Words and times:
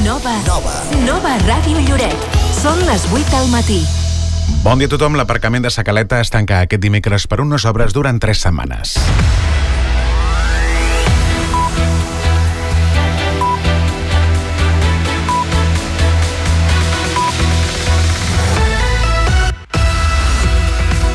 Nova. 0.00 0.32
Nova. 0.48 0.72
Nova 1.04 1.34
Ràdio 1.44 1.76
Lloret. 1.84 2.16
Són 2.56 2.78
les 2.88 3.04
8 3.12 3.28
del 3.28 3.50
matí. 3.52 3.82
Bon 4.64 4.80
dia 4.80 4.88
a 4.88 4.92
tothom. 4.94 5.18
L'aparcament 5.20 5.66
de 5.66 5.72
Sacaleta 5.74 6.22
es 6.24 6.32
tanca 6.32 6.62
aquest 6.64 6.80
dimecres 6.80 7.28
per 7.28 7.42
unes 7.44 7.66
obres 7.68 7.92
durant 7.92 8.16
tres 8.22 8.40
setmanes. 8.40 8.96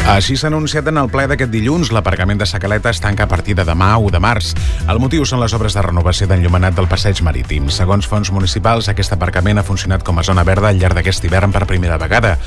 Així 0.08 0.38
s'ha 0.40 0.48
anunciat 0.48 0.88
en 0.88 0.96
el 1.02 1.10
ple 1.12 1.26
d'aquest 1.28 1.52
dilluns. 1.52 1.90
L'aparcament 1.92 2.40
de 2.40 2.46
Sacaleta 2.48 2.94
es 2.94 3.02
tanca 3.04 3.26
a 3.26 3.28
partir 3.28 3.58
de 3.60 3.66
demà 3.68 3.90
1 4.00 4.14
de 4.16 4.22
març. 4.24 4.54
El 4.88 5.02
motiu 5.04 5.26
són 5.28 5.42
les 5.42 5.52
obres 5.52 5.76
de 5.76 5.82
renovació 5.84 6.30
d'enllumenat 6.30 6.78
del 6.78 6.88
passeig 6.88 7.20
marítim. 7.28 7.66
Segons 7.68 8.08
fons 8.08 8.32
municipals, 8.32 8.88
aquest 8.88 9.12
aparcament 9.12 9.60
ha 9.60 9.66
funcionat 9.68 10.06
com 10.08 10.16
a 10.16 10.24
zona 10.24 10.46
verda 10.48 10.70
al 10.70 10.80
llarg 10.80 10.96
d'aquest 10.96 11.28
hivern 11.28 11.52
per 11.52 11.66
primera 11.68 11.98
vegada. 12.00 12.38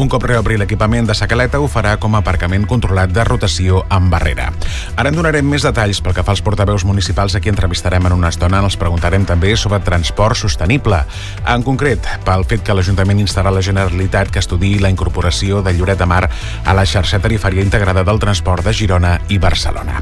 Un 0.00 0.08
cop 0.08 0.24
reobri 0.24 0.56
l'equipament 0.56 1.10
de 1.10 1.18
Sacaleta 1.18 1.60
ho 1.60 1.68
farà 1.68 1.98
com 2.00 2.16
a 2.16 2.22
aparcament 2.24 2.64
controlat 2.64 3.12
de 3.12 3.28
rotació 3.28 3.84
amb 3.90 4.08
barrera. 4.16 4.48
Ara 4.96 5.12
en 5.12 5.20
donarem 5.20 5.44
més 5.44 5.68
detalls 5.68 6.00
pel 6.00 6.16
que 6.16 6.24
fa 6.24 6.32
als 6.32 6.40
portaveus 6.40 6.88
municipals 6.88 7.36
a 7.36 7.44
qui 7.44 7.52
entrevistarem 7.52 8.08
en 8.08 8.16
una 8.16 8.32
estona. 8.32 8.64
Els 8.64 8.80
preguntarem 8.80 9.28
també 9.28 9.52
sobre 9.60 9.82
transport 9.84 10.40
sostenible. 10.40 11.04
En 11.44 11.68
concret, 11.68 12.08
pel 12.24 12.48
fet 12.48 12.64
que 12.64 12.80
l'Ajuntament 12.80 13.20
instarà 13.20 13.52
la 13.52 13.60
Generalitat 13.60 14.32
que 14.32 14.40
estudi 14.40 14.78
la 14.80 14.88
incorporació 14.88 15.60
de 15.60 15.76
Lloret 15.76 16.00
de 16.00 16.08
Mar 16.08 16.24
a 16.64 16.72
la 16.72 16.88
xarxa 16.88 17.09
xarxa 17.10 17.26
tarifària 17.26 17.64
integrada 17.66 18.04
del 18.06 18.20
transport 18.22 18.62
de 18.62 18.72
Girona 18.72 19.16
i 19.28 19.38
Barcelona. 19.42 19.98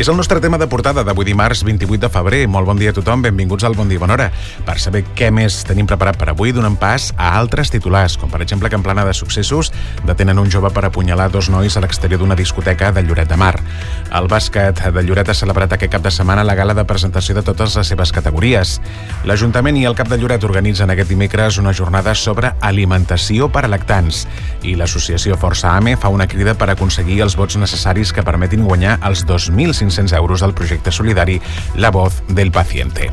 És 0.00 0.08
el 0.08 0.16
nostre 0.16 0.40
tema 0.40 0.58
de 0.58 0.66
portada 0.66 1.04
d'avui 1.06 1.26
dimarts 1.28 1.62
28 1.62 2.00
de 2.00 2.08
febrer. 2.10 2.40
Molt 2.48 2.66
bon 2.66 2.78
dia 2.80 2.90
a 2.90 2.96
tothom, 2.96 3.22
benvinguts 3.22 3.64
al 3.68 3.76
Bon 3.78 3.88
Dia 3.88 4.00
Bona 4.00 4.16
Hora. 4.16 4.30
Per 4.66 4.76
saber 4.80 5.04
què 5.14 5.28
més 5.30 5.60
tenim 5.68 5.86
preparat 5.86 6.18
per 6.18 6.30
avui, 6.32 6.50
donem 6.56 6.74
pas 6.80 7.10
a 7.16 7.34
altres 7.38 7.70
titulars, 7.70 8.16
com 8.18 8.32
per 8.32 8.40
exemple 8.42 8.70
que 8.70 8.78
en 8.78 8.82
plana 8.82 9.04
de 9.04 9.14
successos 9.14 9.70
detenen 10.08 10.40
un 10.40 10.50
jove 10.50 10.72
per 10.74 10.86
apunyalar 10.88 11.28
dos 11.30 11.50
nois 11.52 11.76
a 11.76 11.84
l'exterior 11.84 12.18
d'una 12.18 12.34
discoteca 12.34 12.90
de 12.90 13.04
Lloret 13.04 13.28
de 13.28 13.36
Mar. 13.36 13.54
El 14.10 14.26
bàsquet 14.26 14.82
de 14.90 15.04
Lloret 15.06 15.30
ha 15.30 15.36
celebrat 15.36 15.76
aquest 15.76 15.92
cap 15.92 16.02
de 16.02 16.10
setmana 16.10 16.42
la 16.48 16.56
gala 16.58 16.74
de 16.74 16.86
presentació 16.88 17.36
de 17.36 17.44
totes 17.46 17.76
les 17.76 17.92
seves 17.94 18.10
categories. 18.16 18.80
L'Ajuntament 19.28 19.76
i 19.76 19.84
el 19.86 19.94
Cap 19.94 20.08
de 20.08 20.18
Lloret 20.18 20.48
organitzen 20.48 20.90
aquest 20.90 21.12
dimecres 21.12 21.60
una 21.60 21.76
jornada 21.76 22.16
sobre 22.16 22.54
alimentació 22.60 23.52
per 23.52 23.66
a 23.68 23.70
lactants 23.70 24.24
i 24.64 24.74
l'associació 24.80 25.36
Força 25.38 25.76
AME 25.76 25.94
fa 26.00 26.08
una 26.08 26.26
crida 26.26 26.39
per 26.40 26.70
aconseguir 26.72 27.18
els 27.20 27.34
vots 27.36 27.58
necessaris 27.60 28.14
que 28.16 28.24
permetin 28.24 28.64
guanyar 28.64 28.96
els 29.04 29.26
2.500 29.28 30.14
euros 30.16 30.40
del 30.40 30.54
projecte 30.56 30.92
solidari 30.92 31.40
La 31.76 31.90
Voz 31.90 32.22
del 32.28 32.50
Paciente. 32.50 33.10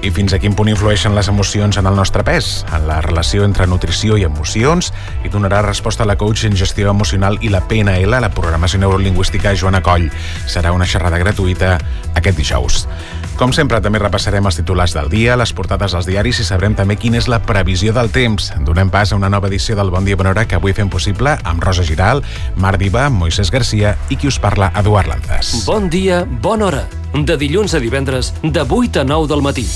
I 0.00 0.12
fins 0.14 0.32
a 0.32 0.38
quin 0.38 0.54
punt 0.54 0.70
influeixen 0.70 1.16
les 1.16 1.28
emocions 1.28 1.76
en 1.76 1.90
el 1.90 1.98
nostre 1.98 2.22
pes, 2.24 2.64
en 2.72 2.86
la 2.88 3.00
relació 3.02 3.44
entre 3.44 3.66
nutrició 3.66 4.16
i 4.16 4.24
emocions, 4.24 4.92
i 5.26 5.32
donarà 5.32 5.64
resposta 5.66 6.06
a 6.06 6.08
la 6.08 6.16
coach 6.16 6.46
en 6.46 6.56
gestió 6.56 6.90
emocional 6.94 7.40
i 7.42 7.50
la 7.50 7.64
PNL, 7.66 8.20
la 8.22 8.32
programació 8.32 8.80
neurolingüística 8.80 9.56
Joana 9.58 9.82
Coll. 9.82 10.06
Serà 10.46 10.72
una 10.72 10.86
xerrada 10.86 11.18
gratuïta 11.18 11.76
aquest 12.14 12.38
dijous. 12.38 12.86
Com 13.40 13.54
sempre, 13.56 13.78
també 13.80 13.96
repassarem 13.96 14.44
els 14.44 14.58
titulars 14.58 14.92
del 14.92 15.06
dia, 15.08 15.32
les 15.40 15.54
portades 15.56 15.94
dels 15.96 16.04
diaris 16.04 16.42
i 16.42 16.44
sabrem 16.44 16.74
també 16.76 16.98
quina 17.00 17.16
és 17.16 17.28
la 17.32 17.38
previsió 17.40 17.94
del 17.96 18.12
temps. 18.12 18.50
Donem 18.68 18.92
pas 18.92 19.14
a 19.14 19.16
una 19.16 19.30
nova 19.32 19.48
edició 19.48 19.78
del 19.78 19.88
Bon 19.94 20.04
Dia 20.04 20.18
Bona 20.20 20.34
Hora 20.34 20.44
que 20.44 20.58
avui 20.58 20.76
fem 20.76 20.92
possible 20.92 21.38
amb 21.40 21.64
Rosa 21.64 21.86
Giral, 21.88 22.20
Mar 22.60 22.76
Diva, 22.76 23.08
Moisés 23.08 23.48
Garcia 23.48 23.96
i 24.12 24.20
qui 24.20 24.28
us 24.28 24.36
parla, 24.36 24.68
Eduard 24.76 25.08
Lanzas. 25.08 25.64
Bon 25.64 25.88
dia, 25.88 26.26
bona 26.44 26.68
hora. 26.68 26.86
De 27.16 27.40
dilluns 27.40 27.72
a 27.72 27.80
divendres, 27.80 28.34
de 28.44 28.68
8 28.68 29.06
a 29.06 29.08
9 29.08 29.32
del 29.32 29.48
matí. 29.48 29.68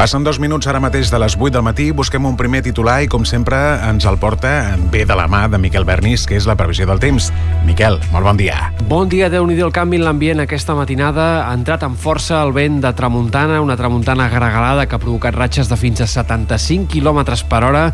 Passen 0.00 0.24
dos 0.24 0.38
minuts 0.40 0.64
ara 0.64 0.80
mateix 0.80 1.10
de 1.12 1.18
les 1.20 1.34
8 1.36 1.52
del 1.52 1.62
matí, 1.66 1.90
busquem 1.92 2.24
un 2.24 2.32
primer 2.32 2.62
titular 2.64 3.02
i, 3.04 3.08
com 3.12 3.26
sempre, 3.28 3.58
ens 3.84 4.06
el 4.08 4.16
porta 4.16 4.78
bé 4.88 5.02
de 5.04 5.12
la 5.12 5.26
mà 5.28 5.42
de 5.52 5.58
Miquel 5.60 5.84
Bernis, 5.84 6.22
que 6.24 6.38
és 6.38 6.46
la 6.48 6.54
previsió 6.56 6.86
del 6.88 7.02
temps. 7.02 7.26
Miquel, 7.68 7.98
molt 8.08 8.24
bon 8.24 8.40
dia. 8.40 8.70
Bon 8.88 9.10
dia, 9.12 9.28
déu 9.28 9.44
nhi 9.44 9.58
el 9.60 9.74
canvi 9.76 10.00
en 10.00 10.06
l'ambient 10.06 10.40
aquesta 10.40 10.72
matinada. 10.78 11.26
Ha 11.44 11.52
entrat 11.52 11.84
amb 11.84 12.00
força 12.00 12.40
el 12.40 12.54
vent 12.56 12.80
de 12.80 12.94
tramuntana, 12.96 13.60
una 13.60 13.76
tramuntana 13.76 14.30
gregalada 14.32 14.88
que 14.88 14.96
ha 14.96 15.02
provocat 15.04 15.36
ratxes 15.36 15.68
de 15.68 15.76
fins 15.76 16.00
a 16.00 16.08
75 16.08 16.88
km 16.88 17.36
per 17.44 17.60
hora 17.68 17.84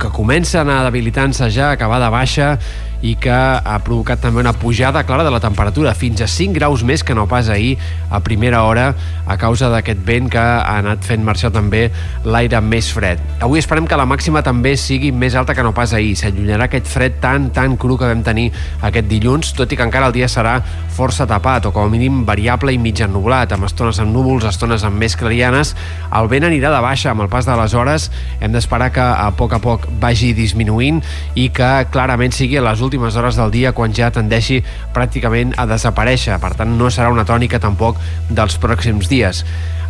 que 0.00 0.08
comencen 0.08 0.72
a 0.72 0.80
debilitar-se 0.88 1.50
ja, 1.52 1.68
a 1.68 1.76
acabar 1.76 2.00
de 2.00 2.08
baixa 2.16 2.48
i 3.02 3.16
que 3.18 3.34
ha 3.34 3.78
provocat 3.82 4.22
també 4.22 4.40
una 4.40 4.54
pujada 4.54 5.02
clara 5.04 5.26
de 5.26 5.30
la 5.34 5.40
temperatura, 5.42 5.94
fins 5.98 6.22
a 6.22 6.28
5 6.30 6.54
graus 6.54 6.84
més 6.86 7.02
que 7.02 7.14
no 7.18 7.26
pas 7.26 7.48
ahir 7.50 7.76
a 8.10 8.20
primera 8.22 8.62
hora 8.62 8.92
a 9.26 9.36
causa 9.38 9.68
d'aquest 9.72 10.02
vent 10.06 10.30
que 10.30 10.38
ha 10.38 10.78
anat 10.78 11.02
fent 11.06 11.24
marxar 11.26 11.50
també 11.54 11.88
l'aire 12.24 12.60
més 12.62 12.92
fred. 12.94 13.20
Avui 13.42 13.58
esperem 13.58 13.88
que 13.90 13.98
la 13.98 14.06
màxima 14.06 14.42
també 14.46 14.76
sigui 14.78 15.10
més 15.12 15.34
alta 15.38 15.54
que 15.54 15.64
no 15.66 15.74
pas 15.74 15.92
ahir. 15.96 16.14
S'allunyarà 16.18 16.68
aquest 16.68 16.86
fred 16.90 17.18
tan, 17.22 17.50
tan 17.54 17.76
cru 17.76 17.98
que 17.98 18.06
vam 18.06 18.22
tenir 18.22 18.50
aquest 18.82 19.10
dilluns, 19.10 19.52
tot 19.58 19.72
i 19.72 19.78
que 19.78 19.86
encara 19.86 20.08
el 20.10 20.16
dia 20.16 20.30
serà 20.30 20.60
força 20.92 21.26
tapat 21.26 21.66
o 21.66 21.72
com 21.74 21.88
a 21.88 21.92
mínim 21.92 22.22
variable 22.28 22.74
i 22.74 22.78
mig 22.78 23.00
ennublat, 23.02 23.52
amb 23.54 23.66
estones 23.66 23.98
amb 24.02 24.14
núvols, 24.14 24.46
estones 24.46 24.84
amb 24.86 25.00
més 25.00 25.16
clarianes. 25.18 25.74
El 26.14 26.30
vent 26.30 26.46
anirà 26.46 26.70
de 26.74 26.82
baixa 26.84 27.10
amb 27.10 27.24
el 27.24 27.30
pas 27.32 27.48
de 27.48 27.56
les 27.58 27.74
hores. 27.74 28.10
Hem 28.40 28.54
d'esperar 28.54 28.92
que 28.94 29.02
a 29.02 29.30
poc 29.36 29.56
a 29.56 29.62
poc 29.62 29.88
vagi 30.02 30.32
disminuint 30.36 31.00
i 31.34 31.48
que 31.54 31.72
clarament 31.92 32.34
sigui 32.36 32.60
a 32.60 32.66
les 32.68 32.80
últimes 32.80 32.91
últimes 32.92 33.16
hores 33.16 33.38
del 33.40 33.48
dia 33.48 33.70
quan 33.72 33.94
ja 33.96 34.10
tendeixi 34.12 34.58
pràcticament 34.92 35.54
a 35.56 35.64
desaparèixer. 35.64 36.36
Per 36.42 36.50
tant, 36.58 36.74
no 36.76 36.90
serà 36.92 37.08
una 37.08 37.24
tònica 37.24 37.56
tampoc 37.56 37.96
dels 38.28 38.58
pròxims 38.60 39.08
dies. 39.08 39.40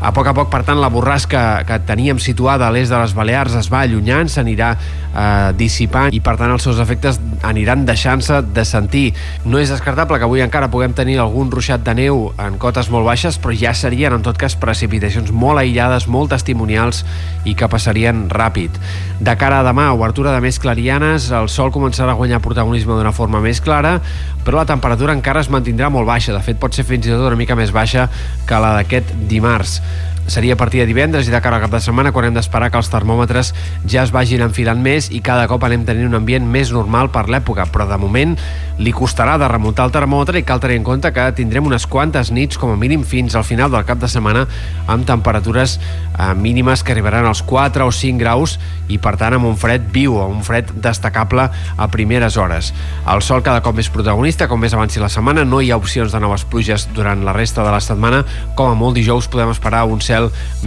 A 0.02 0.10
poc 0.10 0.26
a 0.26 0.32
poc, 0.34 0.48
per 0.50 0.64
tant, 0.66 0.80
la 0.82 0.88
borrasca 0.90 1.62
que 1.62 1.76
teníem 1.86 2.18
situada 2.18 2.66
a 2.66 2.72
l'est 2.74 2.90
de 2.90 2.98
les 2.98 3.12
Balears 3.14 3.54
es 3.54 3.68
va 3.70 3.84
allunyant, 3.86 4.26
s'anirà 4.26 4.72
eh, 4.74 5.52
dissipant 5.54 6.10
i, 6.10 6.18
per 6.18 6.34
tant, 6.40 6.50
els 6.50 6.66
seus 6.66 6.80
efectes 6.82 7.20
aniran 7.46 7.84
deixant-se 7.86 8.40
de 8.50 8.64
sentir. 8.66 9.04
No 9.46 9.60
és 9.62 9.70
descartable 9.70 10.18
que 10.18 10.26
avui 10.26 10.42
encara 10.42 10.72
puguem 10.72 10.96
tenir 10.98 11.20
algun 11.22 11.52
ruixat 11.54 11.84
de 11.86 11.94
neu 12.00 12.24
en 12.42 12.58
cotes 12.58 12.90
molt 12.90 13.06
baixes, 13.06 13.38
però 13.38 13.54
ja 13.54 13.76
serien, 13.78 14.16
en 14.18 14.26
tot 14.26 14.40
cas, 14.42 14.58
precipitacions 14.58 15.30
molt 15.30 15.62
aïllades, 15.62 16.08
molt 16.10 16.34
testimonials 16.34 17.04
i 17.46 17.54
que 17.54 17.70
passarien 17.70 18.26
ràpid. 18.32 18.82
De 19.22 19.36
cara 19.38 19.62
a 19.62 19.68
demà, 19.68 19.92
obertura 19.94 20.34
de 20.34 20.42
més 20.42 20.58
clarianes, 20.58 21.30
el 21.30 21.46
sol 21.46 21.70
començarà 21.70 22.16
a 22.16 22.18
guanyar 22.18 22.42
protagonisme 22.42 22.98
d'una 22.98 23.14
forma 23.14 23.38
més 23.38 23.62
clara, 23.62 24.00
però 24.42 24.58
la 24.58 24.66
temperatura 24.66 25.14
encara 25.14 25.46
es 25.46 25.50
mantindrà 25.52 25.94
molt 25.94 26.10
baixa. 26.10 26.34
De 26.34 26.42
fet, 26.42 26.58
pot 26.58 26.74
ser 26.74 26.82
fins 26.90 27.06
i 27.06 27.14
tot 27.14 27.28
una 27.30 27.38
mica 27.38 27.54
més 27.54 27.70
baixa 27.70 28.08
que 28.50 28.58
la 28.58 28.74
d'aquest 28.80 29.14
dimarts 29.30 29.78
seria 30.26 30.54
a 30.54 30.56
partir 30.56 30.80
de 30.80 30.86
divendres 30.86 31.28
i 31.28 31.32
de 31.32 31.40
cara 31.42 31.56
al 31.58 31.64
cap 31.64 31.72
de 31.74 31.80
setmana 31.82 32.12
quan 32.12 32.28
hem 32.28 32.36
d'esperar 32.36 32.70
que 32.70 32.78
els 32.80 32.90
termòmetres 32.92 33.52
ja 33.88 34.04
es 34.04 34.12
vagin 34.14 34.44
enfilant 34.44 34.80
més 34.82 35.10
i 35.10 35.20
cada 35.24 35.48
cop 35.50 35.64
anem 35.66 35.84
tenint 35.88 36.08
un 36.08 36.18
ambient 36.18 36.46
més 36.46 36.72
normal 36.72 37.10
per 37.12 37.26
l'època, 37.28 37.66
però 37.72 37.88
de 37.90 37.98
moment 38.00 38.36
li 38.82 38.92
costarà 38.94 39.36
de 39.38 39.48
remuntar 39.50 39.86
el 39.88 39.94
termòmetre 39.94 40.40
i 40.40 40.46
cal 40.46 40.60
tenir 40.62 40.78
en 40.80 40.86
compte 40.86 41.12
que 41.12 41.26
tindrem 41.36 41.66
unes 41.68 41.86
quantes 41.86 42.32
nits 42.32 42.58
com 42.58 42.72
a 42.72 42.78
mínim 42.78 43.02
fins 43.04 43.36
al 43.36 43.44
final 43.44 43.70
del 43.70 43.84
cap 43.88 44.00
de 44.00 44.08
setmana 44.10 44.46
amb 44.86 45.06
temperatures 45.06 45.78
eh, 45.78 46.32
mínimes 46.34 46.82
que 46.82 46.94
arribaran 46.94 47.26
als 47.26 47.42
4 47.42 47.86
o 47.86 47.92
5 47.92 48.18
graus 48.22 48.58
i 48.92 48.98
per 49.02 49.14
tant 49.20 49.36
amb 49.36 49.48
un 49.48 49.56
fred 49.56 49.84
viu, 49.92 50.16
un 50.20 50.42
fred 50.44 50.70
destacable 50.84 51.48
a 51.76 51.88
primeres 51.92 52.36
hores. 52.36 52.72
El 53.08 53.22
sol 53.24 53.42
cada 53.44 53.62
cop 53.64 53.76
més 53.76 53.90
protagonista, 53.92 54.48
com 54.48 54.60
més 54.60 54.74
avanci 54.76 55.00
la 55.00 55.10
setmana, 55.12 55.46
no 55.48 55.60
hi 55.60 55.70
ha 55.72 55.80
opcions 55.80 56.12
de 56.12 56.20
noves 56.20 56.44
pluges 56.44 56.88
durant 56.96 57.24
la 57.24 57.34
resta 57.36 57.64
de 57.64 57.72
la 57.72 57.80
setmana, 57.80 58.22
com 58.58 58.72
a 58.72 58.78
molt 58.78 58.98
dijous 58.98 59.30
podem 59.32 59.52
esperar 59.54 59.84
un 59.88 60.02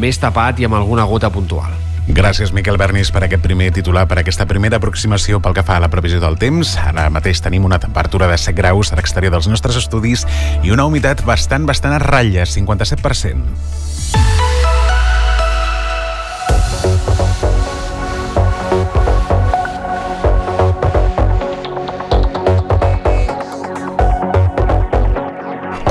més 0.02 0.22
tapat 0.22 0.60
i 0.60 0.70
amb 0.70 0.80
alguna 0.80 1.08
gota 1.10 1.32
puntual. 1.34 1.74
Gràcies, 2.06 2.52
Miquel 2.54 2.78
Bernis, 2.78 3.10
per 3.10 3.24
aquest 3.26 3.42
primer 3.42 3.72
titular, 3.74 4.04
per 4.06 4.20
aquesta 4.22 4.46
primera 4.46 4.78
aproximació 4.78 5.40
pel 5.42 5.56
que 5.58 5.64
fa 5.66 5.80
a 5.80 5.82
la 5.82 5.90
previsió 5.90 6.20
del 6.22 6.38
temps. 6.38 6.76
Ara 6.78 7.08
mateix 7.10 7.42
tenim 7.42 7.66
una 7.66 7.80
temperatura 7.82 8.30
de 8.30 8.38
7 8.38 8.54
graus 8.60 8.94
a 8.94 9.00
l'exterior 9.00 9.34
dels 9.34 9.50
nostres 9.50 9.80
estudis 9.82 10.28
i 10.62 10.76
una 10.76 10.86
humitat 10.86 11.26
bastant, 11.26 11.66
bastant 11.66 11.98
a 11.98 12.04
ratlles, 12.06 12.54
57%. 12.60 14.65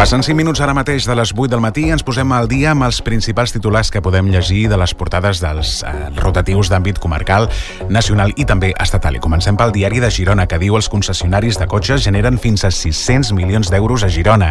Passen 0.05 0.21
5 0.21 0.37
minuts 0.37 0.61
ara 0.61 0.75
mateix 0.77 1.07
de 1.09 1.15
les 1.17 1.31
8 1.33 1.49
del 1.49 1.63
matí 1.65 1.87
ens 1.89 2.03
posem 2.05 2.29
al 2.37 2.45
dia 2.45 2.75
amb 2.75 2.85
els 2.85 2.99
principals 3.01 3.55
titulars 3.55 3.89
que 3.89 4.03
podem 4.05 4.27
llegir 4.29 4.67
de 4.69 4.77
les 4.77 4.93
portades 4.93 5.39
dels 5.41 5.79
eh, 5.81 5.93
rotatius 6.19 6.69
d'àmbit 6.69 6.99
comarcal, 7.01 7.47
nacional 7.89 8.35
i 8.37 8.45
també 8.45 8.75
estatal. 8.85 9.17
I 9.17 9.23
comencem 9.25 9.57
pel 9.57 9.73
diari 9.73 10.03
de 10.05 10.11
Girona, 10.13 10.45
que 10.45 10.59
diu 10.61 10.77
els 10.77 10.91
concessionaris 10.93 11.57
de 11.57 11.65
cotxes 11.73 12.05
generen 12.05 12.37
fins 12.37 12.67
a 12.69 12.71
600 12.71 13.33
milions 13.33 13.73
d'euros 13.73 14.05
a 14.05 14.11
Girona. 14.13 14.51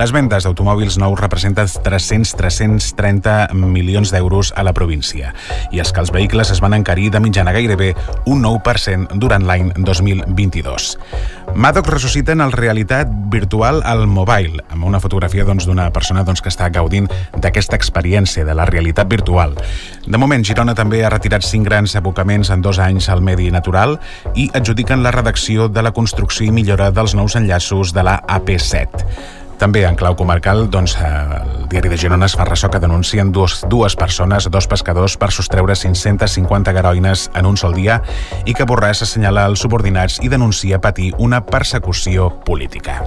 Les 0.00 0.16
vendes 0.16 0.48
d'automòbils 0.48 0.96
nous 0.96 1.20
representen 1.20 1.68
300-330 1.68 3.52
milions 3.52 4.14
d'euros 4.16 4.54
a 4.56 4.64
la 4.64 4.72
província. 4.72 5.34
I 5.76 5.84
és 5.84 5.92
que 5.92 6.00
els 6.00 6.14
vehicles 6.16 6.56
es 6.56 6.64
van 6.64 6.72
encarir 6.72 7.10
de 7.12 7.20
mitjana 7.20 7.52
gairebé 7.52 7.92
un 8.24 8.40
9% 8.48 9.20
durant 9.20 9.44
l'any 9.44 9.74
2022. 9.76 10.96
Madoc 11.54 11.92
ressusciten 11.92 12.40
el 12.40 12.56
realitat 12.56 13.12
virtual 13.28 13.84
al 13.84 14.06
mobile, 14.08 14.64
amb 14.72 14.86
una 14.86 14.95
fotografia 15.00 15.44
doncs, 15.44 15.66
d'una 15.66 15.88
doncs, 15.88 15.94
persona 15.94 16.24
doncs, 16.26 16.42
que 16.42 16.52
està 16.52 16.68
gaudint 16.72 17.08
d'aquesta 17.36 17.76
experiència 17.76 18.44
de 18.44 18.54
la 18.54 18.66
realitat 18.68 19.08
virtual. 19.10 19.56
De 20.06 20.18
moment, 20.18 20.44
Girona 20.44 20.74
també 20.74 21.04
ha 21.04 21.12
retirat 21.12 21.46
cinc 21.46 21.66
grans 21.68 21.96
abocaments 21.96 22.50
en 22.50 22.62
dos 22.62 22.78
anys 22.82 23.08
al 23.08 23.22
medi 23.22 23.50
natural 23.50 23.98
i 24.34 24.50
adjudiquen 24.54 25.02
la 25.02 25.14
redacció 25.14 25.68
de 25.68 25.82
la 25.82 25.92
construcció 25.96 26.46
i 26.46 26.54
millora 26.54 26.90
dels 26.90 27.14
nous 27.14 27.36
enllaços 27.36 27.92
de 27.96 28.06
la 28.06 28.20
AP7. 28.26 29.06
També 29.56 29.86
en 29.88 29.96
clau 29.96 30.12
comarcal, 30.16 30.66
doncs, 30.68 30.98
eh, 31.00 31.06
el 31.06 31.68
diari 31.72 31.88
de 31.88 31.96
Girona 31.96 32.26
es 32.28 32.34
fa 32.36 32.44
ressò 32.44 32.68
que 32.70 32.78
denuncien 32.78 33.32
dues, 33.32 33.62
dues 33.70 33.96
persones, 33.96 34.50
dos 34.50 34.66
pescadors, 34.68 35.16
per 35.16 35.30
sostreure 35.32 35.74
550 35.74 36.72
garoines 36.72 37.30
en 37.34 37.46
un 37.46 37.56
sol 37.56 37.72
dia 37.74 38.02
i 38.44 38.52
que 38.52 38.66
Borràs 38.68 39.00
assenyala 39.02 39.46
els 39.48 39.62
subordinats 39.64 40.18
i 40.22 40.28
denuncia 40.28 40.80
patir 40.80 41.12
una 41.18 41.40
persecució 41.46 42.28
política. 42.44 42.98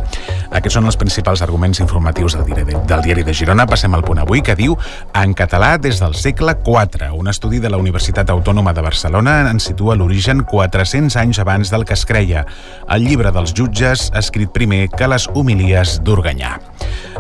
Aquests 0.50 0.80
són 0.80 0.90
els 0.90 0.98
principals 0.98 1.44
arguments 1.46 1.80
informatius 1.84 2.34
del 2.34 2.48
diari 2.50 2.66
de, 2.66 2.82
del 2.90 3.06
diari 3.06 3.24
de 3.24 3.36
Girona. 3.38 3.68
Passem 3.70 3.94
al 3.94 4.04
punt 4.04 4.24
avui, 4.24 4.42
que 4.42 4.58
diu 4.58 4.78
En 5.14 5.36
català 5.38 5.76
des 5.78 6.00
del 6.02 6.16
segle 6.16 6.56
IV. 6.66 7.12
Un 7.14 7.30
estudi 7.30 7.60
de 7.60 7.70
la 7.70 7.78
Universitat 7.78 8.30
Autònoma 8.34 8.74
de 8.74 8.82
Barcelona 8.82 9.52
en 9.52 9.60
situa 9.62 9.96
l'origen 10.00 10.42
400 10.50 11.16
anys 11.22 11.40
abans 11.40 11.70
del 11.70 11.86
que 11.86 11.94
es 11.94 12.06
creia. 12.10 12.46
El 12.90 13.06
llibre 13.06 13.32
dels 13.36 13.54
jutges, 13.54 14.10
escrit 14.18 14.50
primer 14.56 14.88
que 14.90 15.08
les 15.08 15.30
homilies 15.36 16.00
d'Urganyà. 16.04 16.39
Ja. 16.40 16.58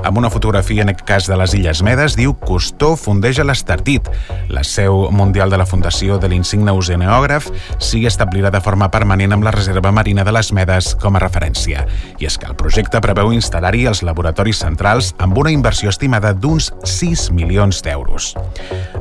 Amb 0.03 0.17
una 0.17 0.29
fotografia 0.29 0.81
en 0.81 0.89
aquest 0.89 1.05
cas 1.05 1.27
de 1.27 1.35
les 1.37 1.53
Illes 1.53 1.81
Medes, 1.83 2.15
diu 2.15 2.33
Costó 2.39 2.93
fundeja 2.97 3.43
l'Estartit. 3.43 4.07
La 4.49 4.63
seu 4.63 5.09
mundial 5.11 5.51
de 5.51 5.57
la 5.59 5.65
Fundació 5.67 6.17
de 6.17 6.29
l'Insigne 6.31 6.71
Oceanògraf 6.71 7.49
s'hi 7.83 8.05
establirà 8.07 8.49
de 8.53 8.61
forma 8.63 8.87
permanent 8.93 9.35
amb 9.35 9.43
la 9.45 9.53
reserva 9.53 9.91
marina 9.91 10.23
de 10.23 10.33
les 10.33 10.51
Medes 10.55 10.93
com 11.01 11.17
a 11.17 11.21
referència. 11.21 11.85
I 12.17 12.29
és 12.29 12.37
que 12.39 12.47
el 12.47 12.55
projecte 12.57 13.01
preveu 13.03 13.33
instal·lar-hi 13.35 13.85
els 13.91 14.01
laboratoris 14.07 14.63
centrals 14.63 15.11
amb 15.19 15.37
una 15.37 15.51
inversió 15.51 15.91
estimada 15.91 16.31
d'uns 16.33 16.71
6 16.83 17.29
milions 17.35 17.83
d'euros. 17.83 18.31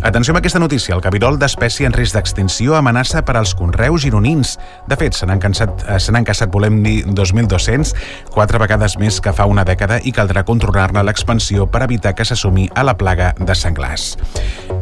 Atenció 0.02 0.34
amb 0.34 0.42
aquesta 0.42 0.60
notícia. 0.62 0.94
El 0.94 1.02
cabirol 1.04 1.38
d'espècie 1.38 1.86
en 1.86 1.94
risc 1.96 2.18
d'extinció 2.18 2.76
amenaça 2.76 3.22
per 3.22 3.36
als 3.38 3.54
conreus 3.54 4.02
gironins. 4.02 4.56
De 4.90 4.98
fet, 4.98 5.14
se 5.14 5.26
n'han 5.26 5.40
eh, 5.40 6.24
caçat, 6.26 6.50
volem 6.52 6.82
dir, 6.82 6.98
2.200, 7.06 7.94
quatre 8.34 8.60
vegades 8.62 8.98
més 8.98 9.22
que 9.22 9.32
fa 9.32 9.46
una 9.50 9.64
dècada 9.66 10.02
i 10.02 10.12
caldrà 10.14 10.44
controlar-ne 10.88 11.04
l'expansió 11.04 11.66
per 11.68 11.82
evitar 11.84 12.14
que 12.14 12.24
s'assumi 12.24 12.68
a 12.74 12.82
la 12.82 12.96
plaga 12.96 13.34
de 13.38 13.54
senglars. 13.54 14.16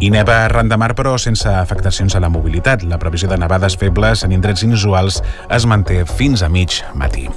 I 0.00 0.10
neva 0.10 0.44
arran 0.44 0.68
de 0.68 0.76
mar, 0.76 0.94
però 0.94 1.16
sense 1.18 1.48
afectacions 1.48 2.14
a 2.14 2.20
la 2.20 2.28
mobilitat. 2.28 2.82
La 2.84 2.98
previsió 2.98 3.28
de 3.28 3.38
nevades 3.38 3.76
febles 3.76 4.22
en 4.24 4.32
indrets 4.32 4.62
inusuals 4.62 5.22
es 5.50 5.66
manté 5.66 6.04
fins 6.06 6.42
a 6.42 6.48
mig 6.48 6.82
matí. 6.94 7.28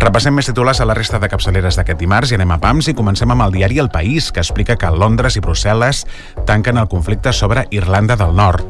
Repassem 0.00 0.34
més 0.34 0.46
titulars 0.46 0.80
a 0.80 0.86
la 0.86 0.94
resta 0.94 1.18
de 1.18 1.28
capçaleres 1.28 1.76
d'aquest 1.76 1.98
dimarts 1.98 2.30
i 2.30 2.36
anem 2.36 2.52
a 2.54 2.58
PAMS 2.60 2.90
i 2.92 2.94
comencem 2.94 3.30
amb 3.30 3.42
el 3.44 3.52
diari 3.52 3.80
El 3.82 3.90
País, 3.90 4.30
que 4.30 4.40
explica 4.40 4.76
que 4.76 4.90
Londres 4.90 5.36
i 5.36 5.42
Brussel·les 5.42 6.04
tanquen 6.46 6.78
el 6.78 6.88
conflicte 6.88 7.32
sobre 7.32 7.66
Irlanda 7.70 8.16
del 8.16 8.36
Nord. 8.36 8.64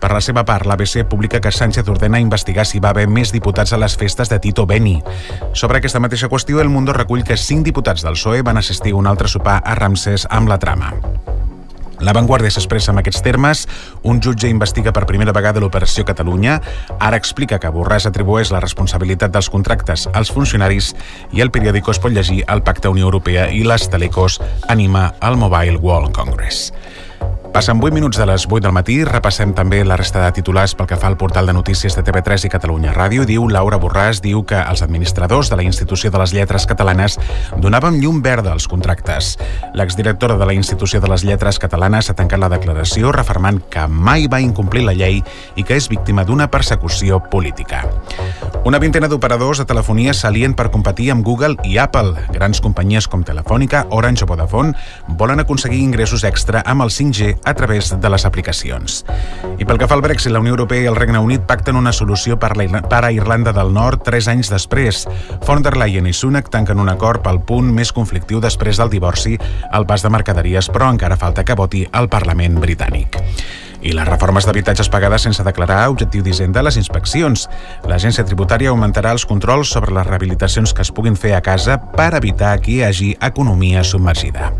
Per 0.00 0.10
la 0.12 0.20
seva 0.20 0.44
part, 0.44 0.66
l'ABC 0.66 1.06
publica 1.08 1.40
que 1.40 1.52
Sánchez 1.52 1.88
ordena 1.88 2.20
investigar 2.20 2.66
si 2.66 2.80
va 2.80 2.90
haver 2.90 3.06
més 3.08 3.32
diputats 3.32 3.72
a 3.72 3.80
les 3.80 3.96
festes 3.96 4.28
de 4.28 4.40
Tito 4.40 4.66
Beni. 4.66 4.98
Sobre 5.52 5.78
aquesta 5.78 6.02
mateixa 6.02 6.28
qüestió, 6.28 6.60
El 6.60 6.72
Mundo 6.72 6.92
recull 6.92 7.24
que 7.24 7.38
cinc 7.40 7.64
diputats 7.64 8.04
del 8.04 8.18
PSOE 8.18 8.42
van 8.42 8.60
assistir 8.64 8.96
a 8.96 9.02
un 9.02 9.06
altre 9.06 9.28
sopar 9.28 9.60
a 9.60 9.76
Ramsès 9.76 10.24
amb 10.32 10.48
la 10.48 10.58
trama. 10.58 10.94
La 12.04 12.12
Vanguardia 12.12 12.50
s'expressa 12.50 12.90
en 12.92 12.98
aquests 13.00 13.22
termes. 13.22 13.62
Un 14.02 14.18
jutge 14.24 14.48
investiga 14.50 14.92
per 14.92 15.06
primera 15.08 15.32
vegada 15.36 15.62
l'Operació 15.62 16.04
Catalunya. 16.04 16.58
Ara 16.98 17.20
explica 17.20 17.60
que 17.62 17.70
Borràs 17.70 18.08
atribueix 18.10 18.50
la 18.52 18.60
responsabilitat 18.64 19.32
dels 19.32 19.48
contractes 19.52 20.08
als 20.12 20.32
funcionaris 20.34 20.92
i 21.32 21.44
el 21.44 21.52
periòdico 21.54 21.94
es 21.94 22.02
pot 22.02 22.12
llegir 22.12 22.42
el 22.48 22.64
Pacte 22.66 22.90
Unió 22.90 23.06
Europea 23.08 23.46
i 23.52 23.62
les 23.64 23.88
Telecos 23.88 24.40
anima 24.68 25.12
al 25.20 25.38
Mobile 25.38 25.78
World 25.78 26.12
Congress. 26.16 26.72
Passen 27.54 27.78
8 27.80 27.94
minuts 27.94 28.18
de 28.18 28.26
les 28.26 28.48
8 28.50 28.64
del 28.64 28.72
matí, 28.74 28.96
repassem 29.06 29.52
també 29.54 29.84
la 29.86 29.94
resta 29.94 30.18
de 30.24 30.32
titulars 30.34 30.72
pel 30.74 30.88
que 30.90 30.96
fa 30.98 31.06
al 31.06 31.14
portal 31.14 31.46
de 31.46 31.52
notícies 31.54 31.94
de 31.94 32.02
TV3 32.02 32.48
i 32.48 32.50
Catalunya 32.50 32.90
Ràdio. 32.96 33.22
Diu 33.28 33.44
Laura 33.46 33.78
Borràs, 33.78 34.18
diu 34.24 34.40
que 34.42 34.58
els 34.58 34.82
administradors 34.82 35.52
de 35.52 35.60
la 35.60 35.62
Institució 35.62 36.10
de 36.10 36.18
les 36.18 36.34
Lletres 36.34 36.66
Catalanes 36.66 37.14
donaven 37.62 38.00
llum 38.02 38.18
verda 38.26 38.50
als 38.50 38.66
contractes. 38.66 39.36
L'exdirectora 39.72 40.34
de 40.34 40.48
la 40.50 40.56
Institució 40.58 40.98
de 40.98 41.12
les 41.12 41.22
Lletres 41.22 41.60
Catalanes 41.62 42.10
ha 42.10 42.16
tancat 42.18 42.42
la 42.42 42.50
declaració 42.50 43.14
refermant 43.14 43.62
que 43.70 43.86
mai 43.86 44.26
va 44.26 44.42
incomplir 44.42 44.82
la 44.82 44.96
llei 44.98 45.22
i 45.54 45.62
que 45.62 45.78
és 45.78 45.86
víctima 45.86 46.26
d'una 46.26 46.50
persecució 46.50 47.22
política. 47.22 47.84
Una 48.64 48.80
vintena 48.82 49.06
d'operadors 49.06 49.62
de 49.62 49.68
telefonia 49.68 50.16
s'alien 50.16 50.58
per 50.58 50.72
competir 50.74 51.12
amb 51.12 51.22
Google 51.22 51.54
i 51.62 51.78
Apple. 51.78 52.16
Grans 52.34 52.58
companyies 52.64 53.06
com 53.06 53.22
Telefònica, 53.22 53.86
Orange 53.94 54.24
o 54.24 54.26
Vodafone 54.26 54.74
volen 55.06 55.38
aconseguir 55.38 55.84
ingressos 55.84 56.24
extra 56.24 56.64
amb 56.66 56.82
el 56.82 56.90
5G 56.90 57.43
a 57.44 57.54
través 57.54 57.92
de 58.00 58.10
les 58.10 58.24
aplicacions. 58.24 59.02
I 59.58 59.64
pel 59.64 59.78
que 59.78 59.88
fa 59.88 59.96
al 59.98 60.02
Brexit, 60.04 60.32
la 60.32 60.40
Unió 60.42 60.54
Europea 60.54 60.84
i 60.84 60.90
el 60.90 60.96
Regne 60.96 61.20
Unit 61.22 61.44
pacten 61.48 61.76
una 61.76 61.92
solució 61.92 62.38
per, 62.40 62.54
la, 62.58 62.82
per 62.82 63.02
a 63.04 63.12
Irlanda 63.14 63.52
del 63.54 63.72
Nord 63.74 64.04
tres 64.06 64.28
anys 64.28 64.50
després. 64.52 65.04
Von 65.46 65.62
der 65.64 65.76
Leyen 65.78 66.08
i 66.10 66.14
Sunak 66.16 66.50
tanquen 66.52 66.80
un 66.80 66.92
acord 66.92 67.22
pel 67.24 67.42
punt 67.46 67.70
més 67.74 67.92
conflictiu 67.92 68.40
després 68.44 68.80
del 68.80 68.92
divorci 68.92 69.38
al 69.70 69.86
pas 69.86 70.02
de 70.02 70.10
mercaderies, 70.10 70.70
però 70.72 70.90
encara 70.92 71.20
falta 71.20 71.44
que 71.44 71.58
voti 71.58 71.84
al 71.92 72.10
Parlament 72.12 72.58
britànic. 72.62 73.20
I 73.84 73.92
les 73.92 74.08
reformes 74.08 74.46
d'habitatges 74.48 74.88
pagades 74.88 75.26
sense 75.26 75.44
declarar 75.44 75.90
objectiu 75.92 76.24
d'Hisenda 76.24 76.62
a 76.62 76.64
les 76.64 76.78
inspeccions. 76.80 77.44
L'agència 77.84 78.24
tributària 78.24 78.72
augmentarà 78.72 79.12
els 79.12 79.26
controls 79.28 79.74
sobre 79.76 79.92
les 79.92 80.06
rehabilitacions 80.08 80.72
que 80.72 80.80
es 80.86 80.92
puguin 80.94 81.20
fer 81.20 81.34
a 81.36 81.42
casa 81.44 81.76
per 81.92 82.14
evitar 82.16 82.56
que 82.64 82.78
hi 82.78 82.82
hagi 82.86 83.10
economia 83.20 83.84
submergida. 83.84 84.54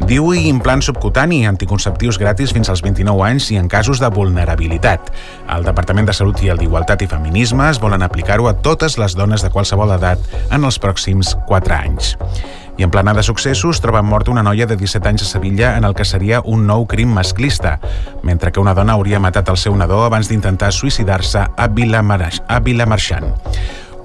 Diu 0.00 0.30
i 0.32 0.46
implant 0.48 0.80
subcutani, 0.82 1.42
anticonceptius 1.46 2.16
gratis 2.18 2.52
fins 2.56 2.70
als 2.72 2.80
29 2.82 3.26
anys 3.26 3.50
i 3.52 3.58
en 3.60 3.68
casos 3.68 4.00
de 4.00 4.08
vulnerabilitat. 4.10 5.12
El 5.52 5.66
Departament 5.68 6.08
de 6.08 6.14
Salut 6.16 6.40
i 6.42 6.48
el 6.52 6.60
d'Igualtat 6.60 7.04
i 7.04 7.10
Feminismes 7.10 7.80
volen 7.82 8.02
aplicar-ho 8.02 8.48
a 8.48 8.56
totes 8.64 8.96
les 8.98 9.16
dones 9.18 9.44
de 9.44 9.50
qualsevol 9.52 9.92
edat 9.98 10.18
en 10.50 10.64
els 10.64 10.80
pròxims 10.80 11.36
4 11.46 11.76
anys. 11.76 12.16
I 12.80 12.86
en 12.86 12.90
plana 12.90 13.12
de 13.12 13.22
successos 13.22 13.82
troben 13.84 14.08
morta 14.08 14.32
una 14.32 14.42
noia 14.42 14.66
de 14.66 14.78
17 14.80 15.08
anys 15.08 15.26
a 15.26 15.28
Sevilla 15.28 15.76
en 15.76 15.84
el 15.84 15.94
que 15.94 16.08
seria 16.08 16.40
un 16.40 16.64
nou 16.66 16.86
crim 16.88 17.12
masclista, 17.12 17.78
mentre 18.22 18.50
que 18.50 18.60
una 18.64 18.72
dona 18.74 18.96
hauria 18.96 19.20
matat 19.20 19.52
el 19.52 19.60
seu 19.60 19.76
nadó 19.76 20.00
abans 20.06 20.32
d'intentar 20.32 20.72
suïcidar-se 20.72 21.44
a 21.52 21.68
Vilamarxant. 21.68 23.28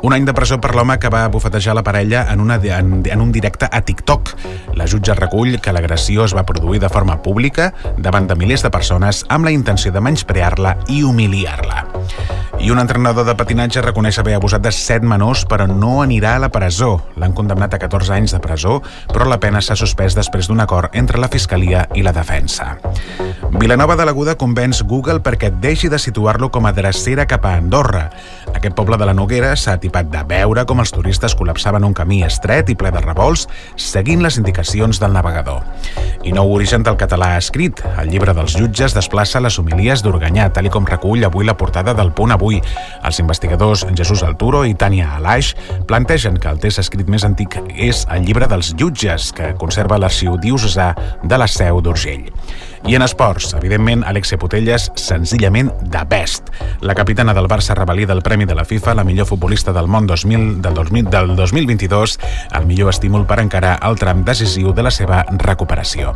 Un 0.03 0.13
any 0.13 0.27
de 0.27 0.33
presó 0.37 0.59
per 0.61 0.75
l'home 0.77 0.99
que 1.01 1.09
va 1.09 1.23
bufetejar 1.33 1.73
la 1.73 1.83
parella 1.83 2.27
en, 2.31 2.39
una, 2.39 2.59
en, 2.61 3.01
en 3.05 3.21
un 3.21 3.31
directe 3.31 3.67
a 3.71 3.81
TikTok. 3.81 4.35
La 4.77 4.85
jutge 4.85 5.15
recull 5.17 5.57
que 5.59 5.73
l'agressió 5.73 6.27
es 6.27 6.35
va 6.37 6.45
produir 6.45 6.79
de 6.83 6.91
forma 6.93 7.17
pública 7.25 7.71
davant 7.97 8.29
de 8.29 8.37
milers 8.37 8.61
de 8.61 8.71
persones 8.73 9.23
amb 9.33 9.49
la 9.49 9.55
intenció 9.55 9.91
de 9.91 10.03
menysprear-la 10.05 10.77
i 10.93 11.01
humiliar-la. 11.03 11.87
I 12.59 12.71
un 12.73 12.79
entrenador 12.81 13.25
de 13.25 13.35
patinatge 13.37 13.83
reconeix 13.85 14.17
haver 14.17 14.33
abusat 14.33 14.63
de 14.65 14.71
7 14.73 15.05
menors, 15.05 15.43
però 15.45 15.67
no 15.69 16.01
anirà 16.01 16.35
a 16.35 16.41
la 16.41 16.49
presó. 16.49 16.95
L'han 17.21 17.35
condemnat 17.37 17.75
a 17.75 17.79
14 17.81 18.15
anys 18.15 18.33
de 18.33 18.39
presó, 18.41 18.79
però 19.11 19.27
la 19.29 19.37
pena 19.37 19.61
s'ha 19.61 19.77
suspès 19.77 20.17
després 20.17 20.49
d'un 20.49 20.63
acord 20.63 20.93
entre 20.97 21.21
la 21.21 21.29
Fiscalia 21.29 21.85
i 21.93 22.01
la 22.01 22.15
Defensa. 22.17 22.75
Vilanova 23.61 23.95
de 23.95 24.07
l'Aguda 24.09 24.35
convenç 24.41 24.81
Google 24.89 25.21
perquè 25.21 25.51
deixi 25.53 25.89
de 25.89 25.99
situar-lo 26.01 26.49
com 26.49 26.65
a 26.65 26.73
drecera 26.73 27.27
cap 27.29 27.45
a 27.45 27.53
Andorra. 27.61 28.07
Aquest 28.53 28.75
poble 28.75 28.97
de 28.97 29.05
la 29.05 29.13
Noguera 29.13 29.53
s'ha 29.55 29.77
atipat 29.87 30.09
de 30.11 30.21
veure 30.27 30.65
com 30.67 30.81
els 30.83 30.91
turistes 30.91 31.33
col·lapsaven 31.37 31.85
un 31.87 31.93
camí 31.95 32.19
estret 32.25 32.67
i 32.69 32.75
ple 32.75 32.91
de 32.91 32.99
revolts, 33.03 33.45
seguint 33.79 34.21
les 34.23 34.37
indicacions 34.39 34.99
del 34.99 35.13
navegador. 35.15 35.63
I 36.27 36.33
nou 36.35 36.51
origen 36.51 36.83
del 36.83 36.97
català 36.99 37.37
escrit. 37.37 37.79
El 38.01 38.11
llibre 38.11 38.33
dels 38.35 38.57
jutges 38.57 38.95
desplaça 38.97 39.39
les 39.39 39.57
homilies 39.61 40.03
d'Organyà, 40.03 40.49
tal 40.51 40.67
com 40.73 40.87
recull 40.87 41.23
avui 41.23 41.47
la 41.47 41.55
portada 41.55 41.93
del 41.95 42.11
Punt 42.11 42.35
Avui. 42.35 42.59
Els 43.07 43.21
investigadors 43.23 43.85
Jesús 43.95 44.25
Alturo 44.27 44.65
i 44.67 44.75
Tània 44.75 45.13
Alaix 45.15 45.53
plantegen 45.87 46.35
que 46.41 46.51
el 46.51 46.59
test 46.59 46.83
escrit 46.83 47.07
més 47.07 47.23
antic 47.23 47.55
és 47.73 48.03
el 48.11 48.27
llibre 48.27 48.49
dels 48.51 48.73
jutges, 48.75 49.31
que 49.31 49.53
conserva 49.55 50.01
l'arxiu 50.01 50.35
diocesà 50.35 50.91
de 51.23 51.39
la 51.39 51.47
Seu 51.47 51.79
d'Urgell. 51.79 52.27
I 52.87 52.95
en 52.95 53.01
esports, 53.01 53.53
evidentment, 53.53 54.05
Alexia 54.07 54.37
Putelles, 54.39 54.85
senzillament 54.95 55.73
de 55.91 56.05
best. 56.07 56.47
La 56.79 56.95
capitana 56.95 57.33
del 57.33 57.49
Barça 57.51 57.75
revalida 57.75 58.13
el 58.13 58.21
Premi 58.21 58.45
de 58.45 58.55
la 58.55 58.63
FIFA, 58.63 58.93
la 58.95 59.03
millor 59.03 59.27
futbolista 59.27 59.73
del 59.73 59.89
món 59.91 60.07
2000, 60.07 60.61
del, 60.61 60.73
2000, 60.73 61.09
del 61.11 61.35
2022, 61.35 62.17
el 62.55 62.65
millor 62.65 62.93
estímul 62.93 63.25
per 63.27 63.41
encarar 63.43 63.73
el 63.83 63.99
tram 63.99 64.23
decisiu 64.23 64.71
de 64.71 64.85
la 64.87 64.91
seva 64.95 65.25
recuperació. 65.35 66.13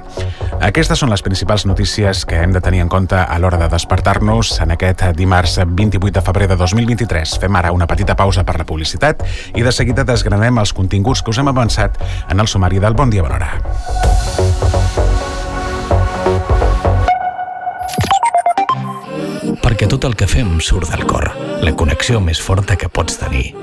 Aquestes 0.63 1.03
són 1.03 1.11
les 1.11 1.25
principals 1.25 1.65
notícies 1.67 2.23
que 2.23 2.39
hem 2.39 2.55
de 2.55 2.63
tenir 2.63 2.79
en 2.85 2.91
compte 2.93 3.19
a 3.19 3.39
l'hora 3.43 3.59
de 3.59 3.67
despertar-nos 3.67 4.53
en 4.63 4.71
aquest 4.71 5.03
dimarts 5.19 5.59
28 5.67 6.21
de 6.21 6.23
febrer 6.23 6.47
de 6.53 6.55
2023. 6.55 7.35
Fem 7.43 7.59
ara 7.59 7.75
una 7.75 7.87
petita 7.87 8.15
pausa 8.15 8.47
per 8.47 8.55
la 8.61 8.67
publicitat 8.69 9.27
i 9.55 9.67
de 9.67 9.75
seguida 9.75 10.07
desgranem 10.07 10.63
els 10.63 10.71
continguts 10.71 11.19
que 11.19 11.35
us 11.35 11.43
hem 11.43 11.51
avançat 11.51 11.99
en 12.29 12.39
el 12.39 12.47
sumari 12.47 12.79
del 12.79 12.95
Bon 12.95 13.11
Dia 13.11 13.27
Bon 13.27 14.80
Perquè 19.81 19.95
tot 19.95 20.03
el 20.05 20.13
que 20.13 20.27
fem 20.29 20.59
surt 20.61 20.91
del 20.93 21.07
cor, 21.09 21.23
la 21.65 21.71
connexió 21.73 22.19
més 22.21 22.37
forta 22.37 22.75
que 22.77 22.85
pots 22.85 23.15
tenir. 23.17 23.55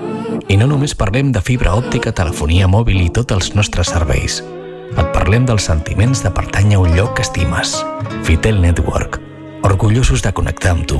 I 0.51 0.57
no 0.59 0.67
només 0.67 0.97
parlem 0.99 1.29
de 1.31 1.39
fibra 1.47 1.77
òptica, 1.79 2.11
telefonia 2.11 2.67
mòbil 2.67 3.05
i 3.05 3.13
tots 3.15 3.37
els 3.37 3.53
nostres 3.55 3.93
serveis. 3.95 4.41
Et 4.99 5.13
parlem 5.15 5.47
dels 5.47 5.69
sentiments 5.71 6.25
de 6.27 6.33
pertànyer 6.35 6.75
a 6.75 6.83
un 6.83 6.97
lloc 6.99 7.13
que 7.15 7.23
estimes. 7.23 7.77
Fitel 8.27 8.59
Network. 8.59 9.21
Orgullosos 9.63 10.27
de 10.27 10.33
connectar 10.35 10.73
amb 10.75 10.89
tu. 10.91 10.99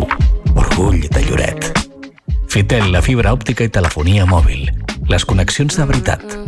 Orgull 0.55 1.09
de 1.11 1.25
Lloret. 1.27 1.67
Fitel, 2.47 2.93
la 2.95 3.03
fibra 3.03 3.35
òptica 3.35 3.67
i 3.67 3.75
telefonia 3.75 4.23
mòbil. 4.23 4.71
Les 5.11 5.27
connexions 5.27 5.83
de 5.83 5.89
veritat. 5.91 6.48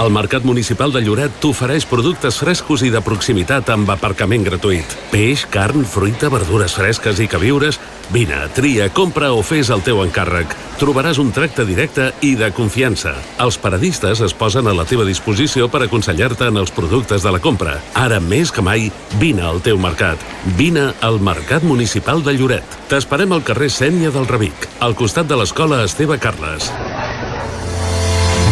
El 0.00 0.08
Mercat 0.08 0.46
Municipal 0.48 0.94
de 0.94 1.02
Lloret 1.04 1.34
t'ofereix 1.42 1.84
productes 1.84 2.38
frescos 2.40 2.80
i 2.86 2.88
de 2.88 3.02
proximitat 3.04 3.68
amb 3.68 3.90
aparcament 3.92 4.46
gratuït. 4.46 4.94
Peix, 5.10 5.42
carn, 5.52 5.84
fruita, 5.84 6.30
verdures 6.32 6.72
fresques 6.78 7.20
i 7.20 7.26
queviures... 7.28 7.76
Vine, 8.10 8.38
tria, 8.56 8.88
compra 8.90 9.28
o 9.36 9.42
fes 9.46 9.68
el 9.70 9.84
teu 9.86 10.00
encàrrec. 10.02 10.56
Trobaràs 10.80 11.20
un 11.22 11.28
tracte 11.36 11.62
directe 11.68 12.08
i 12.26 12.32
de 12.34 12.48
confiança. 12.56 13.12
Els 13.44 13.60
paradistes 13.60 14.24
es 14.24 14.34
posen 14.34 14.66
a 14.66 14.74
la 14.74 14.86
teva 14.88 15.04
disposició 15.06 15.68
per 15.70 15.84
aconsellar-te 15.84 16.48
en 16.48 16.58
els 16.58 16.72
productes 16.74 17.22
de 17.22 17.34
la 17.36 17.42
compra. 17.44 17.76
Ara 17.94 18.18
més 18.24 18.50
que 18.50 18.64
mai, 18.64 18.88
vine 19.20 19.44
al 19.46 19.60
teu 19.62 19.78
mercat. 19.78 20.24
Vine 20.58 20.88
al 21.04 21.20
Mercat 21.20 21.62
Municipal 21.62 22.24
de 22.24 22.34
Lloret. 22.40 22.80
T'esperem 22.90 23.36
al 23.36 23.44
carrer 23.46 23.70
Sènia 23.70 24.10
del 24.16 24.26
Revic, 24.26 24.66
al 24.80 24.98
costat 24.98 25.30
de 25.30 25.38
l'escola 25.38 25.84
Esteve 25.84 26.18
Carles. 26.18 26.72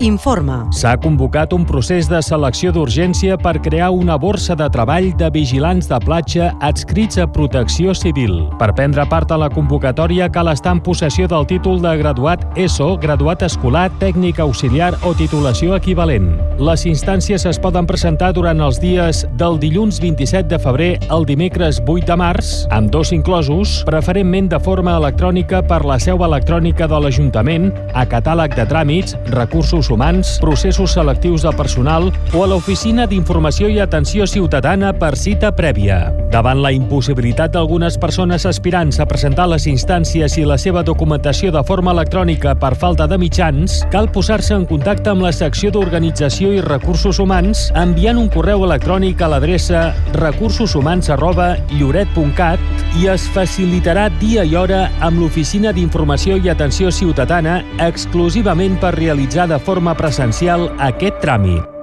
informa. 0.00 0.64
S'ha 0.74 0.96
convocat 0.98 1.52
un 1.54 1.64
procés 1.68 2.08
de 2.10 2.18
selecció 2.24 2.72
d'urgència 2.74 3.36
per 3.38 3.60
crear 3.62 3.90
una 3.94 4.16
borsa 4.18 4.56
de 4.58 4.66
treball 4.72 5.12
de 5.20 5.28
vigilants 5.30 5.86
de 5.90 5.98
platja 6.02 6.50
adscrits 6.64 7.20
a 7.22 7.26
Protecció 7.30 7.94
Civil. 7.94 8.34
Per 8.58 8.72
prendre 8.74 9.04
part 9.06 9.30
a 9.30 9.38
la 9.38 9.50
convocatòria 9.52 10.30
cal 10.32 10.50
estar 10.50 10.72
en 10.74 10.80
possessió 10.82 11.28
del 11.30 11.46
títol 11.46 11.80
de 11.82 11.94
graduat 12.00 12.42
ESO, 12.58 12.96
graduat 12.98 13.44
escolar, 13.46 13.86
tècnic 14.00 14.40
auxiliar 14.42 14.94
o 15.04 15.14
titulació 15.14 15.76
equivalent. 15.78 16.32
Les 16.58 16.86
instàncies 16.90 17.46
es 17.46 17.60
poden 17.62 17.86
presentar 17.86 18.32
durant 18.34 18.60
els 18.60 18.80
dies 18.82 19.24
del 19.38 19.60
dilluns 19.62 20.00
27 20.02 20.48
de 20.50 20.58
febrer 20.58 20.90
al 21.14 21.26
dimecres 21.28 21.80
8 21.86 22.10
de 22.10 22.18
març, 22.18 22.52
amb 22.74 22.90
dos 22.90 23.12
inclosos, 23.14 23.82
preferentment 23.86 24.50
de 24.50 24.58
forma 24.58 24.98
electrònica 24.98 25.62
per 25.62 25.84
la 25.86 26.00
seu 26.02 26.24
electrònica 26.26 26.90
de 26.90 27.00
l'Ajuntament, 27.00 27.70
a 27.94 28.06
catàleg 28.08 28.58
de 28.58 28.66
tràmits, 28.70 29.14
recursos 29.30 29.83
humans, 29.90 30.38
processos 30.40 30.92
selectius 30.96 31.42
de 31.42 31.52
personal 31.56 32.12
o 32.32 32.44
a 32.44 32.46
l'Oficina 32.48 33.06
d'Informació 33.10 33.68
i 33.68 33.80
Atenció 33.82 34.26
Ciutadana 34.26 34.92
per 34.96 35.16
cita 35.20 35.52
prèvia. 35.54 36.14
Davant 36.34 36.58
la 36.64 36.72
impossibilitat 36.74 37.52
d'algunes 37.54 37.94
persones 38.02 38.42
aspirants 38.48 38.96
a 38.98 39.06
presentar 39.06 39.46
les 39.52 39.68
instàncies 39.70 40.34
i 40.40 40.44
la 40.48 40.56
seva 40.58 40.82
documentació 40.82 41.52
de 41.54 41.62
forma 41.62 41.92
electrònica 41.94 42.56
per 42.58 42.74
falta 42.74 43.06
de 43.06 43.18
mitjans, 43.20 43.86
cal 43.92 44.08
posar-se 44.10 44.54
en 44.56 44.66
contacte 44.66 45.10
amb 45.12 45.22
la 45.22 45.32
secció 45.36 45.70
d'Organització 45.70 46.50
i 46.56 46.60
Recursos 46.64 47.20
Humans 47.22 47.70
enviant 47.78 48.18
un 48.18 48.28
correu 48.34 48.64
electrònic 48.66 49.22
a 49.22 49.28
l'adreça 49.34 49.94
recursoshumans.lloret.cat 50.16 52.58
i 52.98 53.06
es 53.10 53.26
facilitarà 53.34 54.08
dia 54.18 54.44
i 54.46 54.54
hora 54.58 54.90
amb 55.02 55.18
l'Oficina 55.20 55.72
d'Informació 55.74 56.36
i 56.38 56.48
Atenció 56.50 56.90
Ciutadana 56.94 57.64
exclusivament 57.82 58.78
per 58.82 58.94
realitzar 58.96 59.46
de 59.50 59.58
forma 59.58 59.73
presencial 59.98 60.70
aquest 60.78 61.18
tràmit. 61.24 61.73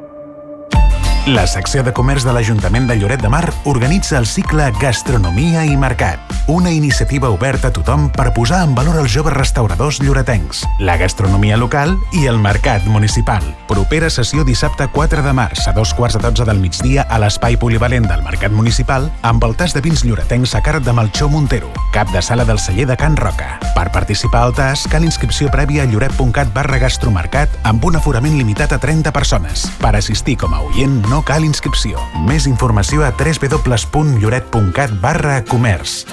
La 1.28 1.44
secció 1.46 1.84
de 1.86 1.92
comerç 1.94 2.24
de 2.26 2.32
l'Ajuntament 2.34 2.88
de 2.90 2.96
Lloret 2.98 3.22
de 3.22 3.30
Mar 3.30 3.44
organitza 3.70 4.18
el 4.18 4.26
cicle 4.26 4.72
Gastronomia 4.82 5.62
i 5.70 5.76
Mercat, 5.78 6.18
una 6.50 6.72
iniciativa 6.74 7.30
oberta 7.30 7.70
a 7.70 7.74
tothom 7.76 8.08
per 8.10 8.32
posar 8.34 8.64
en 8.66 8.74
valor 8.74 8.98
els 8.98 9.14
joves 9.14 9.36
restauradors 9.36 10.00
lloretencs, 10.02 10.64
la 10.82 10.96
gastronomia 10.98 11.60
local 11.62 11.94
i 12.18 12.26
el 12.26 12.40
mercat 12.42 12.88
municipal. 12.90 13.46
Propera 13.70 14.10
sessió 14.10 14.42
dissabte 14.44 14.88
4 14.90 15.22
de 15.22 15.34
març 15.38 15.68
a 15.70 15.76
dos 15.78 15.94
quarts 15.94 16.18
de 16.18 16.24
dotze 16.26 16.48
del 16.50 16.58
migdia 16.60 17.06
a 17.06 17.22
l'espai 17.22 17.54
polivalent 17.54 18.10
del 18.10 18.26
Mercat 18.26 18.52
Municipal 18.52 19.06
amb 19.22 19.46
el 19.46 19.54
tas 19.56 19.78
de 19.78 19.86
vins 19.86 20.02
lloretencs 20.02 20.56
a 20.58 20.64
càrrec 20.66 20.90
de 20.90 20.98
Melchor 20.98 21.30
Montero, 21.30 21.70
cap 21.94 22.10
de 22.10 22.26
sala 22.26 22.50
del 22.50 22.60
celler 22.60 22.88
de 22.90 22.98
Can 22.98 23.16
Roca. 23.16 23.60
Per 23.78 23.86
participar 23.94 24.42
al 24.48 24.58
tas 24.58 24.88
cal 24.90 25.06
inscripció 25.06 25.54
prèvia 25.54 25.86
a 25.86 25.92
lloret.cat 25.94 26.50
barra 26.58 26.82
gastromercat 26.82 27.62
amb 27.62 27.86
un 27.86 28.02
aforament 28.02 28.42
limitat 28.42 28.74
a 28.74 28.82
30 28.82 29.14
persones. 29.14 29.70
Per 29.78 29.94
assistir 29.96 30.40
com 30.42 30.58
a 30.58 30.66
oient 30.66 30.98
no 31.12 31.20
cal 31.28 31.44
inscripció. 31.44 32.00
Més 32.24 32.46
informació 32.48 33.04
a 33.04 33.12
www.lloret.cat 33.12 34.92
barra 35.04 35.42
comerç. 35.44 36.06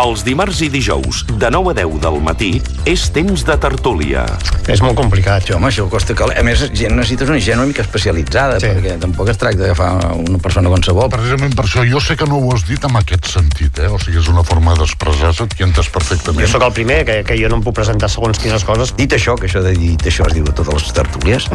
Els 0.00 0.22
dimarts 0.24 0.60
i 0.64 0.68
dijous, 0.72 1.24
de 1.28 1.48
9 1.50 1.72
a 1.72 1.74
10 1.80 1.96
del 2.00 2.20
matí, 2.24 2.50
és 2.88 3.02
temps 3.12 3.42
de 3.44 3.56
tertúlia. 3.60 4.22
És 4.70 4.80
molt 4.80 4.94
complicat, 4.96 5.44
jo, 5.48 5.58
home, 5.58 5.68
això 5.68 5.88
costa 5.90 6.14
que... 6.16 6.28
A 6.30 6.44
més, 6.46 6.62
gent, 6.70 6.94
necessites 6.96 7.28
una 7.28 7.40
gent 7.42 7.58
una 7.58 7.66
mica 7.68 7.82
especialitzada, 7.82 8.60
sí. 8.62 8.70
perquè 8.70 8.94
tampoc 9.02 9.32
es 9.34 9.40
tracta 9.42 9.66
d'agafar 9.66 9.90
una 10.22 10.38
persona 10.40 10.70
qualsevol. 10.72 11.10
Precisament 11.12 11.58
per 11.58 11.66
això, 11.66 11.84
jo 11.90 12.00
sé 12.00 12.16
que 12.16 12.28
no 12.30 12.38
ho 12.38 12.54
has 12.54 12.64
dit 12.70 12.86
en 12.86 12.96
aquest 13.02 13.28
sentit, 13.34 13.82
eh? 13.82 13.90
o 13.90 13.98
sigui, 14.00 14.22
és 14.22 14.30
una 14.30 14.46
forma 14.46 14.76
d'expressar-se, 14.78 15.50
t'hi 15.50 15.66
entes 15.66 15.90
perfectament. 15.92 16.46
Jo 16.46 16.54
sóc 16.54 16.68
el 16.70 16.76
primer, 16.78 17.02
que, 17.10 17.20
que 17.26 17.36
jo 17.42 17.50
no 17.50 17.58
em 17.58 17.66
puc 17.66 17.76
presentar 17.82 18.08
segons 18.14 18.40
quines 18.40 18.64
coses. 18.64 18.94
Dit 18.96 19.18
això, 19.18 19.36
que 19.36 19.50
això 19.50 19.66
de 19.66 19.74
dit 19.76 20.08
això 20.08 20.30
es 20.30 20.38
diu 20.38 20.46
a 20.46 20.54
totes 20.54 20.78
les 20.78 20.96
tertúlies, 20.96 21.50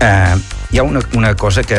eh, 0.00 0.36
hi 0.70 0.78
ha 0.78 0.82
una, 0.82 1.00
una 1.14 1.34
cosa 1.36 1.62
que... 1.62 1.78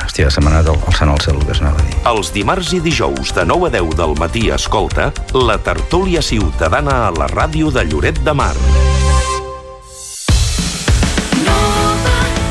Hòstia, 0.00 0.30
se 0.30 0.40
m'ha 0.40 0.50
anat 0.50 0.70
el, 0.72 0.78
el 0.88 0.96
sant 0.96 1.10
al 1.12 1.20
cel, 1.22 1.36
el 1.38 1.46
que 1.46 1.54
s'anava 1.56 1.80
a 1.80 1.86
dir. 1.86 1.96
Els 2.10 2.32
dimarts 2.34 2.72
i 2.76 2.80
dijous, 2.84 3.34
de 3.36 3.44
9 3.46 3.68
a 3.68 3.72
10 3.76 3.96
del 3.98 4.14
matí, 4.18 4.48
escolta 4.54 5.10
la 5.36 5.58
tertúlia 5.58 6.22
ciutadana 6.22 7.06
a 7.08 7.12
la 7.14 7.28
ràdio 7.30 7.70
de 7.74 7.84
Lloret 7.90 8.22
de 8.26 8.34
Mar. 8.34 8.54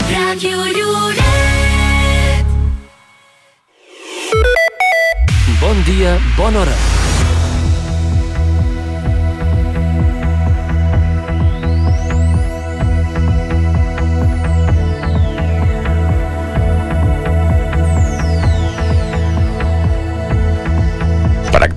Ràdio 0.10 0.70
Lloret. 0.78 2.46
Bon 5.60 5.84
dia, 5.90 6.16
bona 6.38 6.64
hora. 6.64 6.89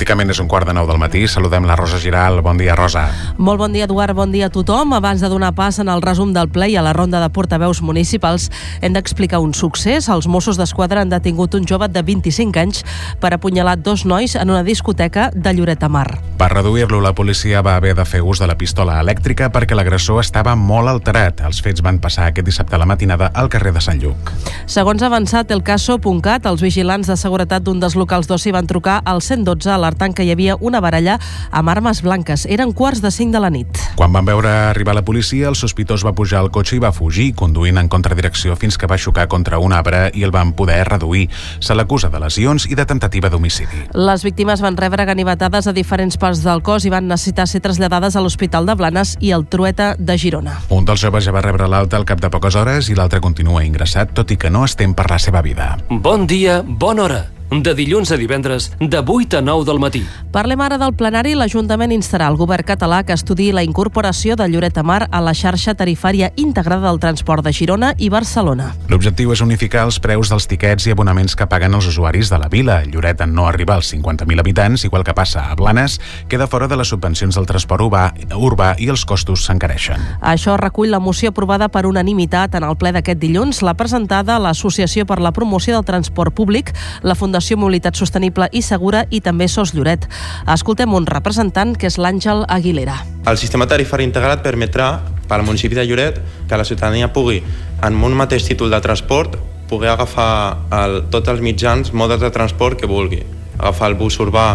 Pràcticament 0.02 0.32
és 0.34 0.40
un 0.42 0.48
quart 0.50 0.66
de 0.66 0.72
nou 0.74 0.82
del 0.88 0.98
matí. 0.98 1.20
Saludem 1.30 1.62
la 1.62 1.76
Rosa 1.78 2.00
Giral. 2.02 2.40
Bon 2.42 2.58
dia, 2.58 2.74
Rosa. 2.74 3.04
Molt 3.38 3.60
bon 3.60 3.70
dia, 3.70 3.84
Eduard. 3.86 4.16
Bon 4.18 4.32
dia 4.34 4.48
a 4.48 4.50
tothom. 4.50 4.96
Abans 4.96 5.20
de 5.22 5.28
donar 5.30 5.52
pas 5.54 5.78
en 5.78 5.86
el 5.86 6.02
resum 6.02 6.32
del 6.34 6.48
ple 6.50 6.72
i 6.72 6.74
a 6.74 6.82
la 6.82 6.90
ronda 6.92 7.20
de 7.22 7.28
portaveus 7.30 7.78
municipals, 7.86 8.48
hem 8.82 8.96
d'explicar 8.96 9.38
un 9.38 9.54
succés. 9.54 10.08
Els 10.10 10.26
Mossos 10.26 10.58
d'Esquadra 10.58 11.04
han 11.04 11.12
detingut 11.12 11.54
un 11.54 11.68
jove 11.70 11.86
de 11.86 12.02
25 12.02 12.58
anys 12.58 12.82
per 13.22 13.30
apunyalar 13.30 13.76
dos 13.78 14.02
nois 14.02 14.34
en 14.34 14.50
una 14.50 14.64
discoteca 14.66 15.28
de 15.36 15.52
Lloret 15.54 15.78
de 15.78 15.88
Mar. 15.88 16.18
Per 16.42 16.50
reduir-lo, 16.50 16.98
la 16.98 17.14
policia 17.14 17.62
va 17.62 17.76
haver 17.76 17.94
de 17.94 18.02
fer 18.02 18.24
ús 18.26 18.42
de 18.42 18.50
la 18.50 18.58
pistola 18.58 18.98
elèctrica 18.98 19.52
perquè 19.54 19.78
l'agressor 19.78 20.18
estava 20.18 20.56
molt 20.58 20.90
alterat. 20.90 21.44
Els 21.46 21.62
fets 21.62 21.78
van 21.78 22.02
passar 22.02 22.26
aquest 22.26 22.50
dissabte 22.50 22.74
a 22.74 22.82
la 22.82 22.90
matinada 22.90 23.30
al 23.38 23.46
carrer 23.46 23.70
de 23.70 23.84
Sant 23.84 24.02
Lluc. 24.02 24.34
Segons 24.66 25.06
avançat 25.06 25.54
el 25.54 25.62
caso.cat, 25.62 26.50
els 26.50 26.66
vigilants 26.66 27.06
de 27.06 27.14
seguretat 27.14 27.62
d'un 27.62 27.78
dels 27.78 27.94
locals 27.94 28.26
d'oci 28.26 28.50
van 28.50 28.66
trucar 28.66 28.98
al 29.06 29.22
112 29.22 29.70
alertant 29.92 30.14
que 30.16 30.24
hi 30.24 30.32
havia 30.32 30.56
una 30.60 30.80
baralla 30.80 31.18
amb 31.50 31.68
armes 31.68 32.02
blanques. 32.02 32.46
Eren 32.46 32.72
quarts 32.72 33.02
de 33.02 33.10
5 33.10 33.32
de 33.32 33.40
la 33.40 33.50
nit. 33.50 33.78
Quan 33.96 34.12
van 34.12 34.24
veure 34.24 34.48
arribar 34.48 34.94
la 34.94 35.04
policia, 35.04 35.48
el 35.48 35.56
sospitós 35.56 36.04
va 36.04 36.14
pujar 36.16 36.40
al 36.40 36.50
cotxe 36.50 36.76
i 36.76 36.80
va 36.82 36.92
fugir, 36.92 37.32
conduint 37.36 37.78
en 37.78 37.88
contradirecció 37.92 38.56
fins 38.56 38.78
que 38.78 38.88
va 38.88 38.98
xocar 38.98 39.28
contra 39.28 39.58
un 39.58 39.72
arbre 39.72 40.10
i 40.14 40.24
el 40.24 40.32
van 40.32 40.54
poder 40.56 40.82
reduir. 40.88 41.28
Se 41.60 41.74
l'acusa 41.74 42.08
de 42.10 42.20
lesions 42.20 42.66
i 42.70 42.74
de 42.74 42.86
tentativa 42.86 43.28
d'homicidi. 43.28 43.88
Les 43.92 44.24
víctimes 44.24 44.62
van 44.62 44.76
rebre 44.76 45.04
ganivetades 45.04 45.68
a 45.68 45.76
diferents 45.76 46.16
parts 46.16 46.42
del 46.42 46.62
cos 46.62 46.86
i 46.86 46.92
van 46.92 47.08
necessitar 47.08 47.46
ser 47.46 47.60
traslladades 47.60 48.16
a 48.16 48.24
l'Hospital 48.24 48.66
de 48.66 48.76
Blanes 48.78 49.16
i 49.20 49.32
al 49.32 49.46
Trueta 49.46 49.94
de 49.98 50.16
Girona. 50.18 50.60
Un 50.70 50.88
dels 50.88 51.04
joves 51.04 51.26
ja 51.26 51.34
va 51.34 51.44
rebre 51.44 51.68
l'alta 51.68 51.98
al 52.00 52.08
cap 52.08 52.22
de 52.22 52.30
poques 52.32 52.56
hores 52.56 52.88
i 52.88 52.96
l'altre 52.96 53.20
continua 53.20 53.64
ingressat, 53.66 54.14
tot 54.16 54.32
i 54.32 54.40
que 54.40 54.50
no 54.50 54.64
es 54.64 54.76
tem 54.78 54.96
per 54.96 55.10
la 55.10 55.20
seva 55.20 55.42
vida. 55.42 55.76
Bon 55.90 56.26
dia, 56.26 56.62
bona 56.64 57.08
hora. 57.08 57.22
De 57.52 57.74
dilluns 57.76 58.08
a 58.10 58.16
divendres, 58.16 58.72
de 58.80 59.02
8 59.04 59.36
a 59.36 59.42
9 59.42 59.66
del 59.66 59.78
matí. 59.78 60.00
Parlem 60.32 60.62
ara 60.64 60.78
del 60.80 60.94
plenari. 60.96 61.34
L'Ajuntament 61.36 61.92
instarà 61.92 62.30
el 62.32 62.38
govern 62.40 62.64
català 62.64 63.02
que 63.04 63.12
estudi 63.12 63.50
la 63.52 63.60
incorporació 63.60 64.38
de 64.40 64.46
Lloret 64.48 64.72
de 64.72 64.80
Mar 64.82 65.02
a 65.12 65.20
la 65.20 65.34
xarxa 65.36 65.74
tarifària 65.76 66.30
integrada 66.40 66.88
del 66.88 67.00
transport 67.02 67.44
de 67.44 67.52
Girona 67.52 67.90
i 67.98 68.08
Barcelona. 68.08 68.70
L'objectiu 68.88 69.34
és 69.36 69.42
unificar 69.44 69.82
els 69.84 69.98
preus 70.00 70.32
dels 70.32 70.46
tiquets 70.48 70.86
i 70.88 70.94
abonaments 70.94 71.36
que 71.36 71.44
paguen 71.46 71.76
els 71.76 71.90
usuaris 71.90 72.30
de 72.32 72.38
la 72.40 72.48
vila. 72.48 72.78
Lloret 72.88 73.20
en 73.20 73.34
no 73.36 73.44
arriba 73.50 73.76
als 73.76 73.92
50.000 73.92 74.40
habitants, 74.40 74.86
igual 74.88 75.04
que 75.04 75.12
passa 75.12 75.50
a 75.50 75.54
Blanes, 75.54 75.98
queda 76.32 76.48
fora 76.48 76.70
de 76.72 76.80
les 76.80 76.88
subvencions 76.88 77.36
del 77.36 77.50
transport 77.50 77.84
urbà, 77.84 78.06
urbà 78.32 78.70
i 78.80 78.88
els 78.88 79.04
costos 79.04 79.44
s'encareixen. 79.44 80.00
Això 80.22 80.56
recull 80.56 80.88
la 80.88 81.02
moció 81.04 81.34
aprovada 81.36 81.68
per 81.68 81.84
unanimitat 81.84 82.56
en 82.56 82.64
el 82.64 82.80
ple 82.80 82.96
d'aquest 82.96 83.20
dilluns, 83.20 83.60
la 83.60 83.76
presentada 83.76 84.38
a 84.38 84.40
l'Associació 84.40 85.04
per 85.04 85.20
la 85.20 85.36
Promoció 85.36 85.76
del 85.76 85.84
Transport 85.84 86.32
Públic, 86.32 86.72
la 87.02 87.12
Fundació 87.14 87.41
Mobilitat 87.58 87.98
Sostenible 87.98 88.46
i 88.52 88.62
Segura 88.62 89.04
i 89.10 89.20
també 89.20 89.48
SOS 89.50 89.74
Lloret. 89.74 90.06
Escoltem 90.54 90.94
un 90.94 91.06
representant 91.06 91.74
que 91.74 91.90
és 91.90 91.98
l'Àngel 91.98 92.44
Aguilera. 92.48 93.00
El 93.26 93.38
sistema 93.38 93.66
tarifari 93.66 94.06
integrat 94.06 94.44
permetrà 94.46 94.92
per 95.26 95.40
al 95.40 95.46
municipi 95.46 95.74
de 95.74 95.84
Lloret 95.86 96.20
que 96.48 96.58
la 96.58 96.64
ciutadania 96.64 97.12
pugui, 97.12 97.42
en 97.82 97.98
un 97.98 98.14
mateix 98.14 98.46
títol 98.46 98.70
de 98.70 98.80
transport, 98.80 99.34
poder 99.68 99.90
agafar 99.90 100.68
el, 100.82 101.00
tots 101.10 101.32
els 101.32 101.42
mitjans, 101.42 101.92
modes 101.92 102.20
de 102.22 102.30
transport 102.30 102.78
que 102.78 102.86
vulgui. 102.86 103.22
Agafar 103.58 103.90
el 103.92 103.98
bus 103.98 104.18
urbà 104.20 104.46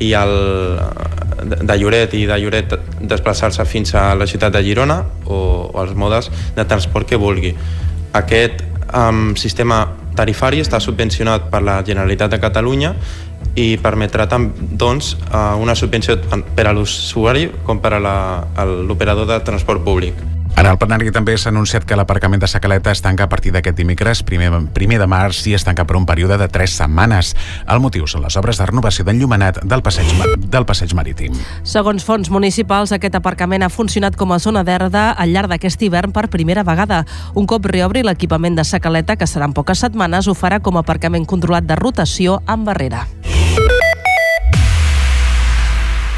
i 0.00 0.12
el 0.16 0.34
de 1.40 1.76
Lloret 1.80 2.14
i 2.16 2.24
de 2.28 2.36
Lloret 2.40 2.74
desplaçar-se 3.00 3.64
fins 3.68 3.94
a 3.96 4.10
la 4.14 4.28
ciutat 4.28 4.52
de 4.52 4.62
Girona 4.64 5.02
o, 5.24 5.38
o 5.72 5.82
els 5.82 5.94
modes 5.96 6.30
de 6.56 6.64
transport 6.68 7.08
que 7.08 7.20
vulgui. 7.20 7.54
Aquest 8.16 8.64
um, 8.94 9.34
sistema 9.36 9.84
tarifari 10.16 10.60
està 10.60 10.80
subvencionat 10.82 11.50
per 11.50 11.62
la 11.62 11.80
Generalitat 11.86 12.34
de 12.34 12.40
Catalunya 12.42 12.94
i 13.58 13.76
permetrà 13.82 14.26
doncs, 14.30 15.16
una 15.58 15.74
subvenció 15.74 16.18
per 16.54 16.66
a 16.68 16.74
l'usuari 16.76 17.48
com 17.66 17.80
per 17.80 17.96
a 17.96 18.66
l'operador 18.66 19.26
de 19.26 19.40
transport 19.46 19.82
públic. 19.82 20.39
En 20.56 20.66
el 20.66 20.76
plenari 20.76 21.08
també 21.14 21.36
s'ha 21.38 21.48
anunciat 21.52 21.86
que 21.88 21.96
l'aparcament 21.96 22.42
de 22.42 22.48
Sacaleta 22.50 22.92
es 22.92 23.00
tanca 23.00 23.24
a 23.24 23.28
partir 23.32 23.52
d'aquest 23.54 23.76
dimecres, 23.78 24.22
primer, 24.26 24.50
primer 24.74 24.98
de 25.00 25.06
març, 25.08 25.44
i 25.48 25.54
es 25.56 25.64
tanca 25.64 25.86
per 25.88 25.96
un 25.96 26.04
període 26.08 26.36
de 26.40 26.48
3 26.52 26.74
setmanes. 26.82 27.32
El 27.70 27.80
motiu 27.80 28.06
són 28.10 28.26
les 28.26 28.36
obres 28.36 28.60
de 28.60 28.66
renovació 28.68 29.06
d'enllumenat 29.08 29.62
del, 29.64 29.82
passeig, 29.82 30.10
del 30.36 30.66
passeig 30.68 30.92
marítim. 30.98 31.38
Segons 31.62 32.04
fons 32.04 32.30
municipals, 32.30 32.92
aquest 32.92 33.16
aparcament 33.16 33.64
ha 33.64 33.70
funcionat 33.72 34.18
com 34.20 34.34
a 34.34 34.40
zona 34.42 34.64
verda 34.66 35.10
al 35.12 35.32
llarg 35.32 35.54
d'aquest 35.54 35.82
hivern 35.86 36.12
per 36.12 36.28
primera 36.28 36.66
vegada. 36.66 37.04
Un 37.34 37.48
cop 37.48 37.64
reobri 37.70 38.04
l'equipament 38.04 38.58
de 38.58 38.66
Sacaleta, 38.66 39.16
que 39.16 39.30
serà 39.30 39.48
en 39.48 39.56
poques 39.56 39.80
setmanes, 39.86 40.28
ho 40.28 40.36
farà 40.36 40.60
com 40.60 40.76
a 40.76 40.84
aparcament 40.84 41.24
controlat 41.24 41.64
de 41.64 41.78
rotació 41.80 42.42
amb 42.46 42.68
barrera. 42.68 43.06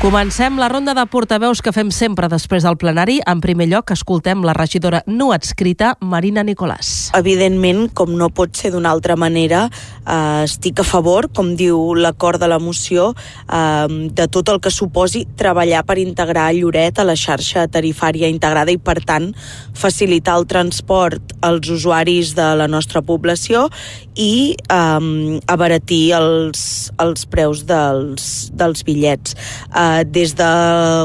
Comencem 0.03 0.57
la 0.59 0.67
ronda 0.67 0.97
de 0.99 1.03
portaveus 1.07 1.61
que 1.63 1.71
fem 1.71 1.93
sempre 1.95 2.27
després 2.27 2.65
del 2.67 2.75
plenari. 2.75 3.21
En 3.31 3.39
primer 3.39 3.69
lloc, 3.71 3.93
escoltem 3.95 4.41
la 4.43 4.51
regidora 4.57 5.05
no 5.07 5.29
adscrita, 5.31 5.93
Marina 6.03 6.43
Nicolàs. 6.43 7.13
Evidentment, 7.15 7.85
com 7.95 8.11
no 8.19 8.27
pot 8.35 8.51
ser 8.59 8.73
d'una 8.75 8.91
altra 8.91 9.15
manera, 9.15 9.69
eh, 10.03 10.43
estic 10.43 10.81
a 10.83 10.83
favor, 10.83 11.29
com 11.31 11.53
diu 11.55 11.95
l'acord 11.95 12.41
de 12.43 12.49
la 12.51 12.59
moció, 12.59 13.15
eh, 13.47 13.87
de 14.11 14.27
tot 14.27 14.49
el 14.49 14.59
que 14.59 14.73
suposi 14.73 15.25
treballar 15.37 15.85
per 15.87 15.99
integrar 15.99 16.53
Lloret 16.53 16.99
a 16.99 17.05
la 17.05 17.15
xarxa 17.15 17.69
tarifària 17.69 18.27
integrada 18.27 18.73
i, 18.73 18.79
per 18.79 19.05
tant, 19.07 19.33
facilitar 19.73 20.37
el 20.37 20.49
transport 20.49 21.23
als 21.43 21.69
usuaris 21.69 22.35
de 22.35 22.57
la 22.57 22.67
nostra 22.67 23.03
població 23.03 23.71
i 24.17 24.57
eh, 24.69 25.41
abaratir 25.47 26.13
els, 26.19 26.91
els 26.99 27.25
preus 27.25 27.63
dels, 27.71 28.51
dels 28.51 28.83
bitllets. 28.83 29.39
Eh, 29.71 29.92
des 30.05 30.35
de 30.39 30.51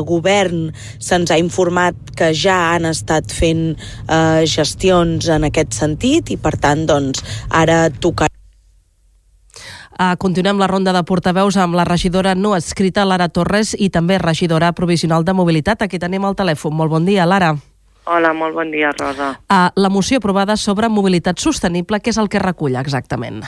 govern 0.08 0.71
se'ns 1.00 1.32
ha 1.32 1.39
informat 1.41 1.95
que 2.17 2.32
ja 2.34 2.73
han 2.73 2.88
estat 2.89 3.34
fent 3.34 3.76
eh, 3.76 4.45
gestions 4.47 5.30
en 5.30 5.47
aquest 5.50 5.78
sentit 5.78 6.34
i 6.34 6.39
per 6.41 6.56
tant 6.62 6.88
doncs 6.89 7.23
ara 7.50 7.88
tocarà 7.89 8.28
Uh, 9.97 10.13
continuem 10.21 10.60
la 10.62 10.67
ronda 10.69 10.91
de 10.93 11.02
portaveus 11.10 11.56
amb 11.58 11.73
la 11.73 11.82
regidora 11.88 12.36
no 12.38 12.52
escrita 12.54 13.02
Lara 13.02 13.32
Torres 13.34 13.71
i 13.73 13.89
també 13.89 14.19
regidora 14.21 14.69
provisional 14.78 15.26
de 15.26 15.34
mobilitat. 15.34 15.82
Aquí 15.82 15.97
tenim 15.97 16.28
el 16.30 16.38
telèfon. 16.38 16.76
Molt 16.78 16.93
bon 16.93 17.08
dia, 17.10 17.26
Lara. 17.26 17.56
Hola, 18.06 18.30
molt 18.38 18.54
bon 18.54 18.69
dia, 18.69 18.93
Rosa. 18.93 19.34
Uh, 19.50 19.71
la 19.73 19.89
moció 19.89 20.21
aprovada 20.21 20.56
sobre 20.56 20.88
mobilitat 20.88 21.41
sostenible, 21.41 21.97
què 21.97 22.13
és 22.13 22.21
el 22.21 22.30
que 22.30 22.43
recull 22.43 22.78
exactament? 22.78 23.41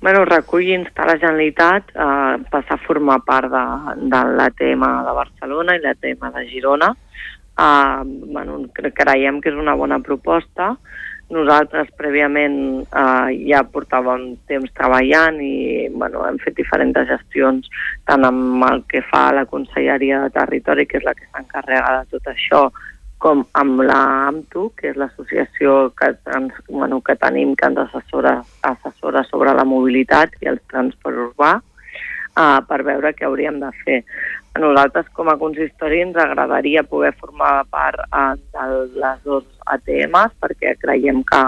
Bueno, 0.00 0.24
recull 0.28 0.68
instar 0.74 1.06
la 1.08 1.16
Generalitat 1.16 1.94
a 1.96 2.08
eh, 2.34 2.42
passar 2.50 2.76
a 2.76 2.84
formar 2.84 3.20
part 3.24 3.48
de, 3.52 3.64
de 4.12 4.20
l'ATM 4.38 4.84
de 5.06 5.14
Barcelona 5.16 5.76
i 5.76 5.82
l'ATM 5.84 6.28
de 6.34 6.44
Girona. 6.50 6.92
Uh, 7.54 8.02
bueno, 8.34 8.64
creiem 8.74 9.38
que 9.40 9.52
és 9.52 9.58
una 9.58 9.76
bona 9.78 10.00
proposta. 10.02 10.72
Nosaltres 11.32 11.92
prèviament 11.96 12.56
uh, 12.82 13.30
ja 13.48 13.62
portàvem 13.64 14.34
temps 14.50 14.74
treballant 14.76 15.38
i 15.40 15.86
bueno, 15.94 16.26
hem 16.28 16.36
fet 16.42 16.58
diferents 16.58 16.98
gestions 17.08 17.70
tant 18.04 18.26
amb 18.26 18.66
el 18.68 18.82
que 18.90 19.00
fa 19.06 19.30
la 19.32 19.46
Conselleria 19.48 20.20
de 20.26 20.34
Territori, 20.34 20.84
que 20.90 20.98
és 21.00 21.06
la 21.06 21.14
que 21.16 21.30
s'encarrega 21.30 22.00
de 22.00 22.18
tot 22.18 22.28
això, 22.34 22.66
com 23.18 23.44
amb 23.56 23.82
la 23.86 23.98
AMTU, 24.28 24.70
que 24.76 24.90
és 24.92 24.96
l'associació 25.00 25.92
que, 25.98 26.12
ens, 26.36 26.56
bueno, 26.68 27.00
que 27.04 27.16
tenim 27.20 27.54
que 27.56 27.70
ens 27.70 27.80
assessora, 27.86 28.36
assessora 28.62 29.24
sobre 29.30 29.54
la 29.56 29.64
mobilitat 29.64 30.36
i 30.42 30.50
el 30.52 30.60
transport 30.70 31.22
urbà, 31.30 31.54
uh, 32.36 32.60
per 32.68 32.82
veure 32.86 33.14
què 33.16 33.26
hauríem 33.28 33.60
de 33.62 33.70
fer. 33.84 34.02
A 34.54 34.62
nosaltres, 34.62 35.08
com 35.16 35.30
a 35.30 35.38
consistori, 35.38 36.02
ens 36.04 36.18
agradaria 36.20 36.84
poder 36.86 37.14
formar 37.18 37.64
part 37.74 38.04
uh, 38.10 38.34
de 38.54 38.66
les 39.00 39.24
dues 39.24 39.48
ATMs 39.72 40.36
perquè 40.42 40.76
creiem 40.82 41.24
que 41.26 41.40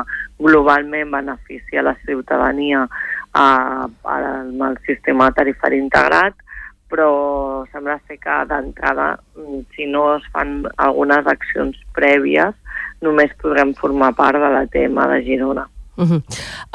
globalment 0.43 1.13
beneficia 1.15 1.85
la 1.87 1.95
ciutadania 2.07 2.87
uh, 2.87 3.85
amb 4.17 4.67
el 4.71 4.81
sistema 4.89 5.31
tarifari 5.37 5.79
integrat 5.83 6.35
però 6.91 7.65
sembla 7.73 7.99
ser 8.07 8.19
que 8.23 8.37
d'entrada, 8.49 9.19
mm, 9.37 9.63
si 9.75 9.87
no 9.87 10.17
es 10.17 10.27
fan 10.33 10.65
algunes 10.77 11.27
accions 11.27 11.79
prèvies, 11.95 12.55
només 13.03 13.35
podrem 13.43 13.75
formar 13.75 14.15
part 14.15 14.39
de 14.41 14.51
la 14.53 14.67
tema 14.67 15.09
de 15.09 15.23
Girona. 15.25 15.69
Uh 15.97 16.05
-huh. 16.05 16.23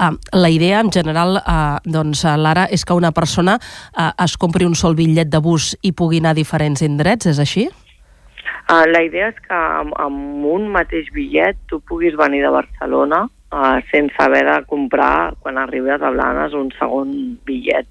uh, 0.02 0.18
la 0.34 0.50
idea 0.50 0.80
en 0.80 0.92
general, 0.92 1.42
uh, 1.48 1.78
doncs, 1.84 2.24
uh, 2.24 2.36
Lara, 2.38 2.66
és 2.66 2.84
que 2.84 2.94
una 2.94 3.12
persona 3.12 3.60
uh, 3.98 4.24
es 4.24 4.36
compri 4.38 4.66
un 4.66 4.76
sol 4.76 4.96
bitllet 4.96 5.30
de 5.30 5.40
bus 5.40 5.78
i 5.82 5.92
pugui 5.92 6.18
anar 6.18 6.32
a 6.32 6.34
diferents 6.34 6.82
indrets, 6.82 7.26
és 7.26 7.40
així? 7.40 7.70
Uh, 8.70 8.86
la 8.88 9.04
idea 9.04 9.28
és 9.30 9.36
que 9.48 9.54
amb, 9.54 9.94
amb 10.00 10.46
un 10.46 10.68
mateix 10.68 11.12
bitllet 11.14 11.58
tu 11.68 11.80
puguis 11.80 12.16
venir 12.16 12.42
de 12.42 12.50
Barcelona 12.50 13.28
uh, 13.52 13.80
sense 13.92 14.16
haver 14.20 14.46
de 14.48 14.58
comprar, 14.66 15.34
quan 15.40 15.58
arribes 15.58 16.02
a 16.02 16.12
Blanes, 16.12 16.54
un 16.54 16.72
segon 16.80 17.14
bitllet. 17.48 17.88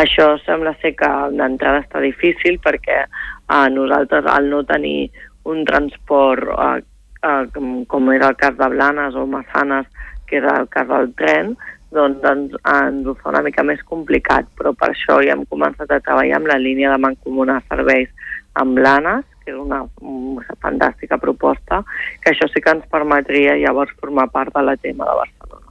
Això 0.00 0.34
sembla 0.44 0.74
ser 0.82 0.94
que 0.98 1.08
d'entrada 1.34 1.82
està 1.84 2.02
difícil 2.04 2.60
perquè 2.64 3.00
uh, 3.04 3.66
nosaltres, 3.72 4.28
al 4.28 4.50
no 4.52 4.62
tenir 4.68 5.10
un 5.48 5.64
transport 5.68 6.52
uh, 6.52 6.76
uh, 7.24 7.42
com, 7.88 8.12
era 8.12 8.30
el 8.32 8.36
cas 8.36 8.56
de 8.58 8.68
Blanes 8.74 9.16
o 9.16 9.26
Massanes, 9.26 9.88
que 10.28 10.38
era 10.42 10.58
el 10.60 10.68
cas 10.68 10.88
del 10.88 11.12
tren, 11.16 11.56
doncs 11.96 12.24
ens, 12.28 12.52
ens 12.68 13.06
ho 13.08 13.14
fa 13.22 13.30
una 13.32 13.42
mica 13.46 13.64
més 13.64 13.80
complicat, 13.88 14.48
però 14.58 14.74
per 14.76 14.90
això 14.92 15.22
ja 15.24 15.32
hem 15.32 15.46
començat 15.48 15.88
a 15.88 16.02
treballar 16.04 16.36
amb 16.36 16.50
la 16.52 16.58
línia 16.60 16.92
de 16.92 17.00
mancomunar 17.00 17.62
serveis 17.70 18.12
amb 18.60 18.76
l'ANAS, 18.76 19.24
que 19.48 19.56
és 19.56 19.60
una, 19.60 19.84
una 20.04 20.58
fantàstica 20.60 21.18
proposta, 21.18 21.82
que 22.22 22.34
això 22.34 22.48
sí 22.52 22.60
que 22.60 22.76
ens 22.76 22.84
permetria 22.92 23.56
llavors 23.56 23.96
formar 24.00 24.28
part 24.34 24.52
de 24.54 24.64
la 24.64 24.76
tema 24.76 25.08
de 25.08 25.16
Barcelona. 25.22 25.64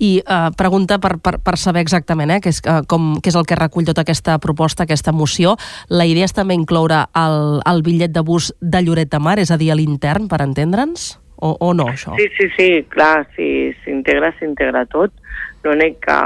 I 0.00 0.10
uh, 0.22 0.48
pregunta 0.56 0.96
per, 0.98 1.18
per, 1.20 1.36
per 1.44 1.56
saber 1.60 1.82
exactament 1.84 2.30
eh, 2.32 2.38
què, 2.40 2.52
és, 2.54 2.60
uh, 2.64 2.80
com, 2.88 3.18
què 3.20 3.28
és 3.28 3.36
el 3.36 3.46
que 3.46 3.58
recull 3.58 3.84
tota 3.84 4.04
aquesta 4.06 4.38
proposta, 4.40 4.86
aquesta 4.86 5.12
moció. 5.12 5.56
La 5.92 6.06
idea 6.08 6.24
és 6.24 6.34
també 6.34 6.56
incloure 6.56 7.04
el, 7.20 7.60
el 7.68 7.82
bitllet 7.84 8.14
de 8.14 8.22
bus 8.24 8.50
de 8.60 8.80
Lloret 8.86 9.10
de 9.12 9.20
Mar, 9.20 9.36
és 9.42 9.52
a 9.52 9.58
dir, 9.60 9.70
a 9.70 9.76
l'intern, 9.76 10.30
per 10.30 10.40
entendre'ns? 10.46 11.12
O, 11.40 11.54
o 11.60 11.72
no, 11.76 11.88
això? 11.88 12.14
Sí, 12.20 12.28
sí, 12.36 12.48
sí, 12.56 12.68
clar, 12.92 13.26
si 13.36 13.72
s'integra, 13.84 14.32
s'integra 14.38 14.86
tot. 14.92 15.12
L'únic 15.64 15.98
que, 16.06 16.16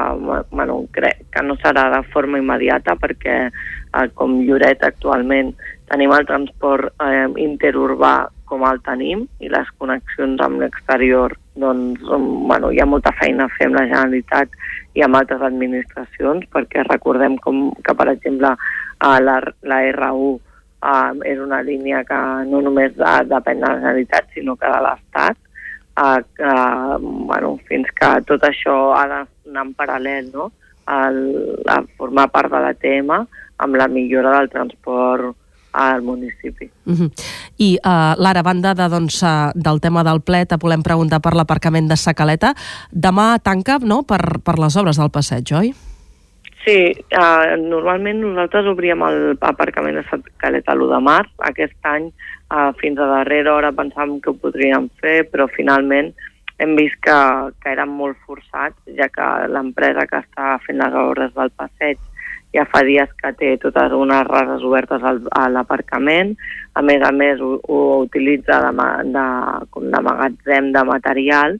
bueno, 0.54 0.84
crec 0.94 1.24
que 1.34 1.42
no 1.42 1.56
serà 1.58 1.88
de 1.90 2.02
forma 2.12 2.38
immediata 2.38 2.94
perquè 2.98 3.36
eh, 3.48 4.06
com 4.14 4.36
Lloret 4.46 4.82
actualment 4.86 5.50
tenim 5.90 6.12
el 6.16 6.26
transport 6.28 6.92
eh, 7.04 7.26
interurbà 7.44 8.14
com 8.48 8.64
el 8.68 8.80
tenim 8.86 9.24
i 9.40 9.50
les 9.52 9.68
connexions 9.80 10.40
amb 10.44 10.62
l'exterior 10.62 11.34
doncs, 11.60 12.00
bueno, 12.48 12.70
hi 12.70 12.80
ha 12.82 12.86
molta 12.86 13.12
feina 13.20 13.46
a 13.46 13.52
fer 13.56 13.68
amb 13.68 13.78
la 13.78 13.86
Generalitat 13.90 14.56
i 14.98 15.04
amb 15.06 15.18
altres 15.18 15.42
administracions 15.42 16.48
perquè 16.54 16.84
recordem 16.88 17.36
com 17.44 17.68
que, 17.84 17.94
per 17.94 18.08
exemple, 18.12 18.54
eh, 18.54 19.20
la, 19.28 19.38
la 19.70 19.80
R1 19.92 20.34
eh, 20.34 21.30
és 21.32 21.40
una 21.42 21.62
línia 21.66 22.02
que 22.08 22.20
no 22.50 22.62
només 22.64 22.96
de, 22.98 23.14
depèn 23.30 23.62
de 23.62 23.68
la 23.68 23.78
Generalitat 23.80 24.34
sinó 24.34 24.56
que 24.56 24.72
de 24.72 24.82
l'Estat 24.88 25.38
eh, 25.38 26.20
eh, 26.50 26.98
bueno, 27.00 27.56
fins 27.68 27.90
que 28.00 28.10
tot 28.28 28.44
això 28.48 28.76
ha 28.98 29.06
d'anar 29.12 29.68
en 29.68 29.72
paral·lel 29.78 30.30
no? 30.34 30.50
El, 30.84 31.22
a 31.70 31.80
formar 31.96 32.28
part 32.28 32.52
de 32.52 32.60
la 32.60 32.74
tema 32.76 33.22
amb 33.64 33.78
la 33.80 33.86
millora 33.88 34.34
del 34.38 34.50
transport 34.52 35.32
al 35.74 36.02
municipi. 36.02 36.70
Uh 36.87 36.92
-huh. 36.92 37.10
I, 37.58 37.78
uh, 37.84 38.14
Lara, 38.22 38.40
a 38.40 38.42
banda 38.42 38.74
de, 38.74 38.88
doncs, 38.88 39.22
uh, 39.22 39.50
del 39.54 39.80
tema 39.80 40.04
del 40.04 40.20
ple, 40.20 40.46
te 40.46 40.56
volem 40.56 40.82
preguntar 40.82 41.20
per 41.20 41.34
l'aparcament 41.34 41.88
de 41.88 41.96
Sacaleta. 41.96 42.54
Demà 42.90 43.38
tanca 43.42 43.78
no? 43.78 44.02
per, 44.02 44.38
per 44.44 44.58
les 44.58 44.76
obres 44.76 44.96
del 44.96 45.10
passeig, 45.10 45.52
oi? 45.52 45.74
Sí, 46.64 46.94
uh, 47.12 47.56
normalment 47.60 48.20
nosaltres 48.20 48.66
obríem 48.66 49.00
l'aparcament 49.40 49.96
de 49.96 50.04
Sacaleta 50.10 50.74
l'1 50.74 50.94
de 50.94 51.00
març. 51.00 51.30
Aquest 51.38 51.76
any, 51.82 52.06
uh, 52.54 52.72
fins 52.80 52.98
a 52.98 53.06
darrera 53.06 53.54
hora, 53.54 53.72
pensàvem 53.72 54.20
que 54.20 54.30
ho 54.30 54.34
podríem 54.34 54.88
fer, 55.00 55.28
però 55.30 55.48
finalment 55.48 56.14
hem 56.58 56.76
vist 56.76 56.96
que, 57.02 57.18
que 57.60 57.72
eren 57.72 57.88
molt 57.88 58.16
forçats, 58.26 58.78
ja 58.96 59.08
que 59.08 59.48
l'empresa 59.48 60.06
que 60.06 60.22
està 60.22 60.58
fent 60.66 60.78
les 60.78 60.94
obres 60.94 61.34
del 61.34 61.50
passeig 61.50 61.98
ja 62.54 62.64
fa 62.70 62.84
dies 62.86 63.10
que 63.18 63.32
té 63.38 63.54
totes 63.62 63.92
unes 63.96 64.26
rases 64.28 64.62
obertes 64.62 65.02
al, 65.02 65.20
a 65.34 65.48
l'aparcament, 65.50 66.34
a 66.74 66.82
més 66.86 67.02
a 67.02 67.10
més 67.12 67.42
ho, 67.42 67.56
ho 67.66 67.80
utilitza 68.04 68.60
de, 68.62 68.86
de, 69.16 69.24
com 69.74 69.90
de 69.90 70.02
magatzem 70.08 70.70
de 70.74 70.84
material 70.86 71.58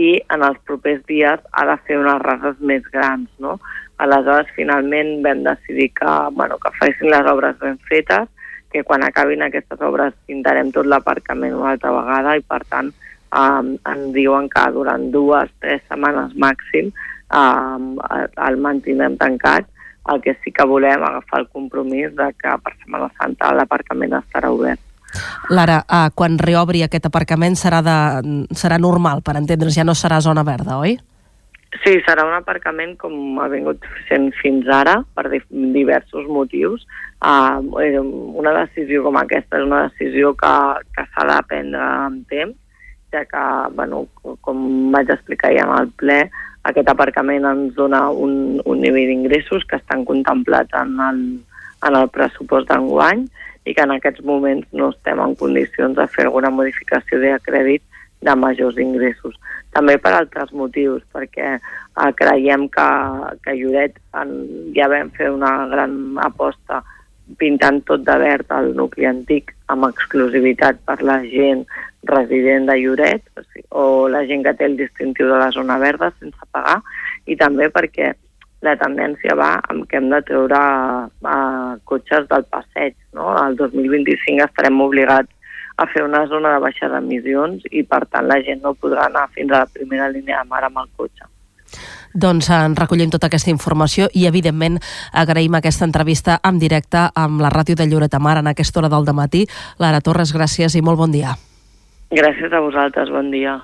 i 0.00 0.16
en 0.34 0.42
els 0.42 0.58
propers 0.66 1.02
dies 1.06 1.40
ha 1.52 1.66
de 1.68 1.76
fer 1.86 2.00
unes 2.00 2.18
rases 2.24 2.58
més 2.58 2.82
grans, 2.90 3.28
no? 3.38 3.58
Aleshores, 4.02 4.50
finalment 4.56 5.20
vam 5.22 5.44
decidir 5.46 5.92
que, 5.94 6.12
bueno, 6.34 6.58
que 6.58 6.72
fessin 6.80 7.12
les 7.12 7.28
obres 7.30 7.58
ben 7.60 7.76
fetes, 7.86 8.26
que 8.72 8.82
quan 8.88 9.04
acabin 9.04 9.44
aquestes 9.44 9.80
obres 9.84 10.16
pintarem 10.26 10.72
tot 10.74 10.88
l'aparcament 10.88 11.54
una 11.54 11.74
altra 11.76 11.92
vegada 11.94 12.34
i, 12.40 12.42
per 12.42 12.62
tant, 12.72 12.88
um, 13.36 13.74
ens 13.92 14.08
diuen 14.16 14.48
que 14.50 14.64
durant 14.74 15.10
dues, 15.14 15.52
tres 15.60 15.84
setmanes 15.86 16.34
màxim 16.34 16.90
um, 17.36 17.94
el 18.48 18.58
mantindrem 18.64 19.20
tancat 19.20 19.68
el 20.10 20.22
que 20.22 20.34
sí 20.42 20.50
que 20.50 20.66
volem 20.66 21.02
agafar 21.02 21.42
el 21.42 21.48
compromís 21.52 22.14
de 22.16 22.32
que 22.38 22.56
per 22.64 22.74
Setmana 22.78 23.10
Santa 23.18 23.52
l'aparcament 23.54 24.18
estarà 24.18 24.50
obert. 24.50 24.80
Lara, 25.52 25.82
uh, 25.84 26.08
quan 26.16 26.38
reobri 26.40 26.82
aquest 26.82 27.06
aparcament 27.06 27.56
serà, 27.58 27.82
de, 27.84 27.96
serà 28.56 28.78
normal, 28.80 29.20
per 29.22 29.36
entendre's, 29.38 29.76
ja 29.76 29.84
no 29.84 29.94
serà 29.94 30.20
zona 30.24 30.44
verda, 30.46 30.78
oi? 30.80 30.96
Sí, 31.80 31.94
serà 32.04 32.24
un 32.28 32.34
aparcament 32.36 32.96
com 33.00 33.38
ha 33.40 33.48
vingut 33.52 33.84
sent 34.08 34.28
fins 34.40 34.68
ara, 34.68 34.98
per 35.16 35.24
diversos 35.48 36.28
motius. 36.28 36.84
Uh, 37.22 37.60
una 38.40 38.52
decisió 38.58 39.04
com 39.06 39.16
aquesta 39.20 39.60
és 39.60 39.68
una 39.68 39.84
decisió 39.86 40.34
que, 40.36 40.52
que 40.96 41.06
s'ha 41.12 41.28
de 41.30 41.38
prendre 41.48 41.84
amb 41.84 42.26
temps, 42.32 42.56
ja 43.12 43.24
que, 43.28 43.44
bueno, 43.76 44.06
com 44.40 44.64
vaig 44.94 45.12
explicar 45.12 45.52
ja 45.54 45.66
en 45.68 45.74
el 45.76 45.92
ple, 46.00 46.18
aquest 46.68 46.88
aparcament 46.88 47.46
ens 47.48 47.74
dona 47.76 48.08
un, 48.10 48.60
un 48.64 48.82
nivell 48.84 49.10
d'ingressos 49.10 49.64
que 49.68 49.78
estan 49.80 50.04
contemplats 50.08 50.74
en 50.78 50.98
el, 51.08 51.22
en 51.88 51.98
el 51.98 52.10
pressupost 52.14 52.70
d'enguany 52.70 53.24
i 53.66 53.74
que 53.74 53.82
en 53.82 53.94
aquests 53.94 54.22
moments 54.26 54.66
no 54.74 54.90
estem 54.90 55.20
en 55.22 55.34
condicions 55.38 55.96
de 55.98 56.06
fer 56.14 56.26
alguna 56.28 56.50
modificació 56.54 57.20
de 57.22 57.34
crèdit 57.46 57.82
de 58.22 58.34
majors 58.38 58.78
ingressos. 58.78 59.34
També 59.74 59.96
per 59.98 60.12
altres 60.14 60.52
motius, 60.54 61.02
perquè 61.14 61.56
eh, 61.56 62.10
creiem 62.18 62.68
que, 62.70 62.88
que 63.44 63.56
Lloret 63.58 63.98
en, 64.18 64.34
ja 64.76 64.88
vam 64.92 65.10
fer 65.16 65.30
una 65.34 65.52
gran 65.72 65.96
aposta 66.22 66.82
pintant 67.38 67.80
tot 67.88 68.02
de 68.06 68.14
verd 68.20 68.50
el 68.54 68.72
nucli 68.76 69.06
antic 69.08 69.54
amb 69.72 69.86
exclusivitat 69.88 70.82
per 70.86 70.98
la 71.02 71.20
gent 71.24 71.64
resident 72.08 72.66
de 72.66 72.76
Lloret 72.80 73.22
o, 73.36 73.44
sigui, 73.44 73.66
o 73.70 73.84
la 74.10 74.24
gent 74.26 74.44
que 74.46 74.54
té 74.58 74.66
el 74.66 74.76
distintiu 74.80 75.30
de 75.30 75.38
la 75.38 75.50
zona 75.54 75.78
verda 75.78 76.12
sense 76.18 76.50
pagar 76.50 76.80
i 77.30 77.36
també 77.38 77.68
perquè 77.70 78.12
la 78.62 78.76
tendència 78.78 79.34
va 79.38 79.56
amb 79.70 79.86
que 79.90 79.98
hem 79.98 80.08
de 80.10 80.20
treure 80.26 80.58
uh, 80.58 81.74
cotxes 81.84 82.28
del 82.30 82.44
passeig. 82.50 82.94
No? 83.16 83.32
El 83.42 83.58
2025 83.58 84.46
estarem 84.46 84.80
obligats 84.80 85.30
a 85.82 85.86
fer 85.90 86.04
una 86.06 86.24
zona 86.30 86.54
de 86.54 86.62
baixes 86.62 86.94
emissions 86.94 87.66
i, 87.70 87.82
per 87.82 88.04
tant, 88.06 88.28
la 88.30 88.38
gent 88.46 88.62
no 88.62 88.76
podrà 88.78 89.08
anar 89.08 89.26
fins 89.34 89.50
a 89.50 89.64
la 89.64 89.70
primera 89.72 90.08
línia 90.12 90.42
de 90.42 90.50
mar 90.50 90.62
amb 90.68 90.82
el 90.84 90.90
cotxe. 90.96 91.26
Doncs 92.12 92.50
en 92.52 92.76
recollim 92.76 93.10
tota 93.10 93.30
aquesta 93.30 93.50
informació 93.50 94.10
i, 94.12 94.26
evidentment, 94.28 94.76
agraïm 95.16 95.56
aquesta 95.56 95.88
entrevista 95.88 96.38
en 96.44 96.60
directe 96.60 97.06
amb 97.16 97.40
la 97.40 97.50
ràdio 97.50 97.78
de 97.78 97.88
Lloret 97.88 98.18
Mar 98.20 98.36
en 98.38 98.52
aquesta 98.52 98.82
hora 98.82 98.92
del 98.92 99.08
matí. 99.16 99.46
Lara 99.80 100.04
Torres, 100.04 100.36
gràcies 100.36 100.76
i 100.76 100.84
molt 100.84 101.00
bon 101.00 101.10
dia. 101.10 101.32
Gràcies 102.12 102.52
a 102.52 102.60
vosaltres, 102.60 103.08
bon 103.08 103.30
dia. 103.32 103.56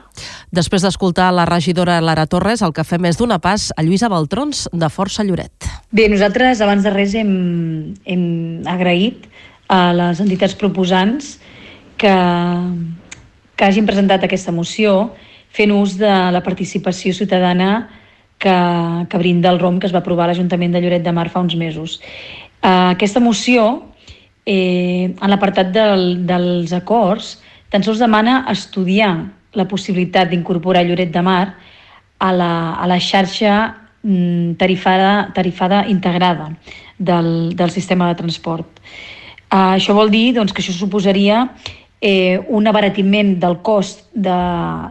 Després 0.57 0.81
d'escoltar 0.81 1.29
la 1.37 1.45
regidora 1.45 1.99
Lara 2.01 2.25
Torres, 2.27 2.63
el 2.65 2.73
que 2.73 2.85
fem 2.89 3.05
és 3.05 3.19
donar 3.21 3.43
pas 3.45 3.69
a 3.77 3.83
Lluïsa 3.85 4.09
Baltrons, 4.09 4.65
de 4.73 4.89
Força 4.89 5.25
Lloret. 5.27 5.67
Bé, 5.93 6.07
nosaltres 6.09 6.63
abans 6.65 6.87
de 6.87 6.93
res 6.95 7.13
hem, 7.19 7.93
hem 8.09 8.25
agraït 8.65 9.27
a 9.69 9.93
les 9.93 10.23
entitats 10.25 10.57
proposants 10.57 11.35
que, 12.01 12.15
que 13.53 13.67
hagin 13.67 13.89
presentat 13.89 14.25
aquesta 14.25 14.55
moció 14.57 15.11
fent 15.53 15.75
ús 15.75 15.99
de 16.01 16.13
la 16.33 16.41
participació 16.45 17.13
ciutadana 17.13 17.91
que, 18.41 18.55
que 19.11 19.21
brinda 19.21 19.53
el 19.53 19.61
ROM 19.61 19.77
que 19.77 19.91
es 19.91 19.93
va 19.93 20.01
aprovar 20.01 20.25
a 20.25 20.33
l'Ajuntament 20.33 20.73
de 20.73 20.81
Lloret 20.81 21.05
de 21.05 21.13
Mar 21.13 21.27
fa 21.29 21.45
uns 21.45 21.57
mesos. 21.59 21.99
Uh, 22.63 22.95
aquesta 22.95 23.21
moció, 23.21 23.69
eh, 24.49 25.13
en 25.13 25.29
l'apartat 25.29 25.69
del, 25.75 26.25
dels 26.25 26.73
acords, 26.73 27.37
tan 27.71 27.85
sols 27.85 28.01
demana 28.01 28.45
estudiar 28.53 29.13
la 29.57 29.67
possibilitat 29.69 30.31
d'incorporar 30.31 30.85
Lloret 30.87 31.13
de 31.13 31.23
Mar 31.23 31.55
a 32.19 32.31
la, 32.33 32.53
a 32.75 32.87
la 32.87 32.99
xarxa 33.01 33.55
mm, 34.03 34.57
tarifada, 34.61 35.31
tarifada 35.35 35.85
integrada 35.89 36.51
del, 36.99 37.57
del 37.57 37.71
sistema 37.71 38.09
de 38.09 38.19
transport. 38.19 38.81
Uh, 39.49 39.79
això 39.79 39.95
vol 39.97 40.11
dir 40.13 40.35
doncs, 40.37 40.53
que 40.53 40.61
això 40.61 40.75
suposaria 40.77 41.47
eh, 42.01 42.39
un 42.49 42.67
abaratiment 42.67 43.39
del 43.41 43.59
cost 43.65 44.07
de, 44.13 44.39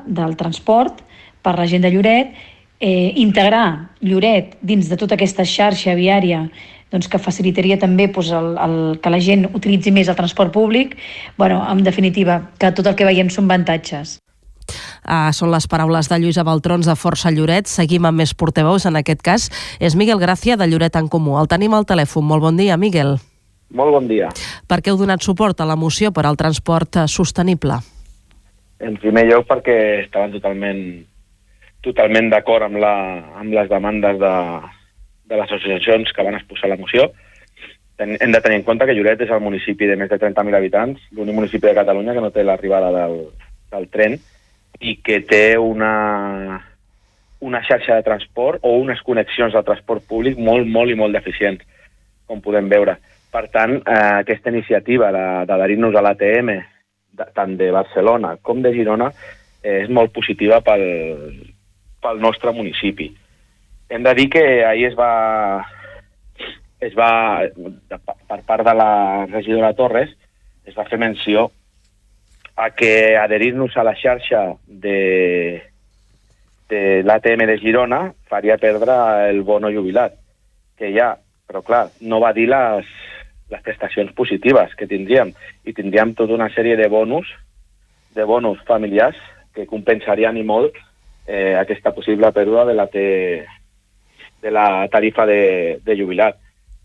del 0.07 0.35
transport 0.35 1.03
per 1.41 1.55
la 1.57 1.67
gent 1.69 1.85
de 1.85 1.91
Lloret 1.93 2.33
eh, 2.79 3.13
integrar 3.15 3.93
Lloret 4.01 4.57
dins 4.61 4.89
de 4.89 4.97
tota 4.97 5.15
aquesta 5.15 5.45
xarxa 5.45 5.95
viària 5.95 6.47
doncs, 6.91 7.09
que 7.11 7.19
facilitaria 7.19 7.79
també 7.79 8.07
doncs, 8.07 8.31
el, 8.35 8.53
el, 8.63 8.77
que 9.01 9.11
la 9.13 9.19
gent 9.23 9.47
utilitzi 9.53 9.91
més 9.91 10.07
el 10.07 10.17
transport 10.19 10.53
públic, 10.53 10.95
bueno, 11.37 11.59
en 11.71 11.83
definitiva, 11.83 12.41
que 12.59 12.71
tot 12.71 12.87
el 12.87 12.95
que 12.95 13.07
veiem 13.07 13.29
són 13.33 13.49
avantatges. 13.49 14.17
Uh, 15.07 15.31
són 15.31 15.53
les 15.53 15.63
paraules 15.71 16.09
de 16.11 16.17
Lluïsa 16.19 16.43
Baltrons 16.43 16.87
de 16.89 16.95
Força 16.99 17.31
Lloret. 17.31 17.69
Seguim 17.71 18.05
amb 18.09 18.19
més 18.19 18.33
portaveus, 18.35 18.85
en 18.89 18.99
aquest 18.99 19.23
cas 19.23 19.47
és 19.79 19.95
Miguel 19.95 20.19
Gràcia 20.19 20.57
de 20.59 20.67
Lloret 20.67 20.99
en 20.99 21.07
Comú. 21.07 21.37
El 21.39 21.47
tenim 21.47 21.73
al 21.73 21.87
telèfon. 21.87 22.25
Molt 22.27 22.43
bon 22.43 22.59
dia, 22.59 22.75
Miguel. 22.75 23.15
Molt 23.71 23.95
bon 23.95 24.07
dia. 24.07 24.27
Per 24.67 24.81
què 24.81 24.91
heu 24.91 24.99
donat 24.99 25.23
suport 25.23 25.59
a 25.59 25.67
la 25.67 25.75
moció 25.79 26.11
per 26.11 26.25
al 26.27 26.39
transport 26.39 27.03
sostenible? 27.11 27.79
En 28.83 28.99
primer 28.99 29.25
lloc 29.27 29.47
perquè 29.47 29.77
estaven 30.05 30.35
totalment 30.35 30.81
totalment 31.87 32.27
d'acord 32.31 32.67
amb, 32.67 32.79
la, 32.81 32.93
amb 33.39 33.53
les 33.55 33.69
demandes 33.71 34.19
de, 34.19 34.33
de 35.27 35.35
les 35.35 35.51
associacions 35.51 36.13
que 36.13 36.23
van 36.23 36.37
exposar 36.39 36.69
la 36.71 36.79
moció. 36.79 37.11
Hem 37.97 38.31
de 38.31 38.41
tenir 38.41 38.59
en 38.59 38.63
compte 38.63 38.85
que 38.85 38.93
Lloret 38.93 39.21
és 39.25 39.31
el 39.33 39.41
municipi 39.41 39.87
de 39.89 39.97
més 39.97 40.09
de 40.09 40.19
30.000 40.21 40.55
habitants, 40.55 41.01
l'únic 41.17 41.35
municipi 41.35 41.65
de 41.65 41.77
Catalunya 41.77 42.13
que 42.13 42.23
no 42.23 42.31
té 42.31 42.43
l'arribada 42.45 42.91
del, 42.93 43.17
del 43.73 43.87
tren 43.89 44.17
i 44.79 44.99
que 45.01 45.19
té 45.25 45.57
una, 45.57 46.59
una 47.41 47.63
xarxa 47.65 47.97
de 47.97 48.05
transport 48.05 48.61
o 48.61 48.75
unes 48.77 49.01
connexions 49.01 49.57
de 49.57 49.65
transport 49.65 50.05
públic 50.05 50.37
molt, 50.37 50.69
molt 50.69 50.93
i 50.93 50.97
molt 50.99 51.17
deficients, 51.17 51.65
com 52.29 52.41
podem 52.45 52.69
veure. 52.69 52.99
Per 53.33 53.47
tant, 53.53 53.79
eh, 53.81 53.99
aquesta 54.23 54.53
iniciativa 54.53 55.11
d'adherir-nos 55.11 55.97
a 55.97 56.05
l'ATM, 56.05 56.53
tant 57.33 57.57
de 57.57 57.71
Barcelona 57.73 58.35
com 58.41 58.61
de 58.61 58.71
Girona, 58.73 59.09
eh, 59.63 59.81
és 59.83 59.89
molt 59.89 60.13
positiva 60.13 60.61
pel, 60.61 60.85
pel 62.01 62.21
nostre 62.21 62.53
municipi. 62.53 63.09
Hem 63.89 64.03
de 64.03 64.13
dir 64.15 64.29
que 64.29 64.43
ahir 64.65 64.89
es 64.89 64.95
va, 64.99 65.65
es 66.79 66.95
va 66.97 67.11
per 68.27 68.41
part 68.43 68.65
de 68.67 68.73
la 68.75 69.25
regidora 69.31 69.73
Torres, 69.73 70.11
es 70.67 70.75
va 70.75 70.85
fer 70.89 70.99
menció 70.99 71.49
a 72.57 72.71
que 72.71 73.15
adherir-nos 73.15 73.77
a 73.77 73.85
la 73.87 73.95
xarxa 73.95 74.41
de, 74.67 75.61
de 76.69 77.03
l'ATM 77.05 77.45
de 77.47 77.57
Girona 77.61 78.01
faria 78.27 78.57
perdre 78.57 78.95
el 79.29 79.43
bono 79.47 79.71
jubilat, 79.71 80.17
que 80.77 80.91
ha, 80.99 81.13
però 81.47 81.63
clar, 81.63 81.85
no 82.01 82.19
va 82.19 82.33
dir 82.35 82.49
les, 82.51 82.89
les 83.53 83.61
prestacions 83.63 84.11
positives 84.17 84.73
que 84.75 84.89
tindríem, 84.89 85.31
i 85.63 85.73
tindríem 85.73 86.15
tota 86.17 86.35
una 86.35 86.49
sèrie 86.51 86.75
de 86.75 86.89
bonus, 86.91 87.29
de 88.17 88.25
bonus 88.25 88.59
familiars 88.67 89.17
que 89.55 89.69
compensarien 89.69 90.37
i 90.37 90.43
molt 90.43 90.75
eh, 91.27 91.55
aquesta 91.55 91.93
possible 91.95 92.33
pèrdua 92.33 92.65
de 92.67 92.75
la, 92.75 92.87
te, 92.91 93.05
de 94.41 94.51
la 94.51 94.87
tarifa 94.91 95.25
de, 95.25 95.79
de 95.83 95.97
jubilat. 95.97 96.37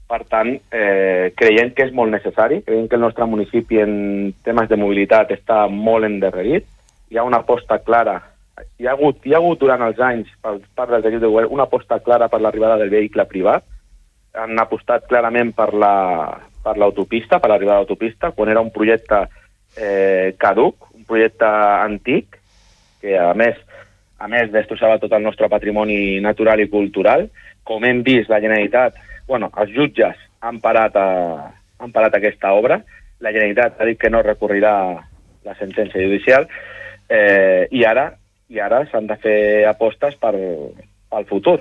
Per 0.08 0.20
tant, 0.28 0.50
eh, 0.74 1.32
creiem 1.36 1.72
que 1.72 1.86
és 1.86 1.94
molt 1.96 2.12
necessari, 2.12 2.60
creiem 2.66 2.88
que 2.88 2.98
el 2.98 3.04
nostre 3.04 3.26
municipi 3.26 3.80
en 3.80 3.94
temes 4.44 4.68
de 4.68 4.76
mobilitat 4.76 5.32
està 5.32 5.64
molt 5.72 6.04
endarrerit, 6.08 6.66
hi 7.08 7.16
ha 7.16 7.24
una 7.24 7.40
aposta 7.40 7.78
clara, 7.80 8.18
hi 8.78 8.86
ha 8.86 8.92
hagut, 8.92 9.22
hi 9.24 9.32
ha 9.32 9.40
hagut 9.40 9.60
durant 9.62 9.84
els 9.86 10.00
anys, 10.04 10.28
per 10.44 10.58
part 10.76 10.92
equips 10.98 11.22
de 11.22 11.30
govern, 11.32 11.52
una 11.56 11.64
aposta 11.68 12.00
clara 12.04 12.28
per 12.28 12.42
l'arribada 12.44 12.76
del 12.80 12.92
vehicle 12.92 13.24
privat, 13.30 13.64
han 14.36 14.58
apostat 14.60 15.08
clarament 15.08 15.52
per 15.56 15.72
la 15.76 15.94
per 16.62 16.76
l'autopista, 16.78 17.40
per 17.40 17.50
l'arribada 17.50 17.80
de 17.80 17.84
l'autopista, 17.84 18.30
quan 18.30 18.48
era 18.48 18.60
un 18.62 18.70
projecte 18.70 19.24
eh, 19.76 20.34
caduc, 20.38 20.92
un 20.94 21.04
projecte 21.04 21.48
antic, 21.48 22.38
que 23.02 23.16
a 23.18 23.32
més 23.34 23.58
a 24.22 24.28
més 24.30 24.52
destrossava 24.54 25.00
tot 25.02 25.12
el 25.16 25.24
nostre 25.24 25.48
patrimoni 25.50 26.20
natural 26.22 26.62
i 26.62 26.68
cultural. 26.70 27.26
Com 27.66 27.84
hem 27.84 28.04
vist, 28.06 28.30
la 28.30 28.40
Generalitat, 28.42 28.98
bueno, 29.26 29.50
els 29.58 29.74
jutges 29.74 30.18
han 30.46 30.60
parat, 30.62 30.96
a, 30.96 31.50
han 31.82 31.94
parat 31.94 32.18
aquesta 32.18 32.52
obra, 32.54 32.78
la 33.22 33.32
Generalitat 33.34 33.80
ha 33.80 33.88
dit 33.88 33.98
que 33.98 34.10
no 34.10 34.22
recorrirà 34.22 34.74
la 35.42 35.54
sentència 35.58 36.02
judicial, 36.02 36.46
eh, 37.10 37.66
i 37.70 37.82
ara 37.86 38.12
i 38.52 38.60
ara 38.60 38.82
s'han 38.90 39.06
de 39.08 39.16
fer 39.16 39.38
apostes 39.66 40.18
per, 40.20 40.34
pel 40.36 41.26
futur. 41.30 41.58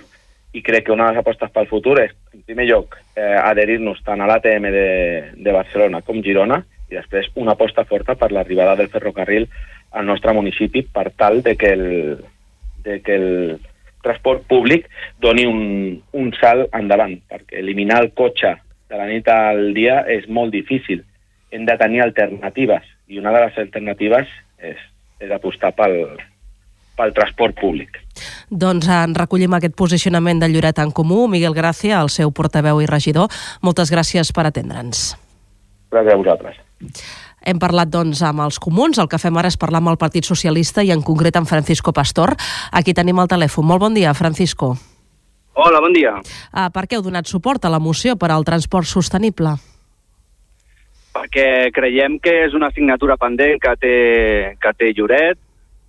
I 0.52 0.62
crec 0.62 0.86
que 0.86 0.92
una 0.92 1.08
de 1.08 1.16
les 1.16 1.22
apostes 1.22 1.54
pel 1.56 1.70
futur 1.70 1.96
és, 2.02 2.12
en 2.36 2.44
primer 2.44 2.66
lloc, 2.68 2.98
eh, 3.16 3.38
adherir-nos 3.40 4.02
tant 4.04 4.22
a 4.22 4.28
l'ATM 4.28 4.68
de, 4.76 4.88
de 5.38 5.54
Barcelona 5.56 6.02
com 6.04 6.20
Girona, 6.26 6.60
i 6.92 6.98
després 6.98 7.32
una 7.40 7.56
aposta 7.56 7.86
forta 7.88 8.18
per 8.20 8.34
l'arribada 8.36 8.76
del 8.76 8.92
ferrocarril 8.92 9.48
al 9.96 10.06
nostre 10.06 10.34
municipi 10.36 10.84
per 10.84 11.08
tal 11.16 11.40
de 11.46 11.56
que 11.56 11.72
el, 11.72 11.86
de 12.84 13.00
que 13.06 13.16
el 13.16 13.60
transport 14.02 14.44
públic 14.50 14.88
doni 15.22 15.46
un, 15.46 16.02
un 16.18 16.34
salt 16.40 16.74
endavant, 16.78 17.16
perquè 17.30 17.62
eliminar 17.62 18.02
el 18.06 18.12
cotxe 18.18 18.56
de 18.92 19.00
la 19.00 19.08
nit 19.08 19.28
al 19.32 19.72
dia 19.78 20.02
és 20.10 20.28
molt 20.28 20.52
difícil. 20.54 21.04
Hem 21.52 21.66
de 21.68 21.78
tenir 21.80 22.02
alternatives, 22.04 22.84
i 23.08 23.20
una 23.20 23.34
de 23.36 23.46
les 23.46 23.58
alternatives 23.60 24.30
és, 24.60 24.80
és 25.20 25.32
apostar 25.32 25.74
pel, 25.78 25.98
pel 26.98 27.14
transport 27.16 27.58
públic. 27.60 28.00
Doncs 28.52 28.90
en 28.92 29.16
recollim 29.16 29.54
aquest 29.56 29.76
posicionament 29.80 30.42
de 30.42 30.50
Lloret 30.52 30.80
en 30.84 30.92
Comú. 30.92 31.26
Miguel 31.32 31.56
Gràcia, 31.56 32.02
el 32.02 32.12
seu 32.12 32.34
portaveu 32.36 32.82
i 32.84 32.90
regidor, 32.90 33.32
moltes 33.64 33.92
gràcies 33.94 34.34
per 34.36 34.48
atendre'ns. 34.50 35.12
Gràcies 35.92 36.14
a 36.14 36.20
vosaltres. 36.20 36.60
Hem 37.42 37.58
parlat 37.58 37.90
doncs, 37.90 38.22
amb 38.22 38.44
els 38.46 38.60
comuns, 38.62 39.00
el 39.02 39.10
que 39.10 39.18
fem 39.22 39.38
ara 39.38 39.50
és 39.50 39.58
parlar 39.58 39.82
amb 39.82 39.90
el 39.90 40.00
Partit 40.02 40.28
Socialista 40.28 40.84
i 40.86 40.92
en 40.94 41.02
concret 41.02 41.40
amb 41.40 41.50
Francisco 41.50 41.94
Pastor. 41.94 42.36
Aquí 42.72 42.94
tenim 42.94 43.18
el 43.20 43.30
telèfon. 43.32 43.66
Molt 43.66 43.82
bon 43.82 43.98
dia, 43.98 44.14
Francisco. 44.14 44.76
Hola, 45.54 45.82
bon 45.82 45.94
dia. 45.94 46.14
Uh, 46.54 46.70
per 46.72 46.86
què 46.88 46.96
heu 46.96 47.04
donat 47.04 47.28
suport 47.28 47.66
a 47.66 47.72
la 47.74 47.82
moció 47.82 48.16
per 48.16 48.30
al 48.32 48.46
transport 48.48 48.88
sostenible? 48.88 49.58
Perquè 51.12 51.72
creiem 51.76 52.20
que 52.24 52.46
és 52.46 52.54
una 52.56 52.70
assignatura 52.72 53.18
pendent 53.20 53.60
que 53.60 53.74
té, 53.82 53.96
que 54.62 54.74
té 54.78 54.94
Lloret. 54.96 55.42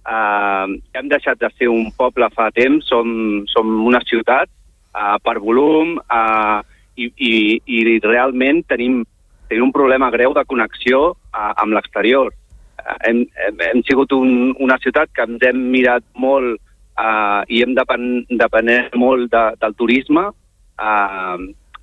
Uh, 0.02 0.80
hem 0.98 1.06
deixat 1.12 1.38
de 1.38 1.52
ser 1.54 1.68
un 1.70 1.92
poble 1.94 2.26
fa 2.34 2.48
temps, 2.50 2.88
som, 2.90 3.44
som 3.52 3.68
una 3.86 4.00
ciutat 4.08 4.50
uh, 4.96 5.14
per 5.22 5.36
volum 5.38 5.94
uh, 6.00 6.58
i, 6.98 7.06
i, 7.06 7.34
i 7.62 8.00
realment 8.02 8.64
tenim, 8.66 9.04
tenim 9.52 9.68
un 9.68 9.74
problema 9.76 10.10
greu 10.10 10.32
de 10.32 10.46
connexió 10.48 11.12
uh, 11.12 11.52
amb 11.60 11.76
l'exterior. 11.76 12.32
Uh, 12.80 12.98
hem, 13.04 13.24
hem, 13.44 13.64
hem 13.68 13.82
sigut 13.84 14.12
un, 14.16 14.54
una 14.64 14.80
ciutat 14.80 15.12
que 15.12 15.28
ens 15.28 15.44
hem 15.44 15.60
mirat 15.74 16.04
molt 16.16 16.56
uh, 16.56 17.44
i 17.52 17.60
hem 17.60 17.76
depen, 17.76 18.24
depenent 18.32 18.96
molt 18.96 19.28
de, 19.34 19.44
del 19.60 19.76
turisme, 19.76 20.30
uh, 20.32 21.36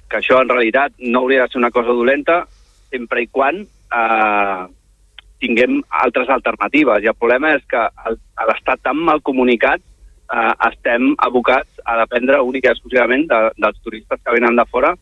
que 0.10 0.18
això 0.18 0.42
en 0.42 0.50
realitat 0.50 0.96
no 0.98 1.22
hauria 1.22 1.46
de 1.46 1.54
ser 1.54 1.62
una 1.62 1.72
cosa 1.72 1.94
dolenta, 1.94 2.42
sempre 2.90 3.22
i 3.22 3.28
quan 3.30 3.62
eh, 3.62 4.64
tinguem 5.40 5.80
altres 6.04 6.30
alternatives. 6.34 7.04
I 7.04 7.12
el 7.12 7.18
problema 7.20 7.54
és 7.56 7.64
que 7.70 7.80
a 7.80 8.50
l'estat 8.50 8.82
tan 8.84 8.98
mal 8.98 9.22
comunicat 9.22 9.82
eh, 9.82 10.54
estem 10.72 11.14
abocats 11.26 11.82
a 11.86 12.00
dependre 12.02 12.42
únic 12.42 12.66
i 12.66 12.74
exclusivament 12.74 13.28
de, 13.30 13.42
dels 13.62 13.82
turistes 13.86 14.22
que 14.24 14.36
venen 14.36 14.58
de 14.60 14.66
fora 14.72 14.96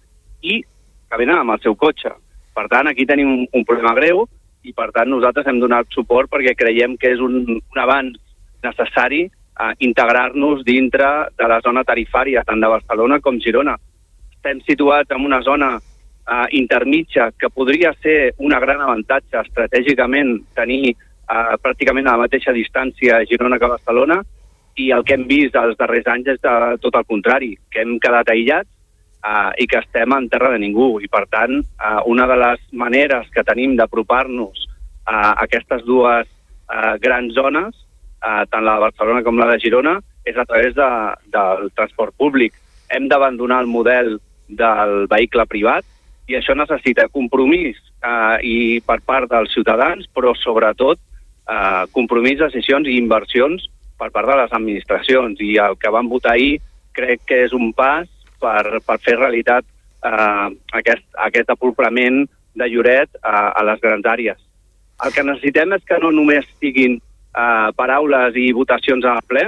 i 0.44 0.60
que 0.62 1.20
venen 1.24 1.40
amb 1.40 1.56
el 1.56 1.64
seu 1.64 1.76
cotxe. 1.80 2.12
Per 2.58 2.66
tant, 2.72 2.90
aquí 2.90 3.06
tenim 3.06 3.30
un, 3.30 3.44
un 3.54 3.66
problema 3.66 3.94
greu 3.98 4.24
i, 4.66 4.74
per 4.74 4.90
tant, 4.96 5.12
nosaltres 5.12 5.46
hem 5.48 5.60
donat 5.62 5.92
suport 5.94 6.32
perquè 6.32 6.56
creiem 6.58 6.96
que 6.98 7.12
és 7.14 7.22
un, 7.24 7.44
un 7.54 7.82
avanç 7.84 8.18
necessari 8.66 9.28
eh, 9.28 9.74
integrar-nos 9.86 10.64
dintre 10.66 11.12
de 11.38 11.50
la 11.52 11.60
zona 11.66 11.86
tarifària, 11.86 12.44
tant 12.48 12.64
de 12.64 12.72
Barcelona 12.72 13.20
com 13.22 13.38
Girona. 13.44 13.78
Estem 14.38 14.64
situats 14.66 15.14
en 15.14 15.26
una 15.26 15.42
zona 15.46 15.76
uh, 16.28 16.46
intermitja, 16.56 17.32
que 17.40 17.50
podria 17.50 17.92
ser 18.04 18.34
una 18.38 18.60
gran 18.64 18.82
avantatge 18.86 19.42
estratègicament 19.42 20.38
tenir 20.56 20.94
uh, 20.94 21.58
pràcticament 21.62 22.08
a 22.08 22.16
la 22.16 22.28
mateixa 22.28 22.54
distància 22.56 23.24
Girona 23.30 23.58
que 23.60 23.72
Barcelona, 23.72 24.22
i 24.78 24.92
el 24.94 25.04
que 25.04 25.18
hem 25.18 25.26
vist 25.28 25.58
els 25.58 25.78
darrers 25.80 26.08
anys 26.14 26.36
és 26.36 26.42
de 26.44 26.56
tot 26.84 26.96
el 27.00 27.08
contrari, 27.10 27.56
que 27.74 27.82
hem 27.82 27.98
quedat 28.00 28.30
aïllats 28.30 28.70
uh, 29.24 29.52
i 29.58 29.68
que 29.70 29.80
estem 29.82 30.14
en 30.14 30.30
terra 30.30 30.52
de 30.54 30.62
ningú. 30.62 30.98
I, 31.02 31.10
per 31.12 31.26
tant, 31.32 31.60
uh, 31.62 32.02
una 32.10 32.28
de 32.30 32.38
les 32.44 32.64
maneres 32.72 33.30
que 33.34 33.46
tenim 33.48 33.76
d'apropar-nos 33.80 34.68
a 35.08 35.34
aquestes 35.48 35.86
dues 35.88 36.28
uh, 36.28 36.96
grans 37.02 37.34
zones, 37.36 37.76
uh, 38.22 38.44
tant 38.52 38.66
la 38.66 38.78
de 38.78 38.88
Barcelona 38.90 39.24
com 39.24 39.40
la 39.40 39.50
de 39.54 39.60
Girona, 39.64 39.98
és 40.28 40.38
a 40.38 40.46
través 40.46 40.76
de, 40.76 40.90
del 41.34 41.70
transport 41.76 42.16
públic. 42.18 42.56
Hem 42.92 43.08
d'abandonar 43.08 43.62
el 43.64 43.72
model 43.72 44.18
del 44.48 45.08
vehicle 45.12 45.46
privat, 45.48 45.86
i 46.28 46.36
això 46.36 46.56
necessita 46.56 47.08
compromís 47.08 47.80
eh, 48.04 48.38
i 48.44 48.56
per 48.84 49.00
part 49.08 49.32
dels 49.32 49.54
ciutadans, 49.56 50.08
però 50.12 50.34
sobretot 50.36 51.00
eh, 51.00 51.84
compromís, 51.96 52.42
decisions 52.42 52.88
i 52.88 52.98
inversions 53.00 53.64
per 53.98 54.12
part 54.12 54.28
de 54.28 54.36
les 54.42 54.54
administracions. 54.54 55.40
I 55.40 55.56
el 55.64 55.78
que 55.80 55.94
vam 55.94 56.12
votar 56.12 56.36
ahir 56.36 56.60
crec 56.98 57.24
que 57.30 57.42
és 57.46 57.56
un 57.56 57.72
pas 57.78 58.10
per, 58.42 58.80
per 58.86 58.98
fer 59.04 59.18
realitat 59.18 59.66
eh, 59.66 60.48
aquest, 60.80 61.06
aquest 61.28 61.54
apolprament 61.54 62.26
de 62.58 62.70
Lloret 62.72 63.10
eh, 63.16 63.30
a 63.30 63.64
les 63.70 63.82
grans 63.84 64.06
àrees. 64.06 64.40
El 65.06 65.14
que 65.14 65.26
necessitem 65.26 65.76
és 65.78 65.86
que 65.86 66.00
no 66.02 66.12
només 66.12 66.48
siguin 66.62 66.98
eh, 66.98 67.70
paraules 67.78 68.38
i 68.40 68.50
votacions 68.58 69.06
al 69.06 69.22
ple, 69.30 69.46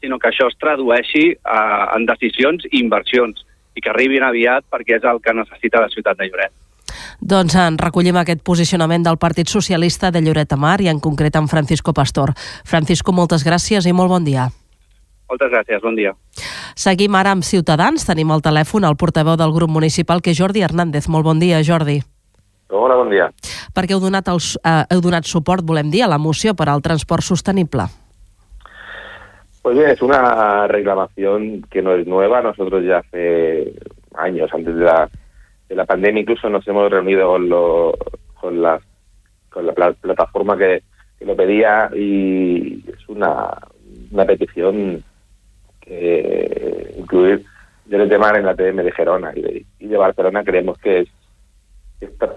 sinó 0.00 0.18
que 0.20 0.28
això 0.30 0.50
es 0.50 0.58
tradueixi 0.60 1.26
eh, 1.32 1.84
en 1.96 2.06
decisions 2.08 2.68
i 2.70 2.80
inversions 2.82 3.42
i 3.76 3.82
que 3.84 3.92
arribin 3.92 4.24
aviat 4.24 4.64
perquè 4.72 5.00
és 5.00 5.08
el 5.08 5.20
que 5.24 5.34
necessita 5.36 5.82
la 5.82 5.92
ciutat 5.92 6.20
de 6.20 6.28
Lloret. 6.28 6.52
Doncs 7.20 7.56
en 7.58 7.78
recollim 7.80 8.16
aquest 8.20 8.42
posicionament 8.44 9.04
del 9.04 9.18
Partit 9.18 9.48
Socialista 9.48 10.12
de 10.12 10.22
Lloret 10.22 10.52
de 10.52 10.60
Mar 10.60 10.78
i 10.84 10.90
en 10.92 11.00
concret 11.00 11.36
amb 11.36 11.50
Francisco 11.50 11.92
Pastor. 11.96 12.32
Francisco, 12.64 13.12
moltes 13.12 13.44
gràcies 13.44 13.88
i 13.88 13.96
molt 13.96 14.12
bon 14.12 14.24
dia. 14.24 14.50
Moltes 15.28 15.50
gràcies, 15.50 15.82
bon 15.82 15.96
dia. 15.98 16.12
Seguim 16.78 17.14
ara 17.18 17.32
amb 17.34 17.42
Ciutadans. 17.42 18.04
Tenim 18.06 18.30
al 18.30 18.42
telèfon 18.44 18.84
el 18.86 18.96
portaveu 18.96 19.36
del 19.36 19.52
grup 19.52 19.70
municipal, 19.70 20.20
que 20.22 20.30
és 20.30 20.38
Jordi 20.38 20.62
Hernández. 20.62 21.08
Molt 21.08 21.24
bon 21.26 21.40
dia, 21.42 21.62
Jordi. 21.66 22.00
Hola, 22.68 22.96
bon 22.98 23.10
dia. 23.10 23.28
Perquè 23.74 23.94
heu 23.94 24.00
donat, 24.02 24.28
els, 24.28 24.56
eh, 24.64 24.84
heu 24.90 25.00
donat 25.00 25.24
suport, 25.26 25.64
volem 25.66 25.90
dir, 25.90 26.02
a 26.04 26.08
la 26.10 26.18
moció 26.18 26.54
per 26.54 26.68
al 26.68 26.82
transport 26.82 27.22
sostenible. 27.22 27.84
Pues 29.62 29.76
bien, 29.76 29.90
es 29.90 30.02
una 30.02 30.66
reclamación 30.68 31.62
que 31.70 31.82
no 31.82 31.94
es 31.94 32.06
nueva. 32.06 32.40
Nosotros 32.42 32.84
ya 32.84 32.98
hace 32.98 33.72
años, 34.14 34.48
antes 34.52 34.74
de 34.76 34.84
la, 34.84 35.08
de 35.68 35.74
la 35.74 35.84
pandemia, 35.84 36.22
incluso 36.22 36.48
nos 36.48 36.66
hemos 36.68 36.88
reunido 36.90 37.28
con, 37.28 37.48
lo, 37.48 37.94
con, 38.40 38.62
la, 38.62 38.80
con 39.50 39.66
la 39.66 39.72
pla- 39.72 39.92
plataforma 39.92 40.56
que, 40.56 40.82
que 41.18 41.24
lo 41.24 41.34
pedía 41.34 41.90
y 41.96 42.84
es 42.88 43.08
una, 43.08 43.58
una 44.12 44.24
petición 44.24 45.02
eh, 45.86 46.94
incluir 46.98 47.44
Lloret 47.86 48.08
de 48.08 48.18
Mar 48.18 48.36
en 48.36 48.46
la 48.46 48.54
TM 48.54 48.82
de 48.82 48.92
Gerona 48.92 49.32
y 49.34 49.40
de, 49.40 49.66
y 49.78 49.86
de 49.86 49.96
Barcelona 49.96 50.42
creemos 50.42 50.76
que 50.78 51.00
es, 51.00 51.08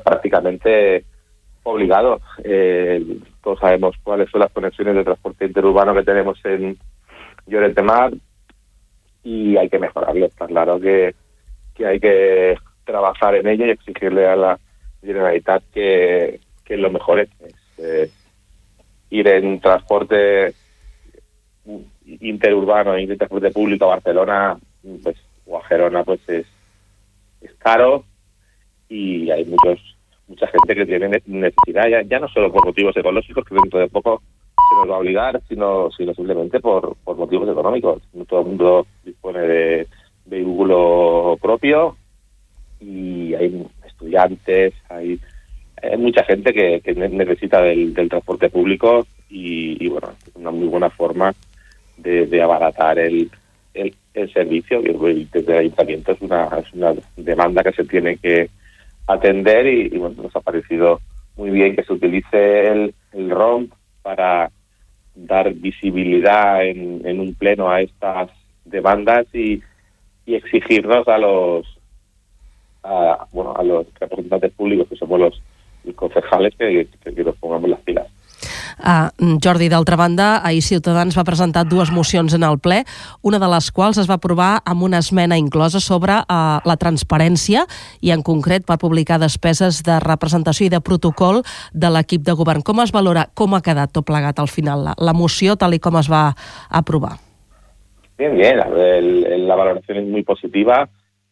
prácticamente 0.04 1.04
obligado. 1.64 2.22
Eh, 2.44 3.18
todos 3.44 3.60
sabemos 3.60 3.96
cuáles 4.04 4.30
son 4.30 4.42
las 4.42 4.52
conexiones 4.52 4.96
de 4.96 5.04
transporte 5.04 5.46
interurbano 5.46 5.94
que 5.94 6.04
tenemos 6.04 6.40
en 6.46 6.78
Lloret 7.48 7.76
de 7.76 7.82
Mar 7.82 8.14
y 9.24 9.58
hay 9.58 9.70
que 9.70 9.80
mejorarlo. 9.80 10.26
Está 10.26 10.46
claro 10.48 10.80
que, 10.80 11.16
hay 11.86 12.00
que 12.00 12.58
trabajar 12.86 13.36
en 13.36 13.48
ello 13.48 13.66
y 13.66 13.72
exigirle 13.72 14.28
a 14.28 14.36
la 14.36 14.60
Generalitat 15.02 15.64
que, 15.74 16.40
lo 16.70 16.92
mejore. 16.92 17.28
Es, 17.40 17.56
eh, 17.80 18.12
ir 19.10 19.28
en 19.28 19.60
transporte 19.60 20.54
interurbano 22.22 22.98
y 22.98 23.06
de 23.06 23.17
transporte 23.17 23.52
público 23.52 23.86
a 23.86 23.95
Barcelona 23.95 24.58
pues, 25.04 25.17
o 25.45 25.58
a 25.58 25.63
Gerona 25.65 26.04
pues 26.04 26.19
es, 26.28 26.45
caro 27.58 28.04
y 28.88 29.30
hay 29.32 29.45
muchos 29.45 29.80
mucha 30.28 30.48
gente 30.48 30.76
que 30.76 30.86
tiene 30.86 31.10
ne- 31.10 31.22
necesidad 31.26 31.88
ya, 31.89 32.02
ya 32.04 32.19
no 32.19 32.28
solo 32.30 32.52
por 32.52 32.65
motivos 32.65 32.95
ecológicos 32.95 33.45
que 33.45 33.56
dentro 33.56 33.80
de 33.80 33.88
poco 33.88 34.22
se 34.56 34.76
nos 34.76 34.89
va 34.89 34.95
a 34.95 35.00
obligar 35.00 35.41
sino 35.48 35.89
sino 35.91 36.13
simplemente 36.13 36.60
por, 36.60 36.95
por 37.04 37.17
motivos 37.17 37.50
económicos. 37.50 38.02
No 38.13 38.26
todo 38.26 38.41
el 38.41 38.45
mundo 38.48 38.88
dispone 39.04 39.39
de 39.41 39.88
vehículo 40.26 41.38
propio 41.41 41.98
y 42.80 43.34
hay 43.34 43.65
estudiantes 43.86 44.74
hay 44.89 45.19
mucha 45.98 46.24
gente 46.26 46.54
que, 46.54 46.82
que 46.82 46.93
ne- 46.93 47.10
necesita 47.10 47.62
del, 47.62 47.93
del 47.93 48.10
transporte 48.10 48.50
público 48.50 49.06
y, 49.30 49.84
y, 49.84 49.88
bueno, 49.89 50.10
es 50.28 50.36
una 50.36 50.52
muy 50.52 50.67
buena 50.67 50.89
forma 50.89 51.34
de, 52.02 52.42
abaratar 52.42 53.00
el, 53.00 53.30
el, 53.74 53.94
servicio. 54.34 54.82
Y 54.82 55.28
desde 55.32 55.54
el 55.54 55.60
ayuntamiento 55.60 56.12
es 56.12 56.22
una, 56.22 56.46
es 56.58 56.74
una 56.74 56.94
demanda 57.16 57.64
que 57.64 57.72
se 57.72 57.86
tiene 57.86 58.18
que 58.18 58.50
atender 59.08 59.66
y, 59.68 59.98
bueno, 59.98 60.24
nos 60.24 60.36
ha 60.36 60.42
parecido 60.42 61.00
muy 61.38 61.52
bien 61.52 61.76
que 61.76 61.84
se 61.84 61.94
utilice 61.94 62.68
el, 62.68 62.94
el 63.14 63.30
ROM 63.30 63.68
para 64.02 64.52
dar 65.16 65.54
visibilidad 65.54 66.66
en, 66.66 67.02
en 67.06 67.20
un 67.20 67.34
pleno 67.34 67.70
a 67.70 67.82
estas 67.82 68.30
demandas 68.66 69.28
y, 69.34 69.62
y 70.26 70.36
exigirnos 70.36 71.08
a 71.08 71.18
los 71.18 71.66
a, 72.84 73.28
bueno, 73.32 73.54
a 73.56 73.64
los 73.64 73.88
representantes 74.00 74.52
públicos 74.54 74.88
que 74.88 74.96
somos 74.96 75.20
los, 75.20 75.42
los 75.84 75.96
concejales 75.96 76.56
que, 76.56 76.88
que, 77.04 77.14
que 77.14 77.24
nos 77.24 77.36
pongamos 77.38 77.70
las 77.70 77.80
pilas. 77.82 78.08
Uh, 78.78 79.38
Jordi, 79.44 79.70
d'altra 79.72 79.98
banda, 80.00 80.42
ahir 80.46 80.62
Ciutadans 80.62 81.18
va 81.18 81.24
presentar 81.28 81.66
dues 81.66 81.92
mocions 81.92 82.34
en 82.38 82.44
el 82.44 82.60
ple, 82.60 82.84
una 83.24 83.40
de 83.42 83.50
les 83.50 83.72
quals 83.72 83.98
es 83.98 84.10
va 84.10 84.20
aprovar 84.20 84.60
amb 84.66 84.84
una 84.84 85.00
esmena 85.02 85.38
inclosa 85.38 85.80
sobre 85.80 86.20
uh, 86.22 86.60
la 86.64 86.78
transparència 86.78 87.66
i, 88.02 88.12
en 88.12 88.22
concret, 88.24 88.66
per 88.68 88.78
publicar 88.78 89.20
despeses 89.20 89.82
de 89.84 90.00
representació 90.04 90.68
i 90.68 90.74
de 90.74 90.82
protocol 90.82 91.42
de 91.74 91.90
l'equip 91.90 92.22
de 92.28 92.36
govern. 92.38 92.62
Com 92.62 92.80
es 92.84 92.94
valora, 92.96 93.28
com 93.34 93.56
ha 93.56 93.64
quedat 93.66 93.92
tot 93.96 94.06
plegat 94.06 94.40
al 94.40 94.48
final, 94.52 94.86
la, 94.90 94.94
la 94.98 95.14
moció 95.14 95.56
tal 95.60 95.74
i 95.74 95.80
com 95.80 95.98
es 96.00 96.10
va 96.12 96.30
aprovar? 96.70 97.18
Bien, 98.18 98.36
bien, 98.36 98.60
el- 98.60 99.48
la 99.48 99.56
valoración 99.56 99.98
es 99.98 100.08
muy 100.08 100.24
positiva. 100.24 100.90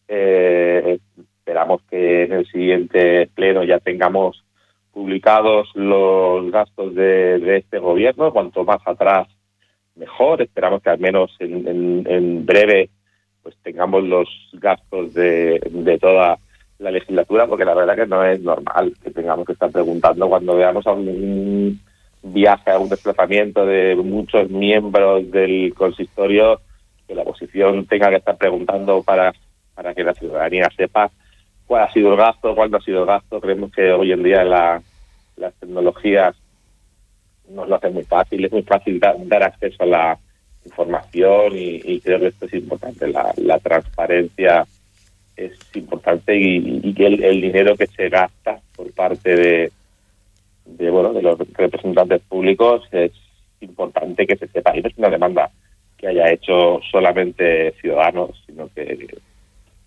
Eh, 0.08 0.98
esperamos 1.18 1.82
que 1.90 2.24
en 2.24 2.32
el 2.32 2.46
siguiente 2.46 3.28
pleno 3.34 3.62
ya 3.62 3.78
tengamos 3.78 4.42
publicados 4.98 5.68
los 5.74 6.50
gastos 6.50 6.92
de, 6.92 7.38
de 7.38 7.58
este 7.58 7.78
gobierno, 7.78 8.32
cuanto 8.32 8.64
más 8.64 8.80
atrás 8.84 9.28
mejor. 9.94 10.42
Esperamos 10.42 10.82
que 10.82 10.90
al 10.90 10.98
menos 10.98 11.30
en, 11.38 12.44
breve 12.44 12.90
pues 13.40 13.54
tengamos 13.62 14.02
los 14.02 14.28
gastos 14.54 15.14
de, 15.14 15.60
de 15.70 15.98
toda 16.00 16.38
la 16.80 16.90
legislatura, 16.90 17.46
porque 17.46 17.64
la 17.64 17.74
verdad 17.74 17.94
que 17.94 18.06
no 18.08 18.24
es 18.24 18.40
normal 18.40 18.92
que 19.00 19.12
tengamos 19.12 19.46
que 19.46 19.52
estar 19.52 19.70
preguntando 19.70 20.28
cuando 20.28 20.56
veamos 20.56 20.84
a 20.88 20.92
un 20.92 21.80
viaje, 22.20 22.72
a 22.72 22.80
un 22.80 22.88
desplazamiento 22.88 23.64
de 23.66 23.94
muchos 23.94 24.50
miembros 24.50 25.30
del 25.30 25.74
consistorio, 25.74 26.60
que 27.06 27.14
la 27.14 27.22
oposición 27.22 27.86
tenga 27.86 28.10
que 28.10 28.16
estar 28.16 28.36
preguntando 28.36 29.04
para, 29.04 29.32
para 29.76 29.94
que 29.94 30.02
la 30.02 30.14
ciudadanía 30.14 30.68
sepa 30.76 31.08
cuál 31.68 31.84
ha 31.84 31.92
sido 31.92 32.10
el 32.10 32.16
gasto, 32.18 32.56
cuándo 32.56 32.78
ha 32.78 32.80
sido 32.80 33.00
el 33.02 33.06
gasto. 33.06 33.40
Creemos 33.40 33.70
que 33.70 33.92
hoy 33.92 34.10
en 34.10 34.24
día 34.24 34.42
la- 34.42 34.82
las 35.38 35.54
tecnologías 35.54 36.36
nos 37.50 37.68
lo 37.68 37.76
hacen 37.76 37.94
muy 37.94 38.04
fácil, 38.04 38.44
es 38.44 38.52
muy 38.52 38.62
fácil 38.62 39.00
da- 39.00 39.16
dar 39.18 39.42
acceso 39.42 39.82
a 39.82 39.86
la 39.86 40.18
información 40.64 41.56
y, 41.56 41.80
y 41.84 42.00
creo 42.00 42.20
que 42.20 42.26
esto 42.28 42.46
es 42.46 42.54
importante. 42.54 43.08
La, 43.08 43.58
transparencia 43.58 44.66
es 45.36 45.52
importante 45.74 46.36
y, 46.36 46.92
que 46.94 47.06
el, 47.06 47.40
dinero 47.40 47.76
que 47.76 47.86
se 47.86 48.08
gasta 48.08 48.60
por 48.76 48.92
parte 48.92 49.70
de, 50.66 50.90
bueno 50.90 51.12
de 51.12 51.22
los 51.22 51.38
representantes 51.38 52.20
públicos 52.22 52.82
es 52.92 53.12
importante 53.60 54.26
que 54.26 54.36
se 54.36 54.48
sepa 54.48 54.76
y 54.76 54.82
no 54.82 54.88
es 54.88 54.98
una 54.98 55.10
demanda 55.10 55.50
que 55.96 56.08
haya 56.08 56.30
hecho 56.30 56.80
solamente 56.90 57.72
ciudadanos 57.80 58.30
sino 58.46 58.68
que 58.74 59.08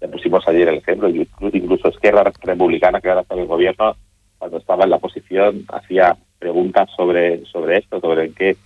le 0.02 0.08
pusimos 0.08 0.46
ayer 0.48 0.68
el 0.68 0.78
ejemplo 0.78 1.10
incluso, 1.10 1.56
incluso 1.56 1.88
Esquerra 1.90 2.24
Republicana 2.42 3.00
que 3.00 3.10
ahora 3.10 3.22
está 3.22 3.36
en 3.36 3.42
el 3.42 3.48
gobierno 3.48 3.96
cuando 4.42 4.58
estaba 4.58 4.86
en 4.86 4.90
la 4.90 4.96
oposición 4.96 5.66
hacía 5.68 6.18
preguntas 6.40 6.90
sobre 6.98 7.46
sobre 7.46 7.78
esto 7.78 8.00
sobre 8.00 8.32
qué 8.32 8.58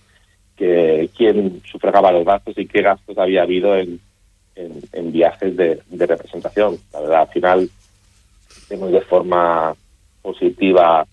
que 0.56 1.10
quién 1.14 1.60
sufragaba 1.70 2.12
los 2.12 2.24
gastos 2.24 2.56
y 2.56 2.66
qué 2.66 2.80
gastos 2.80 3.18
había 3.18 3.42
habido 3.42 3.76
en, 3.76 4.00
en, 4.54 5.12
viajes 5.12 5.54
de, 5.54 5.82
de 5.86 6.06
representación. 6.06 6.78
La 6.94 7.00
verdad, 7.00 7.20
al 7.20 7.28
final 7.28 7.70
vemos 8.70 8.90
de 8.90 9.02
forma 9.02 9.74
positiva 10.22 11.06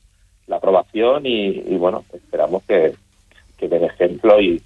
la 0.47 0.55
aprobación 0.55 1.25
y, 1.25 1.47
y, 1.47 1.75
bueno, 1.75 2.05
esperamos 2.13 2.63
que, 2.63 2.93
que 3.57 3.67
den 3.67 3.83
ejemplo 3.83 4.39
y, 4.39 4.63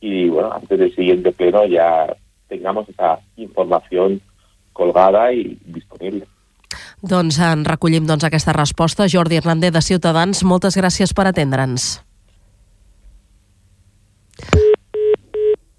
y 0.00 0.28
bueno, 0.30 0.52
antes 0.52 0.76
del 0.80 0.92
siguiente 0.96 1.30
pleno 1.30 1.64
ya 1.66 2.12
tengamos 2.48 2.88
esa 2.88 3.20
información 3.36 4.20
colgada 4.72 5.32
y 5.32 5.56
disponible. 5.64 6.26
Doncs 7.02 7.38
en 7.40 7.64
recollim 7.64 8.06
doncs, 8.06 8.26
aquesta 8.26 8.52
resposta. 8.52 9.08
Jordi 9.08 9.38
Hernández 9.38 9.72
de 9.72 9.82
Ciutadans, 9.82 10.44
moltes 10.44 10.76
gràcies 10.76 11.14
per 11.14 11.28
atendre'ns. 11.30 11.98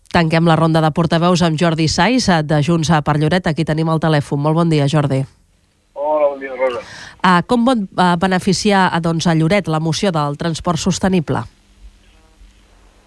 Tanquem 0.10 0.48
la 0.50 0.56
ronda 0.58 0.82
de 0.82 0.90
portaveus 0.92 1.44
amb 1.46 1.60
Jordi 1.60 1.88
Saiz, 1.88 2.30
eh, 2.30 2.42
de 2.44 2.64
Junts 2.66 2.90
per 3.06 3.20
Lloret. 3.20 3.46
Aquí 3.48 3.64
tenim 3.66 3.90
el 3.94 4.02
telèfon. 4.02 4.42
Molt 4.42 4.56
bon 4.56 4.70
dia, 4.70 4.88
Jordi. 4.90 5.22
Hola, 5.94 6.32
bon 6.32 6.40
dia, 6.40 6.56
Rosa. 6.58 6.82
Uh, 7.20 7.42
com 7.46 7.66
pot 7.68 7.78
uh, 7.78 8.16
beneficiar 8.18 8.90
uh, 8.90 9.00
doncs, 9.04 9.28
a 9.28 9.36
Lloret 9.36 9.68
la 9.68 9.80
moció 9.80 10.12
del 10.12 10.38
transport 10.40 10.80
sostenible? 10.80 11.44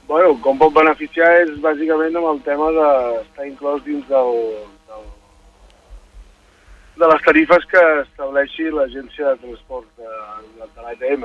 Bueno, 0.07 0.37
com 0.45 0.59
pot 0.61 0.75
beneficiar 0.77 1.31
és 1.41 1.55
bàsicament 1.65 2.17
amb 2.21 2.29
el 2.35 2.41
tema 2.45 2.69
d'estar 2.77 3.47
inclòs 3.49 3.81
dins 3.87 4.05
del, 4.11 4.35
de 6.97 7.09
les 7.09 7.23
tarifes 7.25 7.65
que 7.71 7.83
estableixi 8.03 8.69
l'Agència 8.71 9.33
de 9.33 9.41
Transport 9.47 9.89
de, 9.97 10.11
de, 10.59 10.69
de 10.75 10.85
l'ATM. 10.85 11.25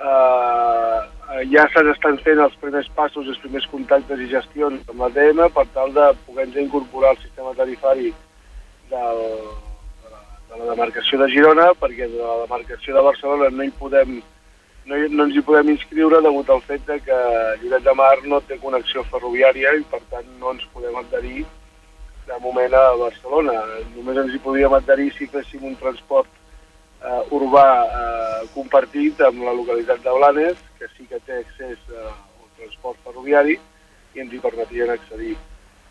Uh, 0.00 1.42
ja 1.52 1.66
s'estan 1.70 2.16
fent 2.24 2.40
els 2.40 2.56
primers 2.62 2.88
passos, 2.96 3.28
els 3.28 3.38
primers 3.42 3.66
contactes 3.70 4.20
i 4.24 4.28
gestions 4.32 4.88
amb 4.88 5.04
l'ATM 5.04 5.44
per 5.54 5.66
tal 5.74 5.92
de 5.94 6.08
poder-nos 6.26 6.62
incorporar 6.64 7.12
al 7.12 7.20
sistema 7.22 7.52
tarifari 7.58 8.10
del, 8.90 9.22
de, 10.02 10.10
la, 10.10 10.20
de 10.50 10.60
la 10.62 10.72
demarcació 10.72 11.20
de 11.20 11.30
Girona, 11.34 11.70
perquè 11.78 12.08
de 12.10 12.22
la 12.24 12.40
demarcació 12.46 12.96
de 12.96 13.06
Barcelona 13.10 13.50
no 13.54 13.66
hi 13.68 13.72
podem 13.78 14.20
no, 14.90 14.96
no 14.96 15.26
ens 15.28 15.36
hi 15.36 15.44
podem 15.46 15.70
inscriure 15.74 16.22
degut 16.24 16.50
al 16.50 16.62
fet 16.66 16.82
de 16.88 16.96
que 17.04 17.16
Lloret 17.62 17.84
de 17.86 17.94
Mar 17.94 18.16
no 18.24 18.40
té 18.48 18.56
connexió 18.58 19.04
ferroviària 19.12 19.76
i 19.76 19.84
per 19.92 20.00
tant 20.10 20.26
no 20.40 20.54
ens 20.56 20.64
podem 20.74 20.96
adherir 20.98 21.44
de 22.30 22.38
moment 22.42 22.74
a 22.74 22.84
Barcelona. 23.00 23.56
Només 23.96 24.20
ens 24.22 24.34
hi 24.34 24.42
podíem 24.44 24.74
adherir 24.76 25.10
si 25.16 25.28
féssim 25.30 25.64
un 25.66 25.76
transport 25.80 26.30
eh, 26.30 27.22
urbà 27.36 27.66
eh, 27.84 28.40
compartit 28.54 29.20
amb 29.26 29.42
la 29.46 29.54
localitat 29.56 30.02
de 30.04 30.16
Blanes, 30.18 30.58
que 30.78 30.88
sí 30.96 31.06
que 31.10 31.20
té 31.26 31.40
accés 31.40 31.78
eh, 31.90 32.04
al 32.06 32.50
transport 32.60 33.00
ferroviari 33.06 33.56
i 34.14 34.22
ens 34.22 34.34
hi 34.34 34.42
permetrien 34.42 34.92
accedir. 34.94 35.34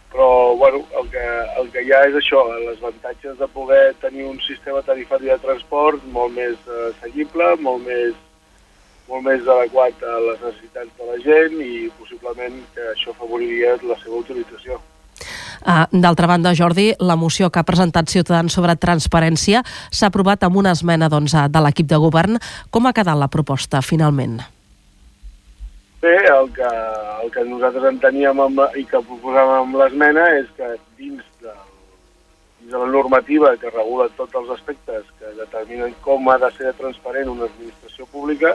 Però 0.10 0.56
bueno, 0.58 0.82
el, 0.98 1.10
que, 1.14 1.26
el 1.62 1.68
que 1.74 1.84
hi 1.86 1.92
ha 1.94 2.00
és 2.08 2.16
això, 2.18 2.42
els 2.56 2.80
avantatges 2.80 3.38
de 3.38 3.48
poder 3.54 3.94
tenir 4.02 4.26
un 4.26 4.40
sistema 4.48 4.82
tarifari 4.82 5.30
de 5.30 5.38
transport 5.44 6.08
molt 6.16 6.34
més 6.40 6.58
eh, 6.66 6.90
seguible, 7.04 7.54
molt 7.68 7.86
més 7.86 8.18
molt 9.10 9.26
més 9.26 9.42
adequat 9.42 10.04
a 10.06 10.20
les 10.22 10.42
necessitats 10.44 10.92
de 11.00 11.06
la 11.08 11.16
gent 11.24 11.56
i 11.66 11.90
possiblement 11.98 12.60
que 12.76 12.92
això 12.92 13.10
afavoriria 13.16 13.72
la 13.82 13.98
seva 14.04 14.20
utilització. 14.22 14.78
Uh, 15.60 15.86
D'altra 15.92 16.28
banda, 16.28 16.54
Jordi, 16.56 16.94
la 17.00 17.18
moció 17.20 17.50
que 17.50 17.60
ha 17.60 17.68
presentat 17.68 18.10
Ciutadans 18.12 18.54
sobre 18.56 18.78
transparència 18.80 19.64
s'ha 19.92 20.08
aprovat 20.08 20.44
amb 20.48 20.60
una 20.62 20.72
esmena 20.72 21.10
doncs, 21.12 21.34
eh, 21.34 21.48
de 21.50 21.64
l'equip 21.64 21.88
de 21.90 22.00
govern. 22.00 22.40
Com 22.72 22.88
ha 22.88 22.94
quedat 22.94 23.20
la 23.20 23.28
proposta, 23.28 23.82
finalment? 23.82 24.40
Bé, 26.02 26.16
el 26.32 26.48
que, 26.56 26.70
el 27.24 27.32
que 27.32 27.44
nosaltres 27.44 27.90
enteníem 27.90 28.40
amb, 28.40 28.62
i 28.80 28.86
que 28.88 29.02
proposàvem 29.04 29.66
amb 29.66 29.80
l'esmena 29.82 30.30
és 30.38 30.48
que 30.56 30.70
dins 30.96 31.26
de, 31.44 31.56
dins 32.62 32.72
de 32.72 32.80
la 32.80 32.88
normativa 32.88 33.52
que 33.60 33.72
regula 33.74 34.08
tots 34.16 34.38
els 34.40 34.54
aspectes 34.56 35.04
que 35.20 35.34
determinen 35.36 35.92
com 36.06 36.30
ha 36.32 36.38
de 36.40 36.52
ser 36.56 36.72
transparent 36.80 37.34
una 37.34 37.50
administració 37.52 38.08
pública, 38.14 38.54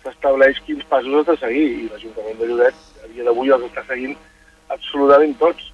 s'estableix 0.00 0.62
quins 0.64 0.86
passos 0.88 1.20
has 1.20 1.28
de 1.28 1.36
seguir 1.42 1.66
i 1.82 1.88
l'Ajuntament 1.90 2.40
de 2.40 2.48
Lloret 2.48 3.04
a 3.04 3.12
dia 3.12 3.28
d'avui 3.28 3.52
els 3.52 3.68
està 3.68 3.84
seguint 3.90 4.16
absolutament 4.72 5.36
tots. 5.42 5.68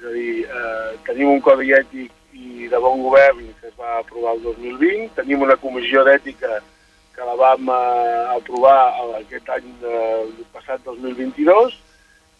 És 0.00 0.06
a 0.06 0.12
dir, 0.14 0.44
eh, 0.48 0.92
tenim 1.04 1.28
un 1.28 1.40
codi 1.44 1.74
ètic 1.76 2.08
i 2.32 2.68
de 2.72 2.78
bon 2.80 3.02
govern 3.04 3.42
que 3.60 3.66
es 3.68 3.74
va 3.76 3.98
aprovar 3.98 4.32
el 4.32 4.42
2020, 4.46 5.10
tenim 5.18 5.42
una 5.44 5.58
comissió 5.60 6.00
d'ètica 6.06 6.62
que 7.12 7.26
la 7.28 7.34
vam 7.36 7.68
eh, 7.68 8.22
aprovar 8.32 8.78
aquest 9.18 9.50
any 9.52 9.66
eh, 9.84 10.22
passat 10.54 10.80
2022 10.86 11.76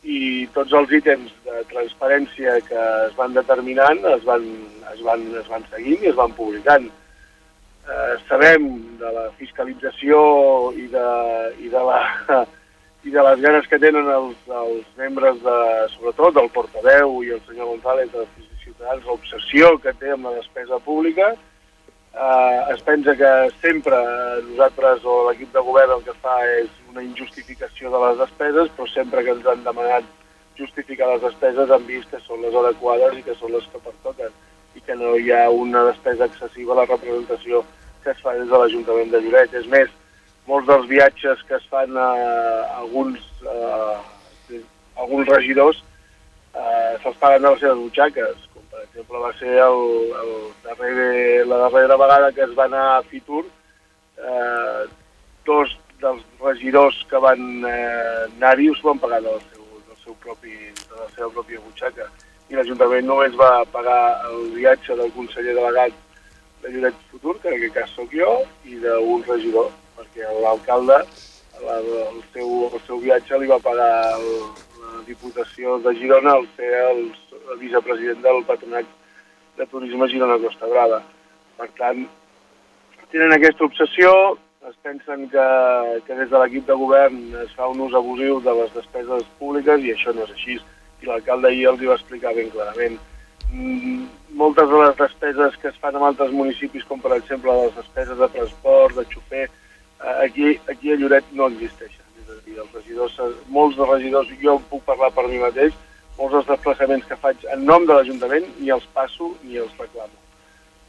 i 0.09 0.49
tots 0.55 0.73
els 0.73 0.95
ítems 0.97 1.35
de 1.45 1.61
transparència 1.75 2.55
que 2.65 2.87
es 3.11 3.13
van 3.19 3.37
determinant 3.37 4.01
es 4.15 4.25
van, 4.25 4.47
es 4.95 5.05
van, 5.05 5.27
es 5.43 5.53
van 5.53 5.67
seguint 5.75 6.01
i 6.01 6.15
es 6.15 6.17
van 6.17 6.33
publicant. 6.33 6.89
Eh, 6.89 8.15
sabem 8.31 8.71
de 9.03 9.13
la 9.19 9.27
fiscalització 9.37 10.23
i 10.81 10.89
de, 10.89 11.07
i 11.61 11.69
de, 11.69 11.85
la, 11.91 12.01
i 13.05 13.11
de 13.11 13.23
les 13.25 13.41
ganes 13.41 13.69
que 13.69 13.79
tenen 13.81 14.09
els, 14.13 14.41
els 14.63 14.89
membres, 15.01 15.39
de, 15.45 15.59
sobretot 15.95 16.35
del 16.37 16.51
portaveu 16.53 17.23
i 17.25 17.33
el 17.37 17.41
senyor 17.47 17.71
González 17.73 18.11
de 18.13 18.27
Ciutadans, 18.65 19.07
l'obsessió 19.07 19.77
que 19.81 19.95
té 20.01 20.13
amb 20.13 20.29
la 20.29 20.35
despesa 20.37 20.79
pública, 20.85 21.31
eh, 22.13 22.61
es 22.75 22.83
pensa 22.85 23.17
que 23.17 23.33
sempre 23.63 23.97
nosaltres 24.51 25.05
o 25.05 25.17
l'equip 25.29 25.53
de 25.55 25.65
govern 25.65 25.97
el 25.97 26.05
que 26.05 26.17
fa 26.21 26.37
és 26.59 26.69
una 26.93 27.05
injustificació 27.07 27.93
de 27.95 28.03
les 28.05 28.21
despeses, 28.25 28.73
però 28.77 28.89
sempre 28.93 29.25
que 29.25 29.37
ens 29.37 29.49
han 29.49 29.65
demanat 29.65 30.05
justificar 30.61 31.09
les 31.09 31.23
despeses 31.25 31.71
han 31.71 31.87
vist 31.89 32.11
que 32.13 32.21
són 32.27 32.43
les 32.45 32.55
adequades 32.63 33.17
i 33.17 33.25
que 33.25 33.37
són 33.41 33.55
les 33.57 33.67
que 33.73 33.81
pertoquen 33.81 34.35
i 34.77 34.85
que 34.85 34.97
no 34.99 35.17
hi 35.17 35.33
ha 35.33 35.49
una 35.51 35.87
despesa 35.89 36.29
excessiva 36.29 36.75
a 36.75 36.83
la 36.83 36.89
representació 36.91 37.65
que 38.05 38.13
es 38.13 38.21
fa 38.25 38.37
des 38.37 38.49
de 38.49 38.59
l'Ajuntament 38.59 39.11
de 39.13 39.21
Lloret. 39.25 39.55
És 39.57 39.67
més, 39.73 39.91
molts 40.51 40.67
dels 40.67 40.89
viatges 40.91 41.43
que 41.47 41.57
es 41.59 41.67
fan 41.71 41.95
a, 41.97 42.11
alguns, 42.83 43.23
eh, 43.47 44.61
alguns 44.99 45.31
regidors 45.31 45.79
eh, 46.55 46.95
se'ls 47.03 47.19
paguen 47.23 47.43
de 47.43 47.53
les 47.53 47.61
seves 47.63 47.79
butxaques, 47.79 48.49
per 48.71 48.83
exemple, 48.83 49.21
va 49.23 49.31
ser 49.39 49.55
el, 49.63 49.85
el 50.23 50.33
darrer, 50.65 51.47
la 51.47 51.61
darrera 51.67 51.99
vegada 52.01 52.33
que 52.33 52.43
es 52.47 52.57
va 52.59 52.67
anar 52.67 52.87
a 52.97 53.03
Fitur, 53.11 53.45
eh, 54.19 54.83
dos 55.47 55.77
dels 56.01 56.25
regidors 56.41 56.99
que 57.11 57.21
van 57.23 57.65
eh, 57.69 58.27
anar-hi 58.27 58.71
us 58.73 58.83
van 58.83 58.99
pagar 59.03 59.21
del 59.27 59.41
seu, 59.51 59.65
del 59.87 59.99
seu 60.05 60.17
propi, 60.25 60.57
de 60.81 60.97
la 60.97 61.09
seva 61.15 61.31
pròpia 61.37 61.63
butxaca. 61.67 62.09
I 62.51 62.59
l'Ajuntament 62.59 63.07
només 63.07 63.37
va 63.39 63.65
pagar 63.71 64.01
el 64.31 64.49
viatge 64.57 64.97
del 64.99 65.13
conseller 65.15 65.55
delegat 65.55 65.95
de 66.63 66.73
Lloret 66.73 66.97
Futur, 67.13 67.37
que 67.41 67.53
en 67.53 67.59
aquest 67.59 67.77
cas 67.77 67.93
sóc 67.95 68.11
jo, 68.17 68.41
i 68.67 68.81
d'un 68.83 69.23
regidor, 69.29 69.71
perquè 70.01 70.33
l'alcalde 70.41 71.03
el, 71.61 72.21
seu, 72.33 72.49
el 72.73 72.81
seu 72.87 73.01
viatge 73.03 73.39
li 73.39 73.51
va 73.51 73.61
pagar 73.61 73.93
el, 74.17 74.29
la 74.81 75.03
Diputació 75.07 75.77
de 75.85 75.93
Girona 75.99 76.39
al 76.39 76.47
ser 76.57 76.71
el, 76.89 77.03
el 77.53 77.59
vicepresident 77.61 78.23
del 78.25 78.45
Patronat 78.49 78.89
de 79.59 79.67
Turisme 79.69 80.09
Girona 80.09 80.39
Costa 80.41 80.71
Brava. 80.71 81.03
Per 81.59 81.69
tant, 81.77 82.07
tenen 83.13 83.35
aquesta 83.37 83.67
obsessió, 83.67 84.13
es 84.69 84.77
pensen 84.85 85.29
que, 85.33 85.47
que 86.07 86.17
des 86.17 86.33
de 86.33 86.41
l'equip 86.41 86.67
de 86.69 86.77
govern 86.81 87.21
es 87.45 87.53
fa 87.57 87.69
un 87.69 87.81
ús 87.85 87.97
abusiu 87.97 88.41
de 88.45 88.57
les 88.63 88.73
despeses 88.77 89.29
públiques 89.39 89.85
i 89.85 89.93
això 89.93 90.17
no 90.17 90.25
és 90.25 90.35
així. 90.37 90.59
I 91.01 91.09
l'alcalde 91.09 91.49
ahir 91.49 91.67
els 91.71 91.83
hi 91.83 91.89
va 91.91 91.97
explicar 92.01 92.35
ben 92.37 92.53
clarament. 92.53 92.99
Mm, 93.51 94.05
moltes 94.41 94.69
de 94.71 94.83
les 94.85 94.97
despeses 94.97 95.57
que 95.61 95.69
es 95.73 95.81
fan 95.83 95.97
en 95.97 96.05
altres 96.07 96.33
municipis, 96.33 96.85
com 96.89 97.01
per 97.03 97.17
exemple 97.17 97.57
les 97.65 97.75
despeses 97.77 98.17
de 98.21 98.29
transport, 98.37 98.97
de 98.97 99.05
xofer, 99.13 99.49
aquí, 100.01 100.59
aquí 100.69 100.93
a 100.93 100.97
Lloret 100.97 101.25
no 101.33 101.49
existeixen. 101.53 102.05
És 102.23 102.33
a 102.33 102.39
dir, 102.47 102.57
els 102.59 102.73
regidors, 102.75 103.19
molts 103.49 103.77
dels 103.79 103.93
regidors, 103.95 104.29
jo 104.43 104.59
puc 104.71 104.85
parlar 104.89 105.11
per 105.17 105.27
mi 105.29 105.39
mateix, 105.43 105.73
molts 106.19 106.35
dels 106.37 106.51
desplaçaments 106.53 107.07
que 107.09 107.21
faig 107.21 107.37
en 107.55 107.65
nom 107.65 107.83
de 107.89 107.97
l'Ajuntament 107.97 108.47
ni 108.59 108.69
els 108.75 108.87
passo 108.95 109.27
ni 109.43 109.55
els 109.61 109.75
reclamo. 109.79 110.17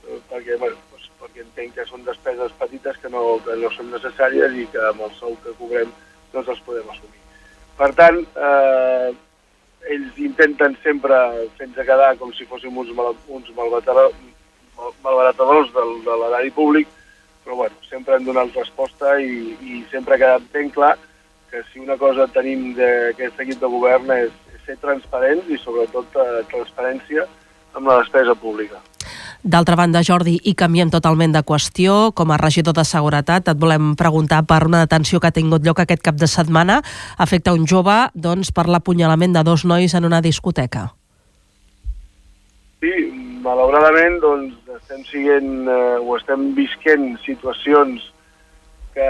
Eh, 0.08 0.20
perquè, 0.30 0.54
bueno, 0.60 0.78
doncs, 0.92 1.08
perquè 1.22 1.40
entenc 1.46 1.70
que 1.78 1.90
són 1.90 2.02
despeses 2.08 2.52
petites 2.60 2.96
que 3.02 3.10
no, 3.14 3.22
que 3.46 3.54
no 3.62 3.70
són 3.76 3.88
necessàries 3.94 4.52
i 4.58 4.70
que 4.74 4.82
amb 4.90 5.02
el 5.08 5.14
sou 5.20 5.32
que 5.44 5.58
cobrem 5.60 5.90
doncs 6.34 6.50
els 6.54 6.64
podem 6.68 6.88
assumir. 6.90 7.22
Per 7.78 7.92
tant, 7.98 8.18
eh, 8.48 9.10
ells 9.92 10.16
intenten 10.22 10.72
sempre 10.84 11.16
fer-nos 11.58 11.88
quedar 11.88 12.12
com 12.20 12.30
si 12.38 12.44
fóssim 12.50 12.74
uns, 12.78 12.92
mal, 12.98 13.10
uns 13.28 13.50
malbaratadors 13.58 15.70
del, 15.74 15.92
de 16.06 16.14
l'erari 16.24 16.52
públic, 16.54 16.88
però 17.44 17.64
bueno, 17.64 17.76
sempre 17.90 18.16
hem 18.16 18.28
donat 18.28 18.54
resposta 18.56 19.18
i, 19.20 19.56
i 19.62 19.82
sempre 19.92 20.16
ha 20.16 20.22
quedat 20.22 20.46
ben 20.54 20.70
clar 20.70 20.96
que 21.52 21.64
si 21.72 21.82
una 21.84 21.98
cosa 22.00 22.30
tenim 22.32 22.72
d'aquest 22.78 23.42
equip 23.44 23.60
de 23.60 23.70
govern 23.72 24.14
és, 24.16 24.32
ser 24.66 24.78
transparents 24.82 25.50
i 25.50 25.58
sobretot 25.62 26.18
eh, 26.22 26.42
transparència 26.52 27.26
amb 27.76 27.88
la 27.88 28.00
despesa 28.02 28.36
pública. 28.38 28.82
D'altra 29.42 29.76
banda, 29.80 30.04
Jordi, 30.06 30.36
i 30.46 30.54
canviem 30.54 30.92
totalment 30.94 31.32
de 31.34 31.42
qüestió, 31.42 32.12
com 32.14 32.30
a 32.30 32.38
regidor 32.38 32.76
de 32.78 32.84
Seguretat, 32.86 33.48
et 33.50 33.58
volem 33.58 33.96
preguntar 33.98 34.44
per 34.46 34.60
una 34.68 34.84
detenció 34.84 35.20
que 35.20 35.32
ha 35.32 35.36
tingut 35.36 35.66
lloc 35.66 35.82
aquest 35.82 36.04
cap 36.06 36.20
de 36.22 36.30
setmana. 36.30 36.82
Afecta 37.18 37.56
un 37.58 37.66
jove 37.66 37.96
doncs, 38.14 38.52
per 38.54 38.68
l'apunyalament 38.70 39.34
de 39.34 39.44
dos 39.48 39.66
nois 39.66 39.96
en 39.98 40.06
una 40.06 40.22
discoteca. 40.22 40.92
Sí, 42.82 42.94
malauradament 43.44 44.20
doncs, 44.24 44.56
estem 44.78 45.04
siguent, 45.10 45.68
eh, 45.68 46.00
o 46.00 46.18
estem 46.18 46.52
visquent 46.58 47.14
situacions 47.26 48.10
que 48.94 49.10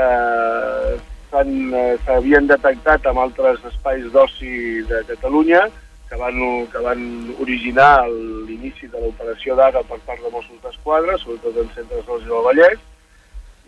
Eh, 1.32 1.96
s'havien 2.04 2.48
detectat 2.50 3.06
amb 3.08 3.22
altres 3.24 3.62
espais 3.70 4.04
d'oci 4.12 4.82
de 4.90 4.98
Catalunya 5.08 5.62
que 6.10 6.18
van, 6.20 6.36
que 6.68 6.82
van 6.84 7.04
originar 7.40 8.04
l'inici 8.12 8.90
de 8.92 9.00
l'operació 9.00 9.56
d'ara 9.56 9.80
per 9.88 10.02
part 10.04 10.20
de 10.20 10.32
Mossos 10.34 10.60
d'Esquadra, 10.60 11.16
sobretot 11.22 11.62
en 11.64 11.72
centres 11.78 12.04
d'oci 12.06 12.28
del 12.28 12.44
Vallès. 12.50 12.84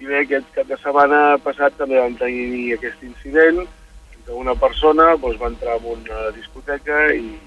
I 0.03 0.09
bé, 0.09 0.20
aquest 0.20 0.51
cap 0.57 0.68
de 0.68 0.76
setmana 0.84 1.38
passat 1.45 1.80
també 1.80 2.01
vam 2.01 2.20
tenir 2.20 2.76
aquest 2.76 2.99
incident 3.07 3.64
que 4.26 4.36
una 4.36 4.57
persona 4.59 5.14
doncs, 5.16 5.39
va 5.39 5.53
entrar 5.53 5.80
en 5.80 5.88
una 5.93 6.32
discoteca 6.36 7.05
i 7.16 7.38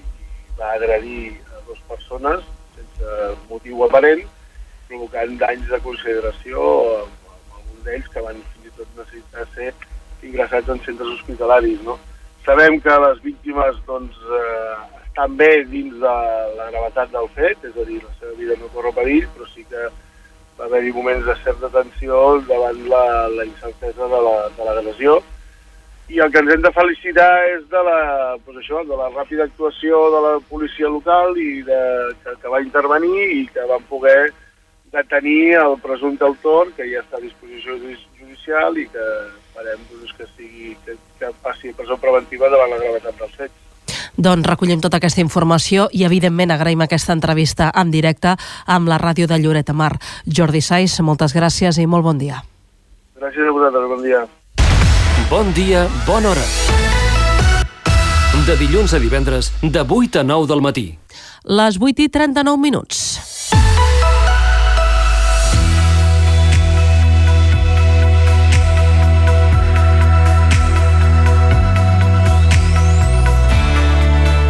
va 0.57 0.73
agredir 0.79 1.35
a 1.53 1.61
dues 1.67 1.83
persones 1.93 2.41
sense 2.97 3.37
motiu 3.49 3.83
aparent, 3.85 4.23
provocant 4.87 5.37
danys 5.37 5.67
de 5.69 5.79
consideració 5.83 6.57
a, 6.97 6.99
a 7.03 7.57
alguns 7.57 7.85
d'ells 7.85 8.07
que 8.13 8.23
van 8.23 8.39
fins 8.53 8.67
i 8.67 8.75
tot 8.77 8.87
necessitar 8.97 9.47
ser 9.53 9.73
ingressats 10.23 10.69
en 10.69 10.79
centres 10.85 11.13
hospitalaris. 11.19 11.81
No? 11.83 11.97
Sabem 12.45 12.79
que 12.79 12.99
les 13.03 13.21
víctimes 13.21 13.75
doncs, 13.85 14.15
eh, 14.15 14.75
estan 15.05 15.37
bé 15.37 15.63
dins 15.67 15.93
de 15.99 16.17
la 16.57 16.69
gravetat 16.71 17.11
del 17.11 17.27
fet, 17.35 17.63
és 17.63 17.75
a 17.75 17.85
dir, 17.85 18.01
la 18.03 18.13
seva 18.19 18.35
vida 18.39 18.57
no 18.59 18.71
corre 18.73 18.93
perill, 18.95 19.27
però 19.35 19.47
sí 19.53 19.65
que 19.69 19.89
va 20.57 20.65
haver-hi 20.65 20.93
moments 20.93 21.25
de 21.25 21.35
certa 21.43 21.69
tensió 21.69 22.39
davant 22.47 22.79
la, 22.89 23.27
la 23.35 23.45
incertesa 23.45 24.07
de 24.13 24.21
l'agressió. 24.63 25.19
La, 25.19 25.36
I 26.07 26.21
el 26.23 26.31
que 26.31 26.39
ens 26.39 26.53
hem 26.53 26.61
de 26.63 26.71
felicitar 26.71 27.31
és 27.51 27.63
de 27.67 27.79
la, 27.83 27.99
doncs 28.45 28.61
això, 28.61 28.81
de 28.87 28.95
la 28.95 29.09
ràpida 29.11 29.43
actuació 29.43 30.05
de 30.13 30.21
la 30.23 30.33
policia 30.47 30.87
local 30.87 31.35
i 31.35 31.61
de, 31.67 31.79
que, 32.23 32.35
que 32.41 32.51
va 32.53 32.61
intervenir 32.63 33.25
i 33.41 33.41
que 33.51 33.65
van 33.67 33.83
poder 33.89 34.29
detenir 34.93 35.57
el 35.59 35.75
presumpte 35.83 36.23
autor, 36.23 36.71
que 36.77 36.87
ja 36.87 37.03
està 37.03 37.19
a 37.19 37.23
disposició 37.25 37.75
judicial 37.77 38.79
i 38.79 38.87
que 38.87 39.03
esperem 39.03 39.83
doncs, 39.91 40.13
que, 40.15 40.27
sigui, 40.37 40.75
que, 40.85 40.95
que 41.19 41.31
passi 41.43 41.73
presó 41.75 41.99
preventiva 41.99 42.49
davant 42.53 42.71
la 42.71 42.79
gravetat 42.85 43.19
dels 43.19 43.35
fets. 43.41 43.63
Doncs 44.17 44.47
recollim 44.47 44.79
tota 44.81 44.97
aquesta 44.97 45.21
informació 45.21 45.89
i, 45.93 46.05
evidentment, 46.07 46.55
agraïm 46.55 46.81
aquesta 46.87 47.13
entrevista 47.13 47.69
en 47.75 47.91
directe 47.93 48.33
amb 48.65 48.89
la 48.89 48.97
ràdio 49.01 49.27
de 49.29 49.37
Lloret 49.43 49.69
Mar. 49.75 49.91
Jordi 50.25 50.63
Saiz, 50.63 50.97
moltes 51.05 51.35
gràcies 51.37 51.77
i 51.77 51.85
molt 51.85 52.07
bon 52.07 52.17
dia. 52.17 52.41
Gràcies 53.19 53.45
a 53.45 53.53
vosaltres, 53.53 53.91
bon 53.91 54.03
dia. 54.07 54.25
Bon 55.29 55.49
dia, 55.51 55.89
bona 56.07 56.29
hora. 56.29 56.43
De 58.47 58.53
dilluns 58.55 58.93
a 58.95 58.99
divendres, 59.03 59.49
de 59.59 59.81
8 59.83 60.21
a 60.21 60.23
9 60.23 60.47
del 60.47 60.61
matí. 60.63 60.85
Les 61.43 61.75
8 61.83 62.05
i 62.05 62.07
39 62.07 62.55
minuts. 62.63 63.01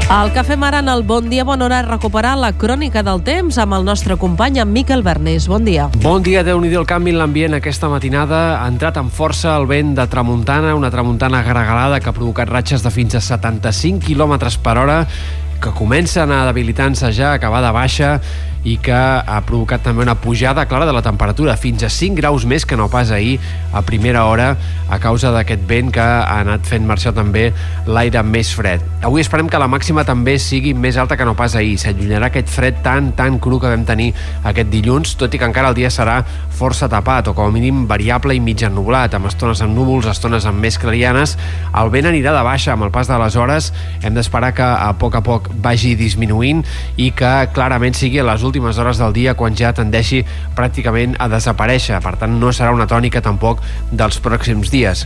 El 0.08 0.30
que 0.32 0.40
fem 0.48 0.62
ara 0.64 0.80
en 0.80 0.88
el 0.88 1.02
Bon 1.04 1.26
Dia 1.28 1.44
Bon 1.44 1.60
Hora 1.62 1.82
recuperar 1.84 2.38
la 2.40 2.54
crònica 2.56 3.02
del 3.04 3.20
temps 3.28 3.58
amb 3.60 3.76
el 3.76 3.84
nostre 3.84 4.16
company, 4.16 4.62
en 4.64 4.70
Miquel 4.72 5.02
Bernés. 5.04 5.50
Bon 5.52 5.66
dia. 5.68 5.90
Bon 6.00 6.24
dia, 6.24 6.46
déu 6.48 6.62
nhi 6.64 6.72
el 6.72 6.88
canvi 6.88 7.12
en 7.12 7.20
l'ambient 7.20 7.58
aquesta 7.58 7.90
matinada. 7.92 8.62
Ha 8.62 8.70
entrat 8.72 8.96
amb 9.02 9.12
força 9.12 9.58
el 9.60 9.68
vent 9.68 9.98
de 9.98 10.06
tramuntana, 10.08 10.78
una 10.80 10.94
tramuntana 10.96 11.44
gregalada 11.44 12.00
que 12.00 12.08
ha 12.08 12.16
provocat 12.16 12.48
ratxes 12.48 12.88
de 12.88 12.94
fins 12.96 13.20
a 13.20 13.22
75 13.22 14.00
km 14.08 14.48
per 14.64 14.78
hora 14.80 14.98
que 15.62 15.72
comencen 15.76 16.32
a 16.32 16.46
debilitar-se 16.46 17.12
ja, 17.14 17.34
acabar 17.34 17.64
de 17.66 17.72
baixa 17.76 18.12
i 18.68 18.76
que 18.84 18.94
ha 18.94 19.38
provocat 19.48 19.84
també 19.86 20.04
una 20.04 20.18
pujada 20.20 20.66
clara 20.68 20.86
de 20.88 20.94
la 20.96 21.04
temperatura, 21.06 21.56
fins 21.58 21.86
a 21.88 21.90
5 21.94 22.18
graus 22.20 22.46
més 22.46 22.66
que 22.68 22.76
no 22.76 22.90
pas 22.92 23.12
ahir 23.16 23.38
a 23.72 23.82
primera 23.86 24.26
hora 24.28 24.56
a 24.90 25.00
causa 25.00 25.32
d'aquest 25.32 25.64
vent 25.68 25.92
que 25.96 26.04
ha 26.04 26.40
anat 26.42 26.68
fent 26.68 26.86
marxar 26.88 27.14
també 27.16 27.52
l'aire 27.88 28.24
més 28.28 28.52
fred. 28.56 28.84
Avui 29.08 29.24
esperem 29.24 29.48
que 29.52 29.60
la 29.62 29.70
màxima 29.72 30.04
també 30.08 30.38
sigui 30.42 30.74
més 30.74 30.98
alta 30.98 31.18
que 31.20 31.28
no 31.28 31.36
pas 31.38 31.56
ahir. 31.56 31.78
S'allunyarà 31.80 32.28
aquest 32.32 32.52
fred 32.52 32.82
tan, 32.84 33.12
tan 33.16 33.40
cru 33.44 33.60
que 33.62 33.72
vam 33.72 33.86
tenir 33.88 34.10
aquest 34.48 34.72
dilluns, 34.74 35.16
tot 35.20 35.34
i 35.34 35.40
que 35.40 35.48
encara 35.48 35.72
el 35.72 35.78
dia 35.78 35.92
serà 35.94 36.20
força 36.58 36.90
tapat 36.92 37.30
o 37.30 37.36
com 37.38 37.48
a 37.48 37.54
mínim 37.54 37.86
variable 37.88 38.36
i 38.36 38.42
mig 38.44 38.64
ennublat, 38.66 39.16
amb 39.16 39.30
estones 39.30 39.62
amb 39.64 39.76
núvols, 39.78 40.10
estones 40.12 40.48
amb 40.50 40.60
més 40.64 40.80
clarianes. 40.82 41.38
El 41.78 41.94
vent 41.94 42.10
anirà 42.10 42.36
de 42.36 42.44
baixa 42.48 42.74
amb 42.74 42.88
el 42.88 42.92
pas 42.96 43.08
de 43.08 43.20
les 43.22 43.40
hores. 43.40 43.72
Hem 44.02 44.18
d'esperar 44.18 44.54
que 44.58 44.66
a 44.66 44.92
poc 45.00 45.20
a 45.20 45.24
poc 45.24 45.47
vagi 45.64 45.96
disminuint 46.00 46.64
i 46.98 47.12
que 47.16 47.32
clarament 47.56 47.98
sigui 47.98 48.22
a 48.22 48.28
les 48.28 48.44
últimes 48.48 48.78
hores 48.78 49.02
del 49.02 49.16
dia 49.16 49.36
quan 49.38 49.56
ja 49.58 49.74
tendeixi 49.76 50.24
pràcticament 50.58 51.18
a 51.20 51.30
desaparèixer. 51.32 52.02
Per 52.04 52.16
tant, 52.22 52.38
no 52.40 52.54
serà 52.54 52.74
una 52.76 52.88
tònica 52.90 53.24
tampoc 53.26 53.64
dels 53.92 54.22
pròxims 54.24 54.72
dies. 54.74 55.06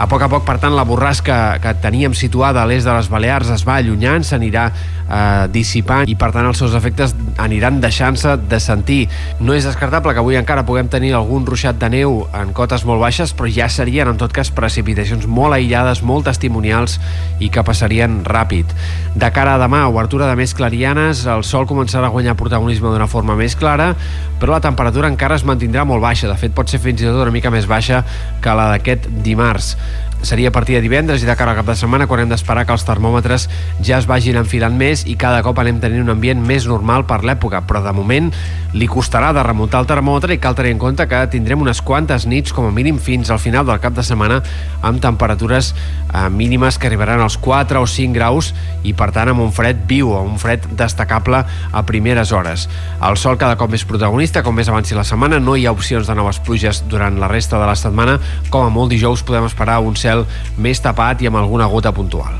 A 0.00 0.06
poc 0.08 0.22
a 0.24 0.30
poc, 0.32 0.46
per 0.48 0.54
tant, 0.56 0.72
la 0.72 0.86
borrasca 0.88 1.58
que 1.60 1.74
teníem 1.76 2.14
situada 2.16 2.62
a 2.62 2.68
l'est 2.68 2.86
de 2.88 2.92
les 2.96 3.10
Balears 3.12 3.50
es 3.52 3.66
va 3.68 3.74
allunyant, 3.76 4.24
s'anirà 4.24 4.62
eh, 4.72 5.48
dissipant 5.52 6.08
i, 6.08 6.14
per 6.16 6.30
tant, 6.32 6.46
els 6.48 6.56
seus 6.56 6.72
efectes 6.78 7.12
aniran 7.36 7.82
deixant-se 7.82 8.38
de 8.48 8.60
sentir. 8.64 9.02
No 9.44 9.52
és 9.52 9.66
descartable 9.68 10.14
que 10.16 10.22
avui 10.22 10.38
encara 10.40 10.64
puguem 10.64 10.88
tenir 10.88 11.12
algun 11.18 11.44
ruixat 11.44 11.76
de 11.82 11.90
neu 11.92 12.22
en 12.32 12.54
cotes 12.56 12.86
molt 12.88 13.04
baixes, 13.04 13.34
però 13.36 13.50
ja 13.52 13.68
serien, 13.68 14.08
en 14.08 14.16
tot 14.16 14.32
cas, 14.32 14.48
precipitacions 14.56 15.28
molt 15.28 15.58
aïllades, 15.58 16.00
molt 16.00 16.30
testimonials 16.30 16.96
i 17.44 17.52
que 17.52 17.66
passarien 17.66 18.22
ràpid. 18.24 18.72
De 19.20 19.30
cara 19.36 19.58
a 19.58 19.60
demà, 19.60 19.82
obertura 19.92 20.30
de 20.32 20.40
més 20.40 20.56
clarianes, 20.56 21.26
el 21.28 21.44
sol 21.44 21.68
començarà 21.68 22.08
a 22.08 22.14
guanyar 22.16 22.38
protagonisme 22.40 22.88
d'una 22.88 23.10
forma 23.10 23.36
més 23.36 23.52
clara, 23.52 23.92
però 24.40 24.56
la 24.56 24.64
temperatura 24.64 25.12
encara 25.12 25.36
es 25.36 25.44
mantindrà 25.44 25.84
molt 25.84 26.00
baixa. 26.00 26.32
De 26.32 26.40
fet, 26.40 26.56
pot 26.56 26.72
ser 26.72 26.80
fins 26.80 27.04
i 27.04 27.10
tot 27.10 27.20
una 27.20 27.36
mica 27.36 27.52
més 27.52 27.68
baixa 27.68 28.00
que 28.40 28.56
la 28.56 28.70
d'aquest 28.72 29.12
dimarts 29.20 29.74
seria 30.22 30.48
a 30.48 30.52
partir 30.52 30.76
de 30.76 30.82
divendres 30.84 31.22
i 31.22 31.26
de 31.26 31.36
cara 31.36 31.52
al 31.54 31.60
cap 31.60 31.70
de 31.70 31.76
setmana 31.78 32.06
quan 32.06 32.22
hem 32.22 32.30
d'esperar 32.32 32.66
que 32.68 32.74
els 32.76 32.84
termòmetres 32.84 33.48
ja 33.84 33.98
es 33.98 34.06
vagin 34.08 34.36
enfilant 34.40 34.76
més 34.76 35.06
i 35.08 35.16
cada 35.20 35.42
cop 35.42 35.58
anem 35.62 35.80
tenint 35.80 36.04
un 36.04 36.12
ambient 36.12 36.42
més 36.44 36.66
normal 36.68 37.06
per 37.08 37.22
l'època, 37.24 37.62
però 37.66 37.82
de 37.84 37.94
moment 37.96 38.28
li 38.74 38.86
costarà 38.86 39.32
de 39.34 39.42
remuntar 39.42 39.80
el 39.82 39.88
termòmetre 39.90 40.36
i 40.36 40.40
cal 40.42 40.54
tenir 40.54 40.74
en 40.76 40.82
compte 40.82 41.06
que 41.10 41.22
tindrem 41.32 41.64
unes 41.64 41.80
quantes 41.82 42.26
nits 42.30 42.54
com 42.54 42.68
a 42.68 42.74
mínim 42.74 43.00
fins 43.02 43.30
al 43.30 43.40
final 43.42 43.66
del 43.66 43.80
cap 43.82 43.96
de 43.96 44.04
setmana 44.06 44.40
amb 44.86 45.00
temperatures 45.02 45.72
eh, 45.72 46.28
mínimes 46.30 46.78
que 46.78 46.90
arribaran 46.90 47.20
als 47.24 47.38
4 47.40 47.80
o 47.80 47.88
5 47.88 48.14
graus 48.14 48.52
i 48.84 48.94
per 48.94 49.10
tant 49.16 49.32
amb 49.32 49.42
un 49.42 49.52
fred 49.56 49.82
viu 49.88 50.12
o 50.14 50.20
un 50.22 50.38
fred 50.38 50.68
destacable 50.78 51.42
a 51.72 51.82
primeres 51.86 52.32
hores. 52.32 52.68
El 53.02 53.16
sol 53.16 53.38
cada 53.40 53.56
cop 53.58 53.72
més 53.72 53.84
protagonista, 53.88 54.44
com 54.44 54.54
més 54.54 54.68
avanci 54.68 54.94
la 54.94 55.04
setmana, 55.08 55.40
no 55.40 55.56
hi 55.56 55.66
ha 55.66 55.74
opcions 55.74 56.06
de 56.06 56.14
noves 56.14 56.38
pluges 56.44 56.84
durant 56.88 57.18
la 57.18 57.28
resta 57.30 57.58
de 57.58 57.66
la 57.66 57.76
setmana, 57.78 58.18
com 58.50 58.66
a 58.66 58.72
molt 58.72 58.92
dijous 58.92 59.24
podem 59.26 59.48
esperar 59.48 59.80
un 59.80 59.96
cel 59.96 60.09
cel 60.10 60.26
més 60.58 60.82
tapat 60.82 61.22
i 61.22 61.30
amb 61.30 61.40
alguna 61.40 61.70
gota 61.70 61.94
puntual. 61.94 62.38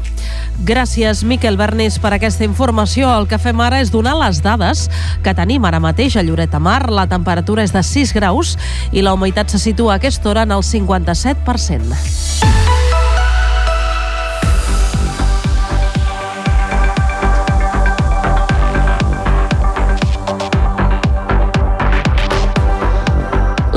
Gràcies, 0.61 1.23
Miquel 1.25 1.57
Bernés, 1.57 1.97
per 2.03 2.13
aquesta 2.13 2.45
informació. 2.45 3.09
El 3.17 3.29
que 3.31 3.39
fem 3.41 3.61
ara 3.65 3.81
és 3.81 3.93
donar 3.95 4.13
les 4.21 4.43
dades 4.45 4.89
que 5.25 5.33
tenim 5.37 5.65
ara 5.65 5.81
mateix 5.81 6.19
a 6.21 6.25
Lloret 6.27 6.53
de 6.53 6.61
Mar. 6.61 6.83
La 6.93 7.07
temperatura 7.09 7.65
és 7.65 7.73
de 7.73 7.83
6 7.83 8.13
graus 8.17 8.57
i 8.93 9.05
la 9.07 9.15
humitat 9.17 9.49
se 9.49 9.63
situa 9.63 9.97
a 9.97 10.03
aquesta 10.03 10.31
hora 10.31 10.45
en 10.45 10.53
el 10.59 10.67
57%. 10.67 12.70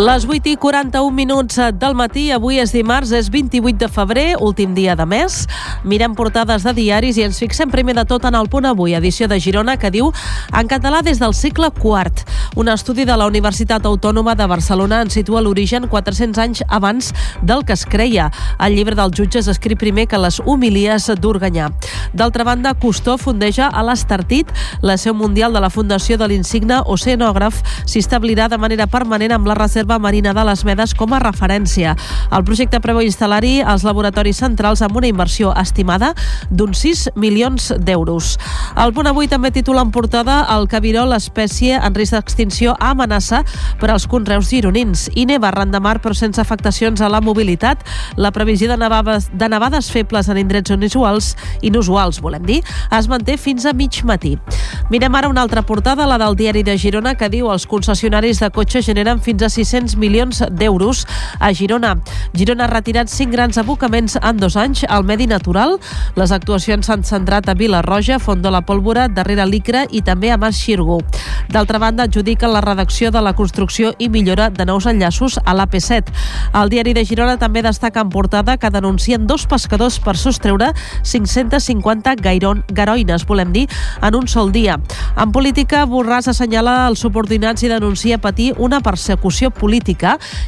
Les 0.03 0.25
8 0.27 0.49
i 0.49 0.57
41 0.57 1.15
minuts 1.15 1.55
del 1.79 1.93
matí, 1.95 2.25
avui 2.35 2.57
és 2.59 2.73
dimarts, 2.75 3.13
és 3.15 3.29
28 3.31 3.77
de 3.79 3.87
febrer, 3.87 4.25
últim 4.43 4.73
dia 4.75 4.97
de 4.99 5.05
mes. 5.07 5.45
Mirem 5.87 6.11
portades 6.17 6.65
de 6.67 6.73
diaris 6.75 7.15
i 7.15 7.23
ens 7.23 7.39
fixem 7.39 7.71
primer 7.71 7.95
de 7.95 8.03
tot 8.09 8.25
en 8.27 8.35
el 8.35 8.49
punt 8.51 8.67
avui, 8.67 8.97
edició 8.97 9.29
de 9.31 9.37
Girona, 9.39 9.77
que 9.79 9.93
diu 9.93 10.09
en 10.51 10.67
català 10.67 10.99
des 11.07 11.21
del 11.21 11.31
segle 11.31 11.69
IV. 11.71 12.25
Un 12.59 12.71
estudi 12.73 13.05
de 13.07 13.15
la 13.15 13.29
Universitat 13.31 13.85
Autònoma 13.87 14.35
de 14.35 14.47
Barcelona 14.51 14.99
en 15.05 15.13
situa 15.13 15.39
l'origen 15.41 15.87
400 15.87 16.41
anys 16.41 16.65
abans 16.67 17.13
del 17.41 17.63
que 17.63 17.77
es 17.77 17.85
creia. 17.85 18.27
El 18.59 18.75
llibre 18.75 18.99
dels 18.99 19.15
jutges 19.15 19.47
escrit 19.47 19.79
primer 19.79 20.09
que 20.11 20.19
les 20.19 20.41
homilies 20.43 21.07
d'Organyà. 21.15 21.69
D'altra 22.11 22.43
banda, 22.43 22.75
Custó 22.75 23.15
fondeja 23.17 23.71
a 23.71 23.85
l'Estartit, 23.87 24.51
la 24.81 24.97
seu 24.97 25.15
mundial 25.15 25.55
de 25.55 25.63
la 25.63 25.71
Fundació 25.71 26.19
de 26.19 26.27
l'Insigne 26.27 26.83
Oceanògraf 26.83 27.63
s'hi 27.85 28.03
establirà 28.03 28.51
de 28.51 28.59
manera 28.59 28.91
permanent 28.91 29.31
amb 29.31 29.47
la 29.47 29.55
reserva 29.55 29.92
Reserva 29.93 30.09
Marina 30.09 30.33
de 30.33 30.43
les 30.43 30.63
Medes 30.65 30.93
com 30.97 31.13
a 31.13 31.19
referència. 31.21 31.91
El 32.33 32.43
projecte 32.47 32.79
preveu 32.81 33.05
instal·lar-hi 33.05 33.59
els 33.61 33.83
laboratoris 33.85 34.39
centrals 34.41 34.81
amb 34.81 34.95
una 34.97 35.05
inversió 35.05 35.51
estimada 35.53 36.15
d'uns 36.49 36.79
6 36.81 37.03
milions 37.15 37.67
d'euros. 37.77 38.39
El 38.73 38.93
punt 38.95 39.05
avui 39.11 39.29
també 39.29 39.51
titula 39.53 39.83
en 39.85 39.91
portada 39.93 40.39
el 40.55 40.65
cabiró 40.71 41.03
l'espècie 41.05 41.77
en 41.77 41.93
risc 41.93 42.15
d'extinció 42.15 42.73
amenaça 42.79 43.43
per 43.77 43.91
als 43.93 44.07
conreus 44.09 44.49
gironins. 44.49 45.11
I 45.13 45.27
neva 45.29 45.51
arran 45.51 45.69
de 45.69 45.79
mar 45.79 45.99
però 46.01 46.17
sense 46.17 46.41
afectacions 46.41 47.01
a 47.01 47.11
la 47.13 47.21
mobilitat. 47.21 47.85
La 48.17 48.31
previsió 48.33 48.71
de 48.71 48.79
nevades, 48.81 49.29
de 49.29 49.49
nevades 49.49 49.91
febles 49.93 50.29
en 50.29 50.41
indrets 50.41 50.73
inusuals, 50.73 51.35
inusuals 51.61 52.17
volem 52.23 52.49
dir, 52.49 52.63
es 52.89 53.11
manté 53.11 53.37
fins 53.37 53.69
a 53.69 53.75
mig 53.77 54.01
matí. 54.09 54.39
Mirem 54.89 55.13
ara 55.13 55.29
una 55.29 55.45
altra 55.45 55.61
portada, 55.61 56.07
la 56.09 56.17
del 56.17 56.35
diari 56.39 56.63
de 56.63 56.79
Girona, 56.81 57.13
que 57.13 57.29
diu 57.29 57.51
els 57.53 57.69
concessionaris 57.69 58.41
de 58.41 58.49
cotxes 58.49 58.89
generen 58.89 59.21
fins 59.21 59.43
a 59.45 59.53
600 59.53 59.82
600 59.83 59.97
milions 59.97 60.43
d'euros 60.51 61.05
a 61.39 61.51
Girona. 61.53 61.97
Girona 62.33 62.65
ha 62.65 62.71
retirat 62.71 63.09
cinc 63.11 63.33
grans 63.33 63.57
abocaments 63.57 64.15
en 64.21 64.37
dos 64.37 64.55
anys 64.55 64.83
al 64.87 65.03
medi 65.03 65.27
natural. 65.27 65.77
Les 66.15 66.31
actuacions 66.31 66.85
s'han 66.85 67.03
centrat 67.03 67.49
a 67.49 67.53
Vilarroja, 67.53 68.19
Font 68.19 68.41
de 68.41 68.51
la 68.51 68.61
Pólvora, 68.61 69.07
darrere 69.07 69.45
l'Icra 69.45 69.85
i 69.91 70.01
també 70.01 70.31
a 70.31 70.37
Mas 70.37 70.55
Xirgo. 70.57 71.01
D'altra 71.51 71.79
banda, 71.79 72.07
adjudiquen 72.07 72.53
la 72.53 72.61
redacció 72.61 73.11
de 73.11 73.21
la 73.21 73.33
construcció 73.33 73.93
i 73.99 74.09
millora 74.09 74.49
de 74.49 74.65
nous 74.65 74.85
enllaços 74.87 75.39
a 75.43 75.53
l'AP7. 75.53 76.13
El 76.61 76.71
diari 76.71 76.93
de 76.93 77.03
Girona 77.05 77.37
també 77.37 77.61
destaca 77.61 78.01
en 78.01 78.09
portada 78.09 78.57
que 78.57 78.71
denuncien 78.71 79.27
dos 79.27 79.45
pescadors 79.47 79.99
per 79.99 80.15
sostreure 80.17 80.71
550 81.03 82.15
gairon, 82.23 82.63
garoines, 82.69 83.27
volem 83.27 83.51
dir, 83.51 83.67
en 84.01 84.15
un 84.15 84.27
sol 84.27 84.51
dia. 84.51 84.79
En 85.17 85.31
política, 85.31 85.83
Borràs 85.85 86.29
assenyala 86.31 86.87
els 86.87 87.03
subordinats 87.03 87.63
i 87.63 87.71
denuncia 87.71 88.21
patir 88.21 88.53
una 88.57 88.79
persecució 88.79 89.51
política 89.51 89.62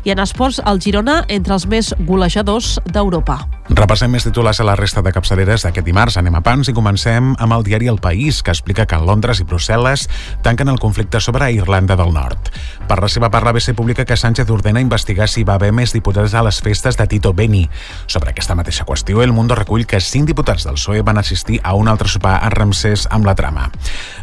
i 0.04 0.12
en 0.12 0.20
esports 0.20 0.62
el 0.66 0.82
Girona 0.82 1.24
entre 1.28 1.56
els 1.56 1.68
més 1.68 1.94
golejadors 2.08 2.80
d'Europa. 2.86 3.46
Repassem 3.66 4.12
més 4.14 4.22
titulars 4.22 4.60
a 4.62 4.66
la 4.68 4.76
resta 4.78 5.02
de 5.02 5.10
capçaleres 5.10 5.64
d'aquest 5.66 5.88
dimarts. 5.88 6.20
Anem 6.22 6.36
a 6.38 6.42
pans 6.46 6.70
i 6.70 6.74
comencem 6.78 7.32
amb 7.42 7.54
el 7.56 7.64
diari 7.66 7.88
El 7.90 7.98
País, 7.98 8.44
que 8.46 8.54
explica 8.54 8.86
que 8.86 9.00
Londres 9.02 9.40
i 9.42 9.46
Brussel·les 9.48 10.04
tanquen 10.46 10.70
el 10.70 10.78
conflicte 10.78 11.18
sobre 11.20 11.48
Irlanda 11.52 11.96
del 11.98 12.14
Nord. 12.14 12.52
Per 12.86 12.98
la 13.02 13.10
seva 13.10 13.32
part, 13.34 13.48
l'ABC 13.48 13.74
publica 13.74 14.06
que 14.06 14.18
Sánchez 14.18 14.52
ordena 14.54 14.84
investigar 14.84 15.26
si 15.28 15.44
va 15.44 15.56
haver 15.58 15.72
més 15.74 15.96
diputats 15.98 16.36
a 16.38 16.44
les 16.46 16.62
festes 16.62 17.00
de 17.00 17.08
Tito 17.10 17.34
Beni. 17.34 17.64
Sobre 18.06 18.30
aquesta 18.30 18.54
mateixa 18.54 18.86
qüestió, 18.86 19.24
El 19.24 19.34
Mundo 19.34 19.58
recull 19.58 19.88
que 19.90 20.00
cinc 20.00 20.30
diputats 20.30 20.68
del 20.70 20.78
PSOE 20.78 21.02
van 21.02 21.18
assistir 21.18 21.58
a 21.64 21.74
un 21.74 21.90
altre 21.90 22.08
sopar 22.08 22.38
a 22.46 22.52
Ramsès 22.54 23.08
amb 23.10 23.26
la 23.26 23.34
trama. 23.34 23.72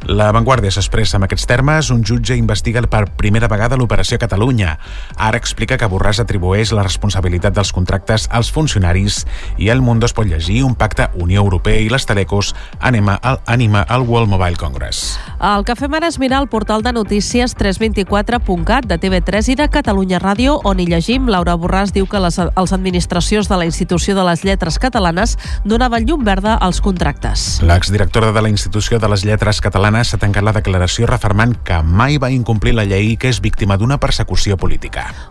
La 0.06 0.30
Vanguardia 0.30 0.70
s'expressa 0.70 1.18
amb 1.18 1.26
aquests 1.26 1.50
termes. 1.50 1.90
Un 1.90 2.06
jutge 2.06 2.38
investiga 2.38 2.86
per 2.86 3.08
primera 3.18 3.50
vegada 3.50 3.76
l'operació 3.76 4.22
Catalunya. 4.22 4.78
Ara 5.16 5.38
explica 5.38 5.76
que 5.78 5.88
Borràs 5.88 6.20
atribueix 6.22 6.72
la 6.72 6.84
responsabilitat 6.86 7.54
dels 7.54 7.72
contractes 7.72 8.28
als 8.30 8.50
funcionaris 8.52 9.22
i 9.58 9.68
el 9.68 9.82
Mundo 9.82 10.06
es 10.06 10.14
pot 10.16 10.26
llegir 10.26 10.62
un 10.64 10.74
pacte 10.74 11.08
Unió 11.14 11.42
Europea 11.42 11.80
i 11.80 11.90
les 11.92 12.06
telecos 12.06 12.54
anima 12.80 13.18
al, 13.22 13.40
anima 13.46 13.82
al 13.82 14.02
World 14.08 14.30
Mobile 14.30 14.56
Congress. 14.56 15.18
El 15.42 15.66
que 15.68 15.76
fem 15.78 15.94
ara 15.94 16.08
és 16.08 16.18
mirar 16.22 16.42
el 16.42 16.48
portal 16.48 16.82
de 16.82 16.92
notícies 16.94 17.56
324.cat 17.58 18.86
de 18.88 18.98
TV3 18.98 19.52
i 19.52 19.56
de 19.58 19.68
Catalunya 19.72 20.20
Ràdio, 20.22 20.58
on 20.64 20.80
hi 20.80 20.86
llegim 20.88 21.28
Laura 21.30 21.56
Borràs 21.58 21.92
diu 21.94 22.06
que 22.06 22.20
les, 22.22 22.38
els 22.38 22.72
administracions 22.72 23.48
de 23.50 23.58
la 23.58 23.66
Institució 23.68 24.16
de 24.18 24.26
les 24.26 24.44
Lletres 24.46 24.78
Catalanes 24.82 25.36
donaven 25.64 26.06
llum 26.08 26.24
verda 26.24 26.54
als 26.54 26.80
contractes. 26.80 27.60
L'exdirectora 27.62 28.32
de 28.32 28.42
la 28.42 28.50
Institució 28.52 28.98
de 28.98 29.10
les 29.12 29.26
Lletres 29.26 29.60
Catalanes 29.60 30.12
s'ha 30.12 30.20
tancat 30.22 30.46
la 30.46 30.54
declaració 30.56 31.06
refermant 31.10 31.54
que 31.66 31.82
mai 31.82 32.18
va 32.22 32.32
incomplir 32.32 32.74
la 32.74 32.86
llei 32.88 33.12
i 33.12 33.16
que 33.20 33.30
és 33.30 33.42
víctima 33.42 33.76
d'una 33.78 34.00
persecució 34.02 34.56
política. 34.56 34.71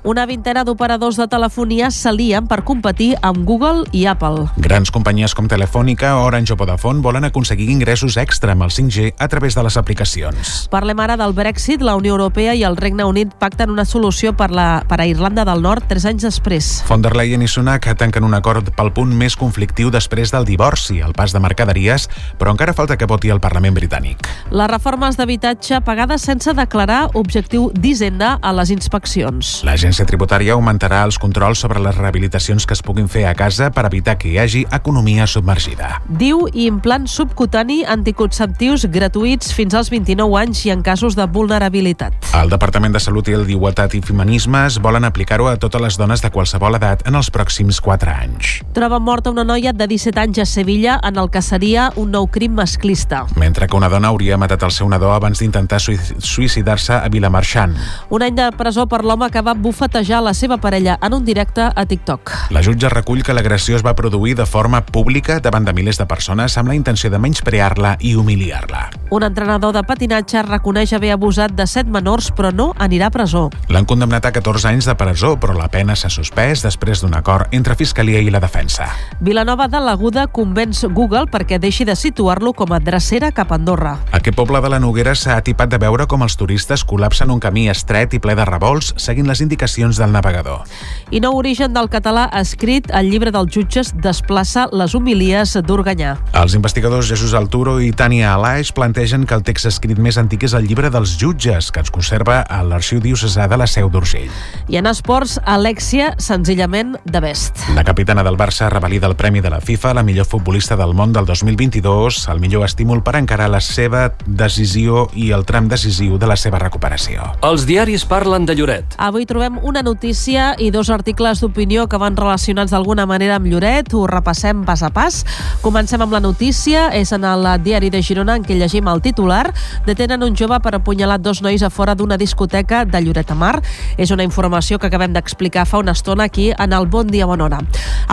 Una 0.04 0.26
vintena 0.26 0.64
d'operadors 0.66 1.18
de 1.18 1.28
telefonia 1.30 1.92
s'alien 1.92 2.48
per 2.48 2.64
competir 2.68 3.16
amb 3.22 3.46
Google 3.46 3.86
i 3.92 4.06
Apple. 4.10 4.48
Grans 4.58 4.92
companyies 4.92 5.36
com 5.38 5.48
Telefònica, 5.48 6.16
Orange 6.22 6.54
o 6.54 6.58
Vodafone 6.58 7.02
volen 7.02 7.26
aconseguir 7.26 7.70
ingressos 7.70 8.18
extra 8.18 8.54
amb 8.54 8.66
el 8.68 8.72
5G 8.74 9.14
a 9.18 9.28
través 9.28 9.56
de 9.56 9.64
les 9.64 9.78
aplicacions. 9.78 10.68
Parlem 10.72 11.00
ara 11.00 11.18
del 11.18 11.34
Brexit. 11.34 11.82
La 11.82 11.96
Unió 11.96 12.14
Europea 12.14 12.54
i 12.56 12.64
el 12.68 12.78
Regne 12.78 13.06
Unit 13.06 13.34
pacten 13.39 13.72
una 13.74 13.86
solució 13.86 14.36
per, 14.38 14.52
la, 14.52 14.84
per 14.88 15.00
a 15.02 15.08
Irlanda 15.10 15.46
del 15.48 15.62
Nord 15.62 15.88
tres 15.89 16.06
anys 16.06 16.26
després. 16.28 16.72
Von 16.89 17.02
der 17.02 17.16
Leyen 17.18 17.42
i 17.42 17.50
Sunak 17.50 17.88
tanquen 17.98 18.26
un 18.28 18.36
acord 18.38 18.72
pel 18.78 18.92
punt 18.96 19.14
més 19.18 19.36
conflictiu 19.39 19.92
després 19.94 20.34
del 20.34 20.46
divorci, 20.46 21.00
el 21.02 21.16
pas 21.18 21.34
de 21.34 21.42
mercaderies, 21.44 22.08
però 22.39 22.54
encara 22.54 22.76
falta 22.78 22.98
que 22.98 23.10
voti 23.10 23.32
el 23.34 23.42
Parlament 23.44 23.76
britànic. 23.78 24.28
Les 24.52 24.72
reformes 24.72 25.18
d'habitatge 25.18 25.82
pagades 25.86 26.26
sense 26.28 26.54
declarar 26.58 27.08
objectiu 27.18 27.70
d'Hisenda 27.74 28.38
a 28.42 28.54
les 28.56 28.72
inspeccions. 28.74 29.30
L'agència 29.67 30.05
tributària 30.07 30.55
augmentarà 30.57 31.03
els 31.07 31.17
controls 31.21 31.61
sobre 31.63 31.79
les 31.79 31.95
rehabilitacions 31.97 32.65
que 32.67 32.75
es 32.75 32.82
puguin 32.84 33.07
fer 33.11 33.25
a 33.29 33.34
casa 33.38 33.69
per 33.71 33.86
evitar 33.88 34.17
que 34.19 34.29
hi 34.32 34.38
hagi 34.41 34.63
economia 34.71 35.27
submergida. 35.27 36.01
Diu 36.07 36.47
i 36.51 36.67
implant 36.67 37.07
subcutani 37.07 37.82
anticonceptius 37.86 38.88
gratuïts 38.91 39.53
fins 39.55 39.75
als 39.77 39.91
29 39.93 40.39
anys 40.41 40.65
i 40.65 40.73
en 40.73 40.84
casos 40.84 41.15
de 41.15 41.27
vulnerabilitat. 41.27 42.32
El 42.38 42.51
Departament 42.51 42.95
de 42.95 43.01
Salut 43.03 43.29
i 43.32 43.36
el 43.38 43.45
d'Igualtat 43.47 43.95
i 43.97 44.01
Feminismes 44.05 44.79
volen 44.84 45.05
aplicar-ho 45.07 45.47
a 45.51 45.57
totes 45.61 45.82
les 45.82 45.97
dones 45.99 46.23
de 46.23 46.32
qualsevol 46.34 46.77
edat 46.79 47.05
en 47.07 47.19
els 47.19 47.32
pròxims 47.34 47.82
4 47.84 48.13
anys. 48.13 48.53
Troben 48.75 49.03
morta 49.03 49.32
una 49.34 49.45
noia 49.47 49.73
de 49.73 49.88
17 49.88 50.19
anys 50.19 50.41
a 50.43 50.47
Sevilla 50.49 50.99
en 51.03 51.19
el 51.21 51.29
que 51.29 51.41
seria 51.45 51.91
un 51.95 52.11
nou 52.11 52.27
crim 52.32 52.55
masclista. 52.57 53.25
Mentre 53.36 53.67
que 53.67 53.77
una 53.77 53.89
dona 53.89 54.09
hauria 54.09 54.39
matat 54.41 54.63
el 54.63 54.73
seu 54.73 54.89
nadó 54.89 55.11
abans 55.13 55.39
d'intentar 55.41 55.79
suïcidar-se 55.82 56.97
a 56.97 57.09
Vilamarxant. 57.11 57.75
Un 58.09 58.25
any 58.25 58.36
de 58.38 58.49
presó 58.57 58.88
per 58.88 59.03
l'home 59.03 59.20
que 59.30 59.41
va 59.41 59.53
bufetejar 59.53 60.24
la 60.24 60.34
seva 60.34 60.57
parella 60.57 60.97
en 61.01 61.13
un 61.13 61.26
directe 61.26 61.61
a 61.76 61.86
TikTok. 61.86 62.32
La 62.49 62.63
jutge 62.63 62.89
recull 62.89 63.22
que 63.24 63.36
l'agressió 63.36 63.76
es 63.76 63.86
va 63.86 63.93
produir 63.95 64.36
de 64.36 64.45
forma 64.45 64.82
pública 64.86 65.39
davant 65.39 65.65
de 65.67 65.74
milers 65.74 65.99
de 65.99 66.07
persones 66.07 66.57
amb 66.57 66.72
la 66.72 66.76
intenció 66.76 67.11
de 67.11 67.19
menysprear-la 67.19 67.97
i 67.99 68.15
humiliar-la. 68.15 68.89
Un 69.11 69.24
entrenador 69.28 69.74
de 69.76 69.84
patinatge 69.84 70.41
reconeix 70.47 70.93
haver 70.93 71.11
abusat 71.13 71.53
de 71.53 71.67
set 71.67 71.88
menors 71.88 72.32
però 72.32 72.53
no 72.55 72.72
anirà 72.80 73.11
a 73.11 73.13
presó. 73.13 73.49
L'han 73.69 73.86
condemnat 73.86 74.26
a 74.26 74.32
14 74.32 74.69
anys 74.72 74.88
de 74.88 74.95
presó, 74.95 75.36
però 75.39 75.53
la 75.57 75.67
pena 75.67 75.95
s'ha 75.95 76.09
suspès 76.09 76.63
després 76.63 77.03
d'un 77.03 77.13
acord 77.17 77.51
entre 77.51 77.76
Fiscalia 77.76 78.22
i 78.24 78.32
la 78.32 78.39
defensa. 78.39 78.88
Vilanova 79.19 79.67
de 79.67 79.82
l'Aguda 79.84 80.28
convenç 80.32 80.86
Google 80.89 81.28
perquè 81.32 81.59
deixi 81.59 81.86
de 81.86 81.95
situar-lo 81.95 82.53
com 82.53 82.72
a 82.72 82.80
drecera 82.80 83.32
cap 83.36 83.51
a 83.51 83.59
Andorra. 83.59 83.97
Aquest 84.11 84.38
poble 84.38 84.61
de 84.63 84.72
la 84.72 84.80
Noguera 84.80 85.15
s'ha 85.15 85.38
atipat 85.38 85.69
de 85.69 85.82
veure 85.82 86.07
com 86.07 86.24
els 86.24 86.38
turistes 86.39 86.86
col·lapsen 86.88 87.32
un 87.34 87.39
camí 87.43 87.67
estret 87.72 88.15
i 88.15 88.22
ple 88.24 88.36
de 88.38 88.45
revolts 88.47 88.93
seguint 89.12 89.28
les 89.28 89.41
indicacions 89.43 89.99
del 89.99 90.12
navegador. 90.16 90.64
I 91.12 91.20
nou 91.24 91.36
origen 91.38 91.74
del 91.76 91.89
català 91.91 92.28
escrit 92.39 92.88
al 92.95 93.09
llibre 93.12 93.32
dels 93.34 93.51
jutges 93.51 93.91
desplaça 93.99 94.68
les 94.72 94.95
homilies 94.95 95.57
d'Organyà. 95.68 96.16
Els 96.39 96.55
investigadors 96.55 97.09
Jesús 97.12 97.36
Alturo 97.38 97.78
i 97.84 97.91
Tània 97.91 98.32
Alaix 98.34 98.72
plantegen 98.72 99.26
que 99.28 99.36
el 99.36 99.43
text 99.43 99.68
escrit 99.68 99.99
més 99.99 100.18
antic 100.22 100.45
és 100.47 100.55
el 100.55 100.68
llibre 100.68 100.89
dels 100.93 101.18
jutges, 101.20 101.72
que 101.72 101.84
es 101.84 101.91
conserva 101.91 102.41
a 102.47 102.62
l'Arxiu 102.64 103.01
Diocesà 103.03 103.47
de 103.51 103.59
la 103.59 103.68
Seu 103.68 103.91
d'Urgell. 103.91 104.32
I 104.72 104.80
en 104.80 104.88
esports, 104.88 105.38
Alexia, 105.43 106.14
senzillament 106.22 106.95
de 107.03 107.24
best. 107.24 107.59
La 107.76 107.84
capitana 107.84 108.24
del 108.24 108.39
Barça 108.39 108.70
revalida 108.72 109.09
el 109.12 109.18
premi 109.20 109.43
de 109.43 109.51
la 109.51 109.62
FIFA 109.62 109.91
a 109.91 109.99
la 109.99 110.05
millor 110.07 110.30
futbolista 110.30 110.78
del 110.80 110.95
món 110.95 111.12
del 111.14 111.28
2022, 111.28 112.24
el 112.32 112.39
millor 112.39 112.66
estímul 112.66 113.03
per 113.03 113.18
encarar 113.20 113.49
la 113.51 113.62
seva 113.62 114.07
decisió 114.26 115.09
i 115.14 115.32
el 115.36 115.45
tram 115.45 115.68
decisiu 115.72 116.18
de 116.22 116.30
la 116.32 116.39
seva 116.39 116.62
recuperació. 116.64 117.28
Els 117.43 117.68
diaris 117.68 118.07
parlen 118.07 118.47
de 118.47 118.55
Lloret. 118.55 118.95
Avui 119.02 119.26
trobem 119.26 119.56
una 119.66 119.82
notícia 119.82 120.52
i 120.62 120.68
dos 120.70 120.91
articles 120.93 121.39
d'opinió 121.41 121.88
que 121.89 121.97
van 121.97 122.14
relacionats 122.14 122.70
d'alguna 122.70 123.08
manera 123.10 123.39
amb 123.39 123.47
Lloret. 123.49 123.88
Ho 123.97 124.04
repassem 124.06 124.60
pas 124.62 124.84
a 124.86 124.91
pas. 124.93 125.24
Comencem 125.64 126.04
amb 126.06 126.14
la 126.14 126.20
notícia. 126.22 126.84
És 126.93 127.10
en 127.18 127.26
el 127.26 127.47
diari 127.64 127.89
de 127.89 128.04
Girona 128.06 128.36
en 128.38 128.45
què 128.45 128.54
llegim 128.60 128.86
el 128.93 129.02
titular. 129.02 129.56
Detenen 129.88 130.22
un 130.22 130.38
jove 130.38 130.60
per 130.62 130.76
apunyalar 130.78 131.18
dos 131.18 131.41
nois 131.41 131.64
a 131.66 131.72
fora 131.74 131.95
d'una 131.97 132.20
discoteca 132.22 132.84
de 132.86 133.02
Lloret 133.02 133.26
de 133.26 133.39
Mar. 133.41 133.56
És 133.97 134.14
una 134.14 134.22
informació 134.22 134.78
que 134.78 134.91
acabem 134.91 135.18
d'explicar 135.18 135.66
fa 135.66 135.82
una 135.82 135.97
estona 135.97 136.30
aquí 136.30 136.52
en 136.52 136.72
el 136.72 136.86
Bon 136.86 137.10
Dia 137.10 137.26
Bona 137.26 137.49
Hora. 137.49 137.64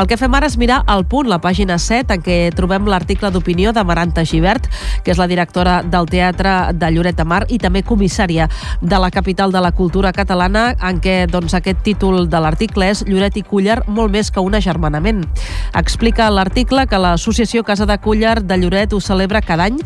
El 0.00 0.08
que 0.08 0.16
fem 0.16 0.32
ara 0.32 0.48
és 0.48 0.56
mirar 0.56 0.80
al 0.86 1.04
punt, 1.04 1.28
la 1.28 1.40
pàgina 1.42 1.76
7, 1.76 2.16
en 2.16 2.24
què 2.24 2.38
trobem 2.56 2.88
l'article 2.88 3.28
d'opinió 3.34 3.74
de 3.76 3.84
Maranta 3.84 4.24
Givert, 4.24 4.70
que 5.04 5.12
és 5.12 5.20
la 5.20 5.28
directora 5.28 5.82
del 5.82 6.08
Teatre 6.08 6.72
de 6.72 6.90
Lloret 6.94 7.18
de 7.18 7.28
Mar 7.28 7.42
i 7.52 7.58
també 7.60 7.84
comissària 7.84 8.48
de 8.80 9.04
la 9.04 9.10
capital 9.12 9.52
de 9.52 9.60
la 9.60 9.72
cultura 9.76 10.16
catalana, 10.16 10.77
en 10.82 11.00
què 11.02 11.26
doncs, 11.30 11.54
aquest 11.54 11.82
títol 11.86 12.28
de 12.30 12.40
l'article 12.40 12.88
és 12.92 13.04
Lloret 13.08 13.36
i 13.38 13.42
Cullar 13.46 13.80
molt 13.86 14.12
més 14.14 14.30
que 14.30 14.42
un 14.44 14.54
agermanament. 14.54 15.24
Explica 15.78 16.30
l'article 16.30 16.86
que 16.86 17.00
l'associació 17.00 17.64
Casa 17.64 17.86
de 17.86 17.98
Cullar 18.02 18.38
de 18.42 18.58
Lloret 18.58 18.92
ho 18.92 19.00
celebra 19.00 19.42
cada 19.42 19.68
any, 19.68 19.78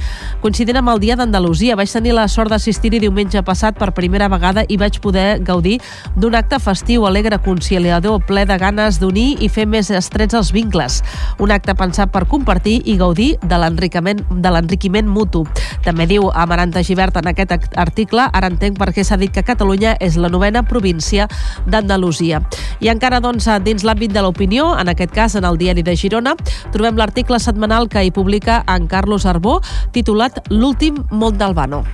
coincidint 0.43 0.78
amb 0.80 0.93
el 0.93 1.03
Dia 1.03 1.16
d'Andalusia. 1.16 1.76
Vaig 1.76 1.93
tenir 1.93 2.14
la 2.16 2.28
sort 2.28 2.53
d'assistir-hi 2.53 3.01
diumenge 3.03 3.43
passat 3.47 3.78
per 3.78 3.93
primera 3.97 4.28
vegada 4.32 4.64
i 4.68 4.78
vaig 4.80 5.01
poder 5.03 5.40
gaudir 5.45 5.78
d'un 6.16 6.36
acte 6.38 6.59
festiu, 6.62 7.07
alegre, 7.07 7.38
conciliador, 7.43 8.20
ple 8.28 8.47
de 8.49 8.59
ganes 8.59 9.01
d'unir 9.03 9.36
i 9.43 9.49
fer 9.49 9.66
més 9.66 9.90
estrets 9.90 10.34
els 10.38 10.53
vincles. 10.55 11.01
Un 11.43 11.53
acte 11.55 11.74
pensat 11.78 12.12
per 12.12 12.26
compartir 12.30 12.80
i 12.84 12.97
gaudir 13.01 13.36
de 13.43 13.59
l'enriquiment 13.59 15.09
mutu. 15.09 15.45
També 15.84 16.07
diu 16.07 16.30
Amaranta 16.34 16.82
Givert 16.86 17.16
en 17.18 17.30
aquest 17.32 17.53
article, 17.76 18.28
ara 18.32 18.51
entenc 18.53 18.78
per 18.78 18.93
què 18.95 19.05
s'ha 19.05 19.18
dit 19.20 19.32
que 19.32 19.43
Catalunya 19.43 19.97
és 20.01 20.16
la 20.20 20.30
novena 20.32 20.62
província 20.72 21.28
d'Andalusia. 21.68 22.42
I 22.82 22.90
encara 22.92 23.20
doncs 23.22 23.46
dins 23.66 23.84
l'àmbit 23.86 24.14
de 24.16 24.24
l'opinió, 24.24 24.72
en 24.80 24.90
aquest 24.92 25.14
cas 25.14 25.36
en 25.38 25.46
el 25.48 25.60
diari 25.60 25.84
de 25.86 25.96
Girona, 25.96 26.34
trobem 26.72 26.98
l'article 26.98 27.38
setmanal 27.42 27.90
que 27.92 28.02
hi 28.02 28.14
publica 28.14 28.62
en 28.66 28.88
Carlos 28.90 29.28
Arbó, 29.28 29.60
titulat 29.92 30.42
L'últim 30.50 31.04
món 31.12 31.38
d'Albano. 31.38 31.84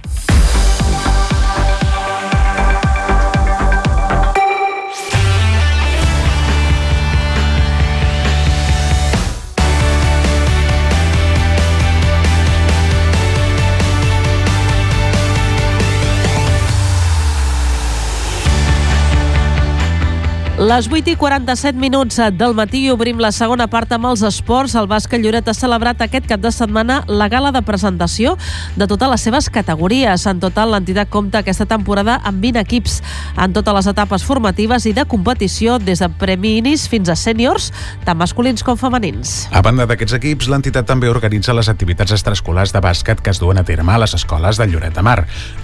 Les 20.58 20.88
8 20.90 21.12
i 21.12 21.14
47 21.14 21.78
minuts 21.78 22.16
del 22.34 22.50
matí 22.50 22.80
obrim 22.90 23.20
la 23.22 23.28
segona 23.30 23.68
part 23.70 23.92
amb 23.94 24.08
els 24.08 24.24
esports. 24.26 24.72
El 24.74 24.88
bàsquet 24.90 25.22
Lloret 25.22 25.46
ha 25.46 25.52
celebrat 25.54 26.00
aquest 26.02 26.24
cap 26.26 26.40
de 26.42 26.50
setmana 26.50 26.96
la 27.06 27.28
gala 27.30 27.52
de 27.54 27.60
presentació 27.62 28.32
de 28.74 28.88
totes 28.90 29.06
les 29.12 29.22
seves 29.22 29.46
categories. 29.54 30.24
En 30.26 30.40
total, 30.42 30.72
l'entitat 30.74 31.12
compta 31.14 31.44
aquesta 31.44 31.62
temporada 31.70 32.16
amb 32.26 32.42
20 32.42 32.58
equips 32.58 32.96
en 33.38 33.54
totes 33.54 33.76
les 33.76 33.90
etapes 33.92 34.24
formatives 34.26 34.88
i 34.90 34.96
de 34.96 35.04
competició, 35.06 35.76
des 35.78 36.02
de 36.02 36.08
preminis 36.18 36.88
fins 36.90 37.06
a 37.06 37.14
sèniors, 37.14 37.70
tant 38.02 38.18
masculins 38.18 38.66
com 38.66 38.74
femenins. 38.74 39.46
A 39.54 39.62
banda 39.62 39.86
d'aquests 39.86 40.18
equips, 40.18 40.50
l'entitat 40.50 40.90
també 40.90 41.06
organitza 41.06 41.54
les 41.54 41.70
activitats 41.70 42.16
extraescolars 42.18 42.74
de 42.74 42.82
bàsquet 42.82 43.22
que 43.22 43.30
es 43.30 43.38
duen 43.38 43.62
a 43.62 43.66
terme 43.68 43.94
a 43.94 44.02
les 44.02 44.18
escoles 44.18 44.58
de 44.58 44.66
Lloret 44.66 44.98
de 44.98 45.06
Mar. 45.06 45.20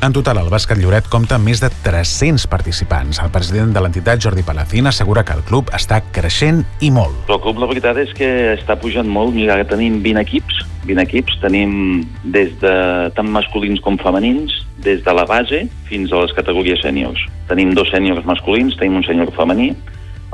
En 0.06 0.14
total, 0.14 0.38
el 0.38 0.54
bàsquet 0.54 0.78
Lloret 0.78 1.10
compta 1.10 1.34
amb 1.34 1.50
més 1.50 1.58
de 1.58 1.74
300 1.82 2.46
participants. 2.46 3.18
El 3.18 3.34
president 3.34 3.74
de 3.74 3.82
l'entitat, 3.82 4.22
Jordi 4.22 4.46
Palacín, 4.46 4.83
assegura 4.90 5.24
que 5.24 5.34
el 5.36 5.42
club 5.48 5.70
està 5.76 6.00
creixent 6.14 6.62
i 6.84 6.90
molt. 6.94 7.16
El 7.28 7.40
club, 7.42 7.58
la 7.62 7.68
veritat 7.70 7.98
és 8.02 8.12
que 8.16 8.28
està 8.54 8.76
pujant 8.80 9.08
molt. 9.08 9.34
Mira, 9.36 9.56
tenim 9.68 10.00
20 10.04 10.22
equips, 10.22 10.60
20 10.88 11.02
equips. 11.06 11.38
Tenim 11.42 12.04
des 12.24 12.52
de 12.62 12.74
tant 13.16 13.30
masculins 13.30 13.80
com 13.84 13.98
femenins, 14.00 14.52
des 14.84 15.02
de 15.04 15.16
la 15.16 15.24
base 15.24 15.64
fins 15.88 16.12
a 16.12 16.22
les 16.24 16.34
categories 16.36 16.82
sèniors. 16.84 17.20
Tenim 17.48 17.74
dos 17.74 17.90
sèniors 17.92 18.24
masculins, 18.28 18.76
tenim 18.80 19.00
un 19.00 19.06
sènior 19.06 19.32
femení. 19.36 19.72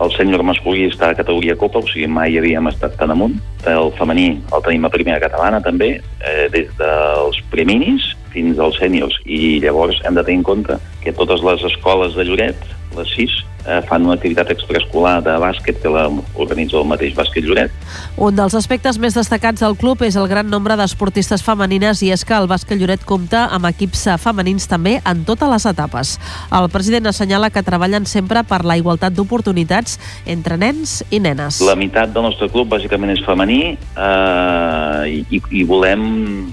El 0.00 0.12
sènior 0.14 0.40
masculí 0.46 0.86
està 0.88 1.10
a 1.10 1.16
categoria 1.18 1.58
Copa, 1.60 1.82
o 1.82 1.88
sigui, 1.88 2.06
mai 2.08 2.38
havíem 2.38 2.70
estat 2.70 2.96
tan 2.96 3.12
amunt. 3.12 3.36
El 3.68 3.92
femení 3.98 4.38
el 4.48 4.64
tenim 4.64 4.86
a 4.88 4.92
primera 4.92 5.20
catalana, 5.20 5.60
també, 5.60 6.00
eh, 6.24 6.48
des 6.48 6.70
dels 6.78 7.40
preminis 7.52 8.14
fins 8.32 8.58
als 8.58 8.78
sèniors. 8.80 9.18
I 9.26 9.60
llavors 9.60 10.00
hem 10.04 10.16
de 10.16 10.24
tenir 10.24 10.38
en 10.40 10.46
compte 10.46 10.78
que 11.02 11.12
totes 11.12 11.42
les 11.44 11.64
escoles 11.68 12.16
de 12.16 12.24
Lloret, 12.24 12.56
les 12.96 13.14
sis, 13.14 13.32
eh, 13.66 13.80
fan 13.88 14.04
una 14.04 14.14
activitat 14.14 14.50
extraescolar 14.52 15.20
de 15.24 15.34
bàsquet 15.40 15.80
que 15.82 15.92
la 15.92 16.06
organitza 16.34 16.78
el 16.80 16.88
mateix 16.88 17.14
bàsquet 17.16 17.44
Lloret. 17.46 17.72
Un 18.16 18.36
dels 18.36 18.54
aspectes 18.58 18.98
més 18.98 19.14
destacats 19.16 19.60
del 19.62 19.76
club 19.80 20.02
és 20.06 20.16
el 20.16 20.28
gran 20.28 20.50
nombre 20.50 20.76
d'esportistes 20.76 21.44
femenines 21.46 22.02
i 22.02 22.10
és 22.14 22.24
que 22.24 22.36
el 22.36 22.48
bàsquet 22.50 22.80
Lloret 22.80 23.04
compta 23.04 23.46
amb 23.52 23.68
equips 23.70 24.06
eh, 24.06 24.18
femenins 24.20 24.68
també 24.70 24.98
en 25.04 25.24
totes 25.28 25.50
les 25.50 25.66
etapes. 25.70 26.16
El 26.56 26.70
president 26.72 27.10
assenyala 27.10 27.50
que 27.50 27.64
treballen 27.66 28.06
sempre 28.06 28.44
per 28.44 28.62
la 28.64 28.78
igualtat 28.80 29.14
d'oportunitats 29.14 29.98
entre 30.26 30.56
nens 30.60 31.00
i 31.10 31.20
nenes. 31.20 31.60
La 31.66 31.76
meitat 31.78 32.14
del 32.14 32.26
nostre 32.26 32.50
club 32.52 32.70
bàsicament 32.72 33.14
és 33.16 33.24
femení 33.26 33.60
eh, 33.76 35.20
i, 35.30 35.42
i 35.50 35.64
volem 35.64 36.50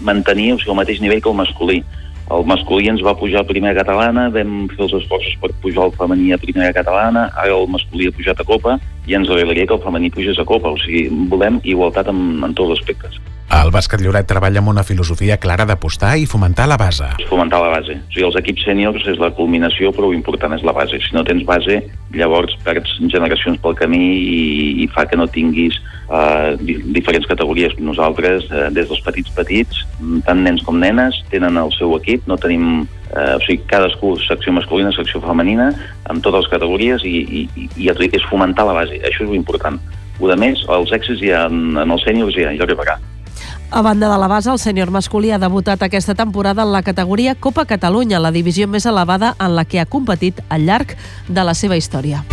mantenir 0.00 0.54
o 0.54 0.58
sigui, 0.58 0.72
el 0.72 0.78
mateix 0.78 1.00
nivell 1.02 1.20
que 1.22 1.28
el 1.28 1.36
masculí. 1.36 1.80
El 2.30 2.46
masculí 2.46 2.88
ens 2.90 3.02
va 3.02 3.16
pujar 3.18 3.42
a 3.42 3.48
primera 3.48 3.74
catalana, 3.74 4.28
vam 4.34 4.68
fer 4.70 4.84
els 4.86 4.94
esforços 5.00 5.34
per 5.42 5.50
pujar 5.64 5.88
el 5.88 5.96
femení 5.98 6.30
a 6.32 6.38
primera 6.38 6.72
catalana, 6.76 7.26
ara 7.34 7.56
el 7.56 7.66
masculí 7.74 8.06
ha 8.06 8.14
pujat 8.14 8.40
a 8.40 8.46
Copa 8.46 8.78
i 9.10 9.16
ens 9.18 9.30
alegraria 9.30 9.66
que 9.66 9.74
el 9.74 9.82
femení 9.82 10.12
pugés 10.14 10.38
a 10.38 10.46
Copa. 10.46 10.70
O 10.70 10.78
sigui, 10.78 11.08
volem 11.32 11.58
igualtat 11.64 12.12
en, 12.12 12.22
en 12.46 12.54
tots 12.54 12.70
els 12.70 12.80
aspectes. 12.80 13.18
El 13.50 13.72
bàsquet 13.74 13.98
Lloret 13.98 14.28
treballa 14.30 14.60
amb 14.62 14.70
una 14.70 14.84
filosofia 14.86 15.34
clara 15.42 15.64
d'apostar 15.66 16.12
i 16.22 16.26
fomentar 16.30 16.68
la 16.70 16.76
base. 16.78 17.08
Fomentar 17.26 17.58
la 17.58 17.72
base. 17.72 17.96
O 17.98 18.12
sigui, 18.14 18.26
els 18.28 18.36
equips 18.38 18.62
sèniors 18.68 19.06
és 19.10 19.18
la 19.18 19.32
culminació, 19.34 19.90
però 19.96 20.12
l'important 20.12 20.54
és 20.54 20.62
la 20.62 20.74
base. 20.76 21.00
Si 21.02 21.16
no 21.16 21.24
tens 21.26 21.42
base, 21.48 21.80
llavors 22.14 22.54
perds 22.62 22.92
generacions 23.10 23.58
pel 23.58 23.74
camí 23.80 23.98
i, 23.98 24.38
i 24.84 24.86
fa 24.94 25.02
que 25.10 25.18
no 25.18 25.26
tinguis 25.26 25.80
di 26.62 26.78
diferents 26.94 27.26
categories. 27.26 27.74
Nosaltres, 27.82 28.46
uh, 28.50 28.68
des 28.74 28.88
dels 28.90 29.02
petits 29.06 29.34
petits, 29.34 29.84
tant 30.26 30.42
nens 30.46 30.62
com 30.66 30.78
nenes, 30.78 31.18
tenen 31.34 31.58
el 31.58 31.74
seu 31.74 31.94
equip, 31.98 32.26
no 32.30 32.38
tenim 32.38 32.86
eh, 33.10 33.34
o 33.36 33.40
sigui, 33.44 33.60
cadascú, 33.70 34.14
secció 34.24 34.54
masculina, 34.54 34.94
secció 34.94 35.22
femenina, 35.22 35.70
amb 36.10 36.22
totes 36.22 36.46
les 36.46 36.52
categories 36.54 37.06
i, 37.06 37.16
i, 37.42 37.68
i 37.76 37.94
dic, 37.98 38.14
és 38.18 38.26
fomentar 38.30 38.66
la 38.66 38.78
base, 38.78 38.98
això 39.06 39.26
és 39.26 39.38
important. 39.38 39.78
Ho 40.20 40.28
de 40.28 40.36
més, 40.38 40.62
els 40.70 40.92
èxits 40.94 41.22
ja 41.24 41.46
en, 41.50 41.78
en 41.80 41.96
els 41.96 42.06
sèniors 42.06 42.36
ja, 42.36 42.52
ja 42.54 42.66
arribarà. 42.66 42.98
A 43.72 43.82
banda 43.82 44.08
de 44.08 44.18
la 44.18 44.26
base, 44.26 44.50
el 44.50 44.58
sènior 44.58 44.90
masculí 44.90 45.30
ha 45.30 45.38
debutat 45.38 45.84
aquesta 45.86 46.16
temporada 46.18 46.64
en 46.64 46.72
la 46.72 46.82
categoria 46.82 47.36
Copa 47.36 47.64
Catalunya, 47.70 48.18
la 48.18 48.32
divisió 48.34 48.66
més 48.66 48.82
elevada 48.82 49.36
en 49.38 49.54
la 49.54 49.64
que 49.64 49.78
ha 49.78 49.86
competit 49.86 50.40
al 50.48 50.66
llarg 50.66 50.96
de 51.28 51.44
la 51.46 51.54
seva 51.54 51.78
història. 51.78 52.24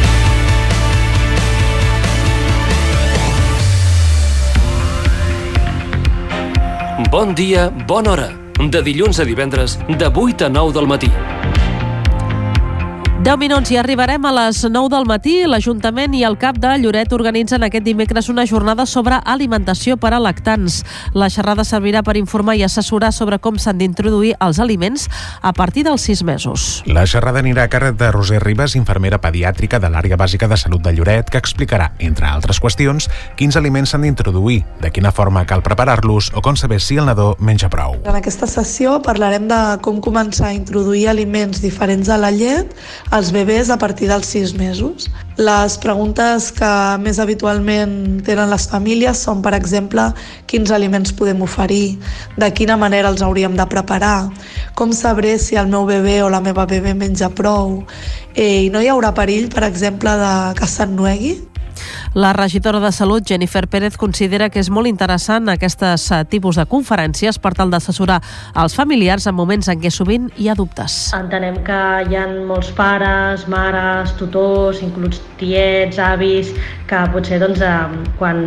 Bon 7.11 7.35
dia, 7.37 7.69
bona 7.85 8.15
hora. 8.15 8.27
De 8.57 8.81
dilluns 8.81 9.19
a 9.21 9.29
divendres, 9.29 9.77
de 9.87 10.09
8 10.09 10.49
a 10.49 10.49
9 10.49 10.73
del 10.73 10.89
matí. 10.89 11.13
10 13.17 13.33
minuts 13.41 13.71
i 13.73 13.77
arribarem 13.81 14.23
a 14.29 14.31
les 14.31 14.59
9 14.69 14.91
del 14.93 15.07
matí. 15.09 15.39
L'Ajuntament 15.49 16.13
i 16.13 16.19
el 16.23 16.35
CAP 16.37 16.59
de 16.61 16.75
Lloret 16.77 17.11
organitzen 17.15 17.63
aquest 17.65 17.83
dimecres 17.83 18.27
una 18.29 18.43
jornada 18.45 18.85
sobre 18.85 19.17
alimentació 19.25 19.95
per 19.97 20.11
a 20.13 20.19
lactants. 20.21 20.83
La 21.17 21.25
xerrada 21.33 21.65
servirà 21.65 22.03
per 22.05 22.13
informar 22.19 22.55
i 22.59 22.61
assessorar 22.63 23.09
sobre 23.11 23.39
com 23.41 23.57
s'han 23.57 23.81
d'introduir 23.81 24.35
els 24.39 24.59
aliments 24.61 25.07
a 25.41 25.51
partir 25.51 25.83
dels 25.87 26.05
6 26.05 26.21
mesos. 26.29 26.67
La 26.85 27.07
xerrada 27.09 27.41
anirà 27.41 27.65
a 27.65 27.71
càrrec 27.73 27.97
de 27.97 28.11
Roser 28.13 28.37
Ribas, 28.43 28.75
infermera 28.77 29.17
pediàtrica 29.17 29.81
de 29.81 29.89
l'àrea 29.89 30.15
bàsica 30.15 30.47
de 30.47 30.61
salut 30.61 30.85
de 30.85 30.93
Lloret, 30.93 31.33
que 31.33 31.41
explicarà, 31.41 31.89
entre 31.97 32.29
altres 32.29 32.61
qüestions, 32.61 33.09
quins 33.35 33.57
aliments 33.57 33.95
s'han 33.95 34.05
d'introduir, 34.05 34.61
de 34.79 34.93
quina 34.93 35.11
forma 35.11 35.47
cal 35.49 35.65
preparar-los 35.65 36.29
o 36.37 36.45
com 36.45 36.55
saber 36.55 36.79
si 36.79 37.01
el 37.01 37.09
nadó 37.09 37.33
menja 37.39 37.73
prou. 37.73 37.97
En 38.05 38.21
aquesta 38.21 38.45
sessió 38.45 39.01
parlarem 39.01 39.49
de 39.49 39.61
com 39.81 39.97
començar 40.05 40.51
a 40.51 40.55
introduir 40.55 41.07
aliments 41.09 41.65
diferents 41.65 42.13
a 42.13 42.21
la 42.21 42.29
llet 42.29 42.77
als 43.09 43.31
bebès 43.31 43.69
a 43.69 43.77
partir 43.77 44.07
dels 44.09 44.27
6 44.27 44.53
mesos. 44.57 45.07
Les 45.37 45.77
preguntes 45.77 46.51
que 46.51 46.71
més 46.99 47.19
habitualment 47.19 48.21
tenen 48.27 48.49
les 48.51 48.67
famílies 48.67 49.21
són, 49.23 49.41
per 49.45 49.53
exemple, 49.55 50.09
quins 50.49 50.71
aliments 50.73 51.13
podem 51.15 51.41
oferir, 51.45 51.97
de 52.37 52.51
quina 52.53 52.77
manera 52.77 53.11
els 53.13 53.21
hauríem 53.21 53.55
de 53.55 53.67
preparar, 53.69 54.29
com 54.75 54.91
sabré 54.91 55.37
si 55.39 55.55
el 55.55 55.69
meu 55.71 55.85
bebè 55.85 56.19
o 56.23 56.31
la 56.33 56.41
meva 56.41 56.67
bebè 56.67 56.93
menja 56.97 57.29
prou, 57.29 57.83
eh, 58.35 58.65
i 58.65 58.71
no 58.73 58.81
hi 58.81 58.89
haurà 58.91 59.13
perill, 59.13 59.47
per 59.53 59.63
exemple, 59.69 60.11
de 60.17 60.33
que 60.59 60.67
s'ennuegui? 60.67 61.37
La 62.13 62.33
regidora 62.33 62.79
de 62.79 62.91
Salut, 62.91 63.25
Jennifer 63.27 63.67
Pérez, 63.67 63.97
considera 63.97 64.49
que 64.49 64.61
és 64.63 64.69
molt 64.73 64.89
interessant 64.89 65.51
aquestes 65.53 66.07
eh, 66.11 66.23
tipus 66.31 66.57
de 66.57 66.65
conferències 66.69 67.37
per 67.37 67.53
tal 67.57 67.69
d'assessorar 67.73 68.21
els 68.57 68.75
familiars 68.77 69.27
en 69.29 69.35
moments 69.37 69.69
en 69.69 69.81
què 69.83 69.91
sovint 69.93 70.29
hi 70.37 70.49
ha 70.49 70.55
dubtes. 70.57 70.95
Entenem 71.17 71.59
que 71.67 71.81
hi 72.09 72.17
ha 72.17 72.25
molts 72.47 72.71
pares, 72.77 73.45
mares, 73.51 74.15
tutors, 74.17 74.81
inclús 74.81 75.21
tiets, 75.37 75.99
avis, 76.01 76.53
que 76.87 77.03
potser 77.13 77.37
doncs, 77.43 77.61
eh, 77.61 77.75
quan, 78.17 78.41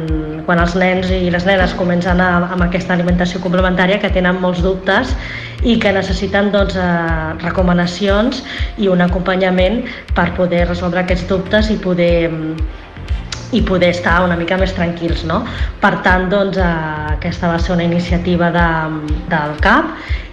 quan 0.48 0.64
els 0.64 0.74
nens 0.80 1.12
i 1.14 1.30
les 1.30 1.46
nenes 1.46 1.76
comencen 1.78 2.20
a, 2.20 2.30
amb 2.50 2.66
aquesta 2.66 2.96
alimentació 2.96 3.42
complementària 3.44 4.00
que 4.02 4.10
tenen 4.10 4.40
molts 4.42 4.64
dubtes 4.64 5.14
i 5.62 5.76
que 5.78 5.92
necessiten 5.92 6.50
doncs, 6.54 6.76
eh, 6.80 7.32
recomanacions 7.44 8.42
i 8.80 8.88
un 8.88 9.04
acompanyament 9.04 9.82
per 10.16 10.30
poder 10.38 10.66
resoldre 10.68 11.04
aquests 11.04 11.28
dubtes 11.28 11.70
i 11.70 11.78
poder 11.80 12.30
i 13.52 13.62
poder 13.66 13.90
estar 13.94 14.20
una 14.24 14.36
mica 14.36 14.56
més 14.60 14.74
tranquils. 14.76 15.24
No? 15.28 15.44
Per 15.80 15.94
tant, 16.04 16.28
doncs, 16.32 16.58
eh, 16.58 16.64
aquesta 17.16 17.48
va 17.50 17.58
ser 17.58 17.72
una 17.76 17.84
iniciativa 17.86 18.50
de, 18.54 18.68
del 19.30 19.50
CAP 19.64 19.84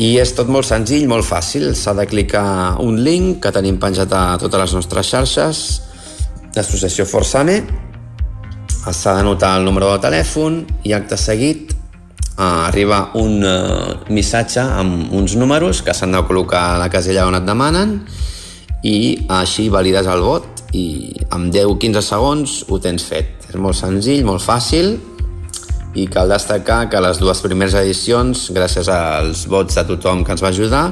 i 0.01 0.15
és 0.17 0.33
tot 0.33 0.49
molt 0.49 0.65
senzill, 0.65 1.05
molt 1.11 1.27
fàcil. 1.29 1.75
S'ha 1.77 1.93
de 1.99 2.07
clicar 2.09 2.81
un 2.81 2.97
link 3.05 3.43
que 3.45 3.53
tenim 3.53 3.77
penjat 3.81 4.13
a 4.17 4.39
totes 4.41 4.63
les 4.63 4.75
nostres 4.79 5.11
xarxes 5.13 5.61
d'associació 6.55 7.05
Forsame. 7.05 7.59
S'ha 8.81 9.19
d'anotar 9.19 9.59
el 9.59 9.69
número 9.69 9.91
de 9.93 10.01
telèfon 10.07 10.63
i 10.89 10.95
acte 10.97 11.19
seguit 11.21 11.75
eh, 11.75 12.41
arriba 12.41 13.11
un 13.21 13.45
eh, 13.45 13.99
missatge 14.09 14.65
amb 14.65 15.13
uns 15.13 15.37
números 15.37 15.85
que 15.85 15.93
s'han 15.93 16.17
de 16.17 16.25
col·locar 16.25 16.63
a 16.71 16.81
la 16.81 16.89
casella 16.89 17.29
on 17.29 17.37
et 17.37 17.45
demanen 17.45 17.99
i 18.81 18.97
així 19.29 19.69
valides 19.69 20.09
el 20.09 20.25
vot 20.25 20.65
i 20.73 21.13
amb 21.29 21.53
10-15 21.53 22.07
segons 22.09 22.57
ho 22.71 22.81
tens 22.81 23.05
fet. 23.05 23.37
És 23.53 23.61
molt 23.61 23.77
senzill, 23.77 24.25
molt 24.25 24.41
fàcil 24.41 24.95
i 25.95 26.07
cal 26.07 26.31
destacar 26.31 26.85
que 26.91 27.01
les 27.03 27.19
dues 27.19 27.41
primeres 27.43 27.75
edicions, 27.79 28.49
gràcies 28.55 28.91
als 28.93 29.47
vots 29.51 29.79
de 29.79 29.85
tothom 29.89 30.25
que 30.25 30.35
ens 30.37 30.43
va 30.45 30.53
ajudar, 30.53 30.85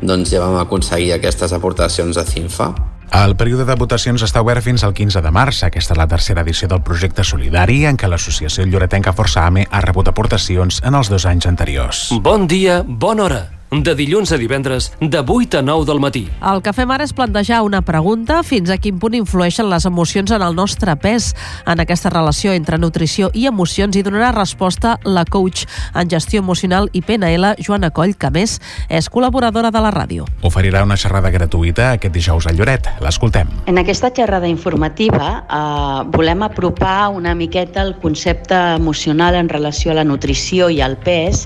doncs 0.00 0.32
ja 0.32 0.44
vam 0.44 0.56
aconseguir 0.60 1.12
aquestes 1.16 1.52
aportacions 1.52 2.16
de 2.16 2.24
CINFA. 2.24 2.72
El 3.08 3.36
període 3.40 3.64
de 3.64 3.76
votacions 3.80 4.22
està 4.22 4.42
obert 4.44 4.60
fins 4.64 4.84
al 4.84 4.92
15 4.92 5.22
de 5.24 5.30
març. 5.32 5.62
Aquesta 5.64 5.94
és 5.96 6.00
la 6.00 6.08
tercera 6.10 6.44
edició 6.44 6.68
del 6.68 6.82
projecte 6.84 7.24
solidari 7.24 7.86
en 7.88 7.96
què 7.96 8.08
l'associació 8.08 8.66
Lloretenca 8.68 9.16
Força 9.16 9.46
AME 9.48 9.64
ha 9.70 9.84
rebut 9.84 10.12
aportacions 10.12 10.82
en 10.84 10.94
els 10.94 11.08
dos 11.08 11.24
anys 11.24 11.48
anteriors. 11.48 12.08
Bon 12.20 12.46
dia, 12.46 12.82
bona 12.84 13.24
hora. 13.24 13.57
De 13.70 13.92
dilluns 13.92 14.30
a 14.32 14.38
divendres, 14.40 14.94
de 14.98 15.20
8 15.20 15.58
a 15.58 15.62
9 15.62 15.84
del 15.84 16.00
matí. 16.00 16.22
El 16.40 16.62
que 16.64 16.72
fem 16.72 16.88
ara 16.88 17.04
és 17.04 17.12
plantejar 17.12 17.58
una 17.66 17.82
pregunta 17.84 18.38
fins 18.40 18.70
a 18.72 18.78
quin 18.80 18.96
punt 18.96 19.12
influeixen 19.18 19.68
les 19.68 19.84
emocions 19.84 20.32
en 20.32 20.40
el 20.40 20.54
nostre 20.56 20.94
pes. 20.96 21.34
En 21.68 21.82
aquesta 21.84 22.08
relació 22.08 22.54
entre 22.56 22.78
nutrició 22.80 23.28
i 23.36 23.44
emocions 23.50 23.92
hi 23.92 24.02
donarà 24.06 24.30
resposta 24.32 24.94
la 25.04 25.26
coach 25.28 25.66
en 25.92 26.08
gestió 26.08 26.40
emocional 26.40 26.88
i 26.96 27.02
PNL, 27.04 27.58
Joana 27.60 27.90
Coll, 27.92 28.16
que 28.16 28.30
a 28.30 28.32
més 28.32 28.56
és 28.88 29.10
col·laboradora 29.12 29.68
de 29.68 29.84
la 29.84 29.92
ràdio. 29.92 30.24
Oferirà 30.48 30.82
una 30.88 30.96
xerrada 30.96 31.28
gratuïta 31.28 31.90
aquest 31.92 32.16
dijous 32.16 32.48
a 32.48 32.56
Lloret. 32.56 32.88
L'escoltem. 33.04 33.52
En 33.68 33.76
aquesta 33.84 34.08
xerrada 34.16 34.48
informativa 34.48 35.44
eh, 35.44 36.08
volem 36.16 36.48
apropar 36.48 37.10
una 37.12 37.36
miqueta 37.36 37.84
el 37.84 37.98
concepte 38.00 38.56
emocional 38.80 39.36
en 39.36 39.52
relació 39.52 39.92
a 39.92 40.00
la 40.00 40.08
nutrició 40.08 40.72
i 40.72 40.80
al 40.80 40.96
pes 40.96 41.44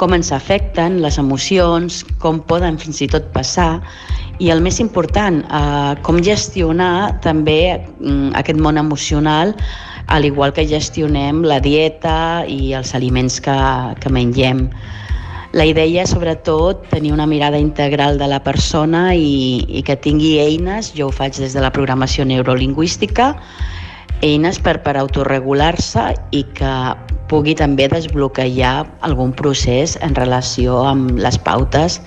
com 0.00 0.16
ens 0.16 0.32
afecten 0.32 0.98
les 1.04 1.18
emocions, 1.20 2.00
com 2.22 2.40
poden 2.48 2.80
fins 2.80 3.02
i 3.04 3.08
tot 3.12 3.28
passar 3.36 3.82
I 4.40 4.48
el 4.48 4.62
més 4.64 4.78
important, 4.80 5.42
eh, 5.44 5.94
com 6.00 6.16
gestionar 6.24 7.20
també 7.20 7.76
mm, 7.76 8.32
aquest 8.40 8.56
món 8.56 8.80
emocional 8.80 9.52
al 10.10 10.24
igual 10.24 10.54
que 10.56 10.64
gestionem 10.66 11.44
la 11.44 11.60
dieta 11.60 12.46
i 12.48 12.72
els 12.74 12.94
aliments 12.96 13.36
que, 13.44 13.56
que 14.00 14.10
mengem. 14.10 14.64
La 15.52 15.66
idea 15.68 16.04
és, 16.06 16.14
sobretot, 16.14 16.86
tenir 16.88 17.12
una 17.12 17.26
mirada 17.26 17.58
integral 17.60 18.16
de 18.18 18.30
la 18.32 18.40
persona 18.42 19.10
i, 19.14 19.66
i 19.68 19.84
que 19.86 19.98
tingui 19.98 20.38
eines, 20.40 20.92
jo 20.96 21.10
ho 21.10 21.14
faig 21.14 21.36
des 21.36 21.52
de 21.52 21.60
la 21.60 21.72
programació 21.74 22.24
neurolingüística, 22.24 23.34
eines 24.22 24.58
per, 24.60 24.80
per 24.84 24.96
autorregular-se 25.00 26.10
i 26.36 26.44
que 26.56 26.74
pugui 27.30 27.54
també 27.54 27.86
desbloquejar 27.88 28.74
algun 29.06 29.32
procés 29.36 29.96
en 30.04 30.16
relació 30.18 30.80
amb 30.90 31.20
les 31.22 31.38
pautes 31.38 32.00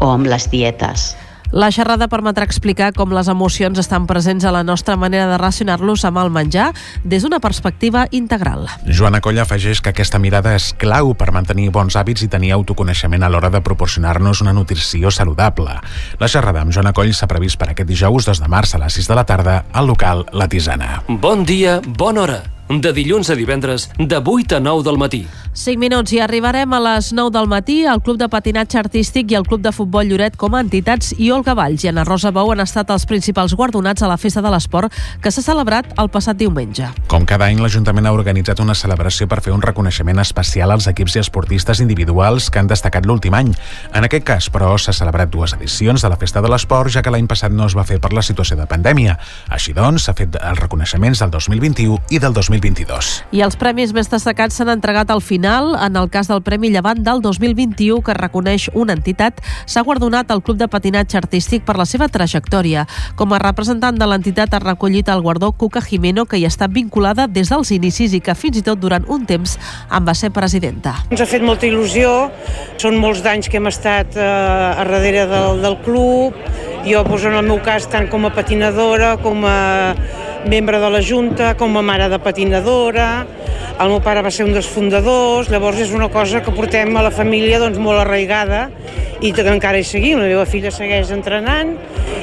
o 0.00 0.10
amb 0.10 0.28
les 0.28 0.48
dietes. 0.52 1.14
La 1.52 1.70
xerrada 1.70 2.08
permetrà 2.10 2.46
explicar 2.46 2.90
com 2.96 3.12
les 3.14 3.28
emocions 3.30 3.78
estan 3.78 4.06
presents 4.10 4.44
a 4.44 4.52
la 4.54 4.64
nostra 4.66 4.96
manera 4.98 5.28
de 5.30 5.36
relacionar-los 5.38 6.04
amb 6.08 6.18
el 6.18 6.30
menjar 6.34 6.72
des 7.04 7.22
d'una 7.22 7.38
perspectiva 7.40 8.06
integral. 8.10 8.66
Joana 8.86 9.20
Colla 9.20 9.44
afegeix 9.46 9.80
que 9.80 9.92
aquesta 9.94 10.18
mirada 10.18 10.56
és 10.58 10.72
clau 10.74 11.14
per 11.14 11.30
mantenir 11.32 11.70
bons 11.70 11.94
hàbits 11.96 12.26
i 12.26 12.30
tenir 12.32 12.52
autoconeixement 12.56 13.22
a 13.22 13.30
l'hora 13.30 13.50
de 13.50 13.62
proporcionar-nos 13.62 14.42
una 14.42 14.56
nutrició 14.56 15.10
saludable. 15.10 15.78
La 16.18 16.28
xerrada 16.28 16.64
amb 16.64 16.74
Joana 16.74 16.94
Coll 16.96 17.14
s'ha 17.14 17.30
previst 17.30 17.60
per 17.60 17.70
aquest 17.70 17.88
dijous 17.88 18.26
2 18.26 18.42
de 18.42 18.50
març 18.50 18.74
a 18.74 18.82
les 18.82 18.98
6 18.98 19.08
de 19.12 19.20
la 19.20 19.24
tarda 19.24 19.64
al 19.72 19.86
local 19.86 20.26
La 20.32 20.48
Tisana. 20.48 21.02
Bon 21.08 21.44
dia, 21.46 21.80
bona 21.86 22.26
hora. 22.26 22.55
De 22.68 22.90
dilluns 22.92 23.30
a 23.30 23.36
divendres, 23.38 23.90
de 23.96 24.18
8 24.18 24.56
a 24.56 24.60
9 24.60 24.82
del 24.82 24.98
matí. 24.98 25.26
5 25.56 25.78
minuts 25.78 26.12
i 26.12 26.18
arribarem 26.20 26.72
a 26.74 26.80
les 26.82 27.12
9 27.14 27.30
del 27.32 27.46
matí. 27.46 27.76
El 27.86 28.02
Club 28.02 28.18
de 28.18 28.26
Patinatge 28.28 28.76
Artístic 28.76 29.30
i 29.30 29.36
el 29.38 29.46
Club 29.46 29.62
de 29.62 29.70
Futbol 29.72 30.04
Lloret 30.10 30.34
com 30.36 30.52
a 30.52 30.60
entitats 30.60 31.14
i 31.16 31.30
Olga 31.30 31.54
Valls 31.54 31.84
i 31.86 31.88
Anna 31.88 32.04
Rosa 32.04 32.32
Bou 32.34 32.50
han 32.52 32.60
estat 32.60 32.90
els 32.90 33.06
principals 33.06 33.54
guardonats 33.54 34.02
a 34.02 34.10
la 34.10 34.18
Festa 34.18 34.42
de 34.42 34.50
l'Esport 34.52 34.92
que 35.22 35.30
s'ha 35.30 35.44
celebrat 35.46 35.94
el 35.96 36.10
passat 36.10 36.36
diumenge. 36.36 36.90
Com 37.08 37.24
cada 37.24 37.46
any, 37.46 37.62
l'Ajuntament 37.62 38.10
ha 38.10 38.12
organitzat 38.12 38.60
una 38.60 38.74
celebració 38.74 39.30
per 39.30 39.40
fer 39.46 39.54
un 39.54 39.62
reconeixement 39.62 40.18
especial 40.20 40.74
als 40.74 40.90
equips 40.90 41.16
i 41.16 41.22
esportistes 41.22 41.80
individuals 41.80 42.50
que 42.50 42.60
han 42.60 42.68
destacat 42.68 43.06
l'últim 43.06 43.38
any. 43.38 43.54
En 43.94 44.04
aquest 44.04 44.26
cas, 44.26 44.50
però, 44.50 44.74
s'ha 44.76 44.92
celebrat 44.92 45.30
dues 45.30 45.54
edicions 45.54 46.02
de 46.02 46.10
la 46.10 46.18
Festa 46.18 46.42
de 46.42 46.50
l'Esport, 46.50 46.90
ja 46.90 47.00
que 47.06 47.14
l'any 47.14 47.30
passat 47.30 47.54
no 47.54 47.70
es 47.70 47.78
va 47.78 47.86
fer 47.86 48.00
per 48.02 48.12
la 48.12 48.26
situació 48.26 48.58
de 48.58 48.66
pandèmia. 48.66 49.16
Així 49.48 49.72
doncs, 49.72 50.04
s'ha 50.10 50.18
fet 50.18 50.36
els 50.42 50.60
reconeixements 50.60 51.22
del 51.22 51.32
2021 51.32 52.02
i 52.10 52.20
del 52.20 52.34
2022. 52.34 52.55
I 53.36 53.42
els 53.44 53.56
premis 53.60 53.92
més 53.96 54.08
destacats 54.08 54.56
s'han 54.56 54.70
entregat 54.72 55.10
al 55.12 55.20
final. 55.20 55.74
En 55.82 55.96
el 55.98 56.08
cas 56.12 56.30
del 56.30 56.42
Premi 56.46 56.70
Llevant 56.72 57.02
del 57.04 57.20
2021, 57.24 58.00
que 58.04 58.14
reconeix 58.16 58.68
una 58.74 58.96
entitat, 58.96 59.42
s'ha 59.66 59.84
guardonat 59.86 60.30
el 60.32 60.42
Club 60.42 60.58
de 60.60 60.68
Patinatge 60.68 61.18
Artístic 61.20 61.66
per 61.66 61.76
la 61.76 61.86
seva 61.88 62.08
trajectòria. 62.08 62.86
Com 63.16 63.34
a 63.34 63.40
representant 63.42 63.98
de 63.98 64.08
l'entitat 64.08 64.54
ha 64.54 64.62
recollit 64.62 65.10
el 65.12 65.22
guardó 65.22 65.52
Cuca 65.52 65.82
Jimeno, 65.84 66.24
que 66.24 66.40
hi 66.40 66.46
està 66.48 66.68
vinculada 66.68 67.26
des 67.26 67.52
dels 67.52 67.72
inicis 67.76 68.14
i 68.16 68.22
que 68.24 68.34
fins 68.34 68.60
i 68.60 68.64
tot 68.66 68.80
durant 68.80 69.04
un 69.08 69.26
temps 69.28 69.58
en 69.90 70.06
va 70.06 70.14
ser 70.14 70.32
presidenta. 70.34 70.94
Ens 71.10 71.20
ha 71.20 71.28
fet 71.28 71.44
molta 71.44 71.68
il·lusió, 71.68 72.30
són 72.80 72.96
molts 73.02 73.22
d'anys 73.24 73.50
que 73.50 73.60
hem 73.60 73.68
estat 73.70 74.16
eh, 74.16 74.22
a 74.22 74.84
darrere 74.84 75.26
del, 75.30 75.62
del 75.64 75.76
club, 75.84 76.36
jo 76.86 77.02
doncs, 77.02 77.26
en 77.26 77.34
el 77.34 77.44
meu 77.46 77.60
cas 77.66 77.88
tant 77.90 78.08
com 78.08 78.24
a 78.26 78.32
patinadora, 78.34 79.16
com 79.22 79.44
a 79.44 79.56
membre 80.46 80.78
de 80.78 80.90
la 80.90 81.02
Junta, 81.02 81.54
com 81.58 81.76
a 81.76 81.82
mare 81.82 82.08
de 82.08 82.18
patinadora, 82.22 83.26
el 83.76 83.90
meu 83.92 84.00
pare 84.00 84.22
va 84.24 84.30
ser 84.32 84.46
un 84.46 84.54
dels 84.54 84.68
fundadors, 84.70 85.50
llavors 85.52 85.82
és 85.84 85.92
una 85.92 86.08
cosa 86.12 86.40
que 86.40 86.54
portem 86.54 86.96
a 86.96 87.02
la 87.04 87.12
família 87.12 87.58
doncs, 87.60 87.76
molt 87.82 88.00
arraigada 88.00 88.66
i 89.20 89.32
que 89.36 89.44
encara 89.52 89.80
hi 89.80 89.84
seguim, 89.84 90.20
la 90.22 90.30
meva 90.30 90.46
filla 90.48 90.72
segueix 90.72 91.12
entrenant 91.12 91.74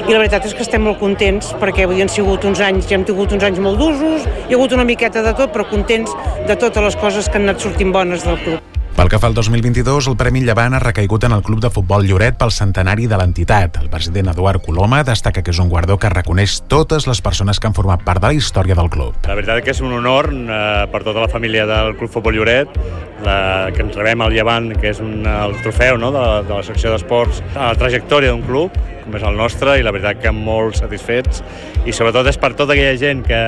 i 0.08 0.10
la 0.10 0.18
veritat 0.18 0.48
és 0.48 0.56
que 0.56 0.64
estem 0.66 0.82
molt 0.82 0.98
contents 1.02 1.54
perquè 1.60 1.86
avui 1.86 2.02
han 2.02 2.10
sigut 2.10 2.44
uns 2.48 2.62
anys, 2.64 2.88
ja 2.90 2.98
hem 2.98 3.06
tingut 3.06 3.34
uns 3.36 3.46
anys 3.46 3.62
molt 3.62 3.78
d'usos, 3.78 4.28
hi 4.48 4.52
ha 4.52 4.58
hagut 4.58 4.74
una 4.74 4.88
miqueta 4.88 5.22
de 5.22 5.34
tot, 5.38 5.54
però 5.54 5.68
contents 5.70 6.14
de 6.48 6.56
totes 6.56 6.90
les 6.90 7.02
coses 7.02 7.28
que 7.28 7.38
han 7.38 7.50
anat 7.50 7.62
sortint 7.62 7.94
bones 7.94 8.26
del 8.26 8.40
club. 8.42 8.73
Pel 8.94 9.08
que 9.10 9.18
fa 9.18 9.26
al 9.26 9.34
2022, 9.34 10.06
el 10.06 10.14
Premi 10.14 10.44
Llevant 10.46 10.76
ha 10.76 10.78
recaigut 10.78 11.24
en 11.26 11.32
el 11.34 11.42
Club 11.42 11.58
de 11.64 11.70
Futbol 11.74 12.04
Lloret 12.06 12.36
pel 12.38 12.52
centenari 12.54 13.08
de 13.10 13.16
l'entitat. 13.18 13.80
El 13.82 13.88
president 13.90 14.30
Eduard 14.30 14.62
Coloma 14.62 15.00
destaca 15.02 15.42
que 15.42 15.50
és 15.50 15.58
un 15.58 15.66
guardó 15.72 15.96
que 15.98 16.12
reconeix 16.12 16.60
totes 16.70 17.08
les 17.10 17.18
persones 17.18 17.58
que 17.58 17.66
han 17.66 17.74
format 17.74 18.04
part 18.06 18.22
de 18.22 18.30
la 18.30 18.38
història 18.38 18.78
del 18.78 18.92
club. 18.94 19.18
La 19.26 19.34
veritat 19.34 19.64
que 19.66 19.74
és 19.74 19.82
un 19.82 19.96
honor 19.98 20.30
eh, 20.30 20.86
per 20.94 21.02
tota 21.02 21.26
la 21.26 21.32
família 21.32 21.66
del 21.66 21.96
Club 21.98 22.14
Futbol 22.14 22.38
Lloret 22.38 22.78
la, 23.26 23.72
que 23.74 23.82
ens 23.82 23.98
rebem 23.98 24.22
al 24.22 24.36
Llevant, 24.36 24.70
que 24.78 24.94
és 24.94 25.02
un, 25.02 25.26
el 25.26 25.58
trofeu 25.66 25.98
no, 25.98 26.14
de, 26.14 26.26
de 26.46 26.54
la 26.54 26.62
secció 26.62 26.94
d'esports, 26.94 27.42
a 27.56 27.72
la 27.72 27.80
trajectòria 27.80 28.30
d'un 28.30 28.46
club, 28.46 28.78
com 29.04 29.16
és 29.18 29.24
el 29.26 29.36
nostre, 29.38 29.76
i 29.78 29.84
la 29.84 29.92
veritat 29.94 30.20
que 30.22 30.32
molt 30.34 30.78
satisfets, 30.80 31.42
i 31.84 31.92
sobretot 31.92 32.28
és 32.30 32.38
per 32.40 32.54
tota 32.58 32.74
aquella 32.74 32.96
gent 33.00 33.22
que 33.26 33.40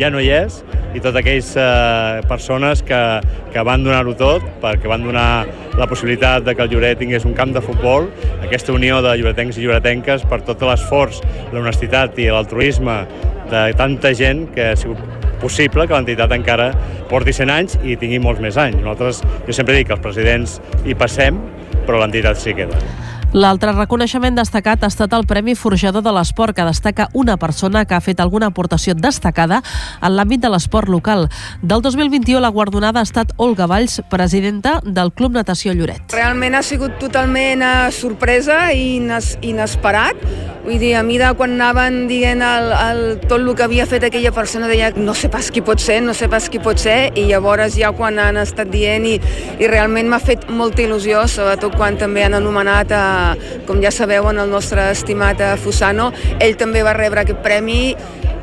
ja 0.00 0.10
no 0.12 0.20
hi 0.22 0.30
és, 0.32 0.62
i 0.92 1.00
totes 1.00 1.20
aquelles 1.22 1.50
eh, 1.56 2.22
persones 2.28 2.82
que, 2.84 3.00
que 3.52 3.64
van 3.64 3.84
donar-ho 3.84 4.14
tot, 4.18 4.44
perquè 4.62 4.90
van 4.90 5.04
donar 5.06 5.28
la 5.78 5.88
possibilitat 5.88 6.44
de 6.44 6.56
que 6.56 6.66
el 6.66 6.72
Lloret 6.72 7.00
tingués 7.00 7.24
un 7.28 7.36
camp 7.36 7.54
de 7.54 7.62
futbol, 7.64 8.10
aquesta 8.42 8.74
unió 8.76 9.00
de 9.04 9.14
lloretencs 9.20 9.60
i 9.60 9.66
lloretenques 9.66 10.26
per 10.28 10.42
tot 10.48 10.64
l'esforç, 10.68 11.22
l'honestitat 11.52 12.18
i 12.20 12.28
l'altruisme 12.32 13.02
de 13.52 13.66
tanta 13.76 14.12
gent 14.16 14.46
que 14.54 14.72
ha 14.72 14.76
sigut 14.80 15.00
possible 15.42 15.88
que 15.88 15.96
l'entitat 15.96 16.32
encara 16.36 16.70
porti 17.10 17.34
100 17.34 17.52
anys 17.52 17.78
i 17.82 17.96
tingui 18.00 18.20
molts 18.22 18.40
més 18.44 18.56
anys. 18.60 18.78
Nosaltres, 18.80 19.24
jo 19.48 19.56
sempre 19.56 19.76
dic 19.76 19.90
que 19.90 19.98
els 19.98 20.04
presidents 20.04 20.60
hi 20.86 20.96
passem, 20.98 21.40
però 21.86 22.00
l'entitat 22.00 22.40
sí 22.40 22.54
queda. 22.56 22.78
L'altre 23.32 23.72
reconeixement 23.72 24.34
destacat 24.36 24.82
ha 24.84 24.88
estat 24.92 25.14
el 25.16 25.22
Premi 25.24 25.54
Forjador 25.56 26.02
de 26.04 26.12
l'Esport, 26.12 26.52
que 26.52 26.66
destaca 26.68 27.06
una 27.16 27.38
persona 27.40 27.86
que 27.88 27.94
ha 27.96 28.00
fet 28.04 28.20
alguna 28.20 28.50
aportació 28.52 28.92
destacada 28.92 29.62
en 30.02 30.12
l'àmbit 30.12 30.42
de 30.42 30.50
l'esport 30.52 30.92
local. 30.92 31.30
Del 31.62 31.80
2021 31.80 32.42
la 32.44 32.52
guardonada 32.52 33.00
ha 33.00 33.08
estat 33.08 33.32
Olga 33.38 33.64
Valls, 33.64 34.02
presidenta 34.12 34.82
del 34.84 35.14
Club 35.16 35.32
Natació 35.32 35.72
Lloret. 35.72 36.12
Realment 36.12 36.58
ha 36.58 36.62
sigut 36.62 36.98
totalment 37.00 37.64
uh, 37.64 37.88
sorpresa 37.88 38.66
i 38.76 38.98
ines 38.98 39.38
inesperat. 39.40 40.20
Vull 40.66 40.76
dir, 40.78 40.92
a 40.94 41.02
mi 41.02 41.16
de 41.18 41.32
quan 41.34 41.56
anaven 41.56 42.04
dient 42.06 42.44
el, 42.44 42.68
el, 42.76 43.00
tot 43.24 43.40
el 43.40 43.48
que 43.56 43.64
havia 43.64 43.88
fet 43.88 44.04
aquella 44.06 44.30
persona 44.36 44.68
deia 44.70 44.92
no 44.94 45.16
sé 45.16 45.32
pas 45.32 45.48
qui 45.50 45.64
pot 45.64 45.80
ser, 45.82 46.02
no 46.04 46.12
sé 46.14 46.28
pas 46.30 46.46
qui 46.52 46.60
pot 46.62 46.78
ser 46.78 47.10
i 47.16 47.24
llavors 47.32 47.80
ja 47.80 47.90
quan 47.96 48.20
han 48.22 48.36
estat 48.38 48.70
dient 48.70 49.08
i, 49.08 49.16
i 49.56 49.72
realment 49.72 50.12
m'ha 50.12 50.20
fet 50.22 50.46
molta 50.52 50.84
il·lusió, 50.84 51.24
sobretot 51.26 51.74
quan 51.80 51.96
també 51.98 52.28
han 52.28 52.38
anomenat 52.38 52.94
a, 52.94 53.02
com 53.68 53.82
ja 53.84 53.92
sabeu, 53.94 54.28
en 54.30 54.42
el 54.42 54.50
nostre 54.50 54.90
estimat 54.92 55.40
a 55.40 55.54
Fusano, 55.60 56.10
ell 56.40 56.58
també 56.60 56.84
va 56.86 56.96
rebre 56.96 57.24
aquest 57.24 57.42
premi 57.44 57.94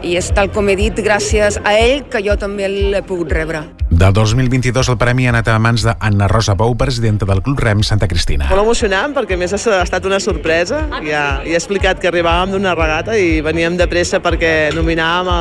i 0.05 0.15
és 0.15 0.29
tal 0.35 0.47
com 0.55 0.69
he 0.71 0.77
dit, 0.79 0.95
gràcies 1.03 1.59
a 1.59 1.75
ell 1.75 2.05
que 2.11 2.23
jo 2.23 2.37
també 2.39 2.69
l'he 2.71 3.03
pogut 3.03 3.31
rebre. 3.35 3.65
Del 3.89 4.13
2022 4.13 4.87
el 4.93 4.97
premi 5.01 5.25
ha 5.25 5.31
anat 5.33 5.49
a 5.49 5.57
mans 5.59 5.83
d'Anna 5.83 6.27
Rosa 6.29 6.53
Bou, 6.55 6.75
presidenta 6.77 7.25
del 7.25 7.41
Club 7.43 7.59
Rem 7.59 7.81
Santa 7.83 8.07
Cristina. 8.07 8.45
Molt 8.51 8.61
emocionant 8.61 9.15
perquè 9.15 9.35
a 9.35 9.39
més 9.41 9.55
ha 9.55 9.59
estat 9.81 10.05
una 10.07 10.21
sorpresa. 10.23 10.83
Ja, 11.01 11.01
ja 11.09 11.23
he 11.43 11.57
explicat 11.57 11.99
que 11.99 12.07
arribàvem 12.11 12.53
d'una 12.53 12.75
regata 12.77 13.17
i 13.17 13.41
veníem 13.43 13.79
de 13.79 13.89
pressa 13.91 14.21
perquè 14.23 14.69
nominàvem 14.77 15.31
a, 15.33 15.39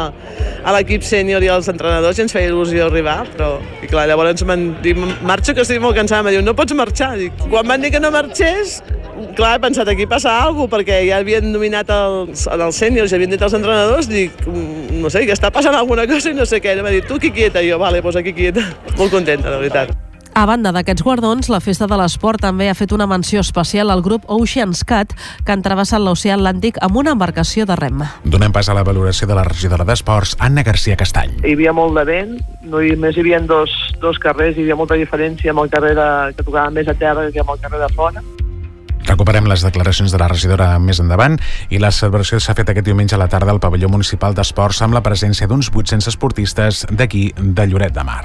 a 0.64 0.74
l'equip 0.74 1.04
sènior 1.06 1.44
i 1.44 1.52
als 1.52 1.68
entrenadors 1.70 2.18
i 2.18 2.24
ens 2.24 2.34
feia 2.34 2.48
il·lusió 2.50 2.88
arribar, 2.88 3.20
però 3.36 3.58
i 3.84 3.90
clar, 3.90 4.08
llavors 4.10 4.42
m'han 4.48 4.70
dit, 4.82 4.98
marxo 5.28 5.54
que 5.54 5.62
estic 5.62 5.84
molt 5.84 6.00
cansada, 6.00 6.24
em 6.26 6.38
diu, 6.38 6.46
no 6.46 6.56
pots 6.56 6.74
marxar. 6.74 7.14
Dic, 7.20 7.36
quan 7.52 7.68
van 7.68 7.84
dir 7.84 7.92
que 7.94 8.00
no 8.02 8.10
marxés, 8.14 8.80
clar, 9.36 9.56
he 9.56 9.62
pensat, 9.62 9.88
aquí 9.88 10.06
passa 10.06 10.34
alguna 10.42 10.68
cosa, 10.68 10.76
perquè 10.76 11.00
ja 11.08 11.20
havien 11.22 11.52
nominat 11.52 11.90
els, 11.94 12.46
els 12.46 12.80
sèniors, 12.82 13.10
ja 13.10 13.18
havien 13.18 13.30
dit 13.30 13.42
els 13.42 13.54
entrenadors, 13.54 14.08
dic, 14.08 14.32
"Mm, 14.46 15.00
no 15.02 15.10
sé, 15.10 15.26
que 15.26 15.32
està 15.32 15.50
passant 15.50 15.74
alguna 15.74 16.06
cosa 16.06 16.30
i 16.30 16.34
no 16.34 16.46
sé 16.46 16.60
què. 16.62 16.72
Ell 16.72 16.82
m'ha 16.82 16.90
dit, 16.90 17.06
tu 17.06 17.14
aquí 17.14 17.30
quieta, 17.30 17.62
i 17.62 17.70
jo, 17.70 17.78
vale, 17.78 18.00
doncs 18.02 18.16
aquí 18.16 18.32
quieta. 18.32 18.60
Molt 18.96 19.10
contenta, 19.10 19.50
la 19.50 19.58
veritat. 19.58 19.96
A 20.38 20.44
banda 20.46 20.70
d'aquests 20.70 21.02
guardons, 21.02 21.48
la 21.50 21.58
Festa 21.58 21.88
de 21.90 21.96
l'Esport 21.98 22.38
també 22.38 22.68
ha 22.70 22.74
fet 22.78 22.92
una 22.92 23.08
menció 23.10 23.40
especial 23.40 23.90
al 23.90 24.02
grup 24.02 24.22
Oceans 24.30 24.84
Cat, 24.84 25.12
que 25.44 25.50
han 25.50 25.62
travessat 25.62 25.98
l'oceà 25.98 26.36
Atlàntic 26.36 26.78
amb 26.80 26.96
una 26.96 27.10
embarcació 27.16 27.66
de 27.66 27.74
rem. 27.74 28.04
Donem 28.22 28.52
pas 28.52 28.68
a 28.68 28.74
la 28.74 28.84
valoració 28.84 29.26
de 29.26 29.34
la 29.34 29.42
regidora 29.42 29.84
d'Esports, 29.84 30.36
Anna 30.38 30.62
García 30.62 30.96
Castall. 30.96 31.32
hi 31.42 31.54
havia 31.54 31.72
molt 31.72 31.98
de 31.98 32.04
vent, 32.04 32.38
no 32.62 32.80
hi, 32.80 32.94
més 32.94 33.16
hi 33.16 33.20
havia 33.20 33.40
dos, 33.40 33.70
dos 34.00 34.18
carrers, 34.18 34.56
hi 34.56 34.62
havia 34.62 34.76
molta 34.76 34.94
diferència 34.94 35.50
amb 35.50 35.58
el 35.64 35.70
carrer 35.70 35.96
de, 35.96 36.34
que 36.36 36.44
tocava 36.44 36.70
més 36.70 36.86
a 36.86 36.94
terra 36.94 37.32
que 37.32 37.40
amb 37.40 37.50
el 37.50 37.58
carrer 37.58 37.80
de 37.80 37.94
fora. 37.94 38.22
Recuperem 39.08 39.46
les 39.48 39.64
declaracions 39.64 40.12
de 40.12 40.20
la 40.20 40.28
regidora 40.28 40.74
més 40.82 41.00
endavant 41.00 41.38
i 41.72 41.80
la 41.80 41.90
celebració 41.94 42.40
s'ha 42.42 42.54
fet 42.58 42.68
aquest 42.74 42.86
diumenge 42.90 43.16
a 43.16 43.22
la 43.22 43.30
tarda 43.32 43.54
al 43.54 43.62
pavelló 43.62 43.88
municipal 43.88 44.36
d'esports 44.36 44.82
amb 44.84 44.98
la 44.98 45.04
presència 45.06 45.48
d'uns 45.48 45.72
800 45.72 46.12
esportistes 46.12 46.84
d'aquí 46.92 47.30
de 47.38 47.68
Lloret 47.72 47.96
de 47.96 48.04
Mar. 48.04 48.24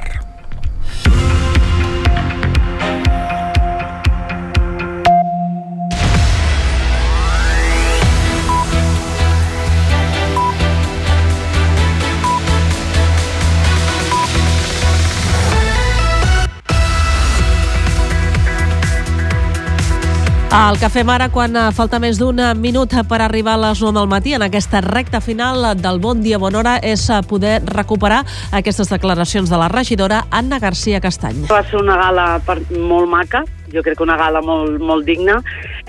El 20.54 20.78
que 20.78 20.86
fem 20.93 21.10
ara 21.10 21.32
quan 21.34 21.56
eh, 21.58 21.62
falta 21.74 21.97
més 21.97 22.20
d'un 22.22 22.38
minut 22.62 22.91
per 23.10 23.18
arribar 23.26 23.56
a 23.58 23.62
les 23.64 23.80
9 23.82 23.95
del 23.97 24.10
matí 24.12 24.36
en 24.38 24.43
aquesta 24.45 24.84
recta 24.86 25.18
final 25.18 25.66
del 25.80 25.97
Bon 25.99 26.22
Dia 26.22 26.38
Bona 26.38 26.60
Hora 26.60 26.76
és 26.78 27.08
eh, 27.10 27.18
poder 27.26 27.56
recuperar 27.66 28.20
aquestes 28.54 28.93
declaracions 28.93 29.49
de 29.49 29.58
la 29.58 29.72
regidora 29.74 30.28
Anna 30.30 30.60
García 30.62 31.01
Castany. 31.01 31.47
Va 31.49 31.64
ser 31.66 31.82
una 31.82 31.97
gala 31.97 32.28
molt 32.70 33.10
maca, 33.10 33.41
jo 33.74 33.84
crec 33.84 33.97
que 33.97 34.05
una 34.05 34.17
gala 34.19 34.41
molt, 34.45 34.80
molt 34.80 35.05
digna, 35.07 35.39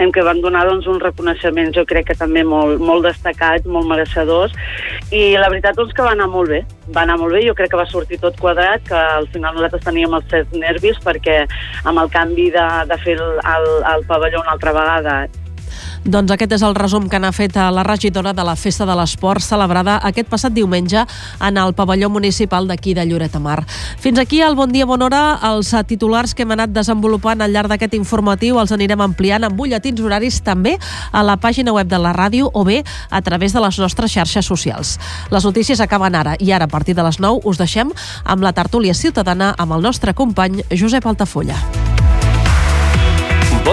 en 0.01 0.13
què 0.13 0.25
van 0.27 0.41
donar 0.45 0.65
doncs, 0.69 0.89
uns 0.91 1.03
reconeixements, 1.03 1.77
jo 1.77 1.85
crec 1.89 2.09
que 2.11 2.19
també 2.19 2.45
molt, 2.45 2.81
molt 2.81 3.07
destacats, 3.07 3.69
molt 3.71 3.89
mereixedors, 3.91 4.57
i 5.13 5.37
la 5.39 5.51
veritat 5.53 5.79
doncs, 5.79 5.95
que 5.95 6.07
va 6.07 6.15
anar 6.17 6.29
molt 6.33 6.51
bé, 6.55 6.65
va 6.97 7.05
anar 7.05 7.19
molt 7.21 7.37
bé, 7.37 7.45
jo 7.47 7.55
crec 7.55 7.73
que 7.75 7.81
va 7.81 7.89
sortir 7.91 8.21
tot 8.23 8.39
quadrat, 8.41 8.83
que 8.89 8.99
al 8.99 9.29
final 9.35 9.57
nosaltres 9.57 9.87
teníem 9.87 10.17
els 10.19 10.29
set 10.33 10.53
nervis, 10.57 11.01
perquè 11.05 11.45
amb 11.85 12.01
el 12.01 12.13
canvi 12.13 12.51
de, 12.55 12.69
de 12.91 13.01
fer 13.05 13.19
el, 13.21 13.41
el, 13.55 13.71
el 13.95 14.07
pavelló 14.11 14.43
una 14.43 14.57
altra 14.57 14.75
vegada 14.77 15.17
doncs 16.05 16.35
aquest 16.35 16.53
és 16.53 16.63
el 16.67 16.75
resum 16.77 17.07
que 17.09 17.19
n'ha 17.21 17.33
fet 17.33 17.57
la 17.57 17.83
regidora 17.87 18.35
de 18.37 18.45
la 18.45 18.55
Festa 18.61 18.85
de 18.85 18.95
l'Esport 18.97 19.43
celebrada 19.43 19.97
aquest 20.05 20.29
passat 20.29 20.53
diumenge 20.53 21.05
en 21.41 21.59
el 21.59 21.73
pavelló 21.75 22.11
municipal 22.11 22.69
d'aquí 22.69 22.95
de 22.95 23.07
Lloret 23.09 23.37
Mar. 23.41 23.65
Fins 23.99 24.19
aquí 24.19 24.41
el 24.45 24.55
Bon 24.55 24.71
Dia 24.71 24.87
Bona 24.87 25.07
Hora. 25.07 25.23
Els 25.49 25.73
titulars 25.89 26.35
que 26.35 26.45
hem 26.45 26.53
anat 26.53 26.75
desenvolupant 26.75 27.41
al 27.41 27.53
llarg 27.53 27.73
d'aquest 27.73 27.95
informatiu 27.97 28.61
els 28.61 28.73
anirem 28.73 29.01
ampliant 29.01 29.45
amb 29.49 29.57
butlletins 29.57 30.01
horaris 30.01 30.43
també 30.45 30.77
a 31.13 31.23
la 31.23 31.39
pàgina 31.41 31.73
web 31.73 31.89
de 31.89 31.99
la 31.99 32.13
ràdio 32.13 32.51
o 32.53 32.65
bé 32.65 32.83
a 33.11 33.23
través 33.23 33.53
de 33.53 33.65
les 33.65 33.79
nostres 33.79 34.13
xarxes 34.13 34.45
socials. 34.45 34.99
Les 35.31 35.45
notícies 35.45 35.81
acaben 35.81 36.15
ara 36.15 36.37
i 36.39 36.53
ara 36.53 36.69
a 36.69 36.73
partir 36.73 36.95
de 36.95 37.03
les 37.03 37.21
9 37.21 37.41
us 37.45 37.59
deixem 37.59 37.93
amb 38.25 38.43
la 38.43 38.53
tertúlia 38.53 38.95
ciutadana 38.95 39.55
amb 39.59 39.73
el 39.73 39.83
nostre 39.83 40.15
company 40.15 40.63
Josep 40.71 41.07
Altafulla. 41.07 41.84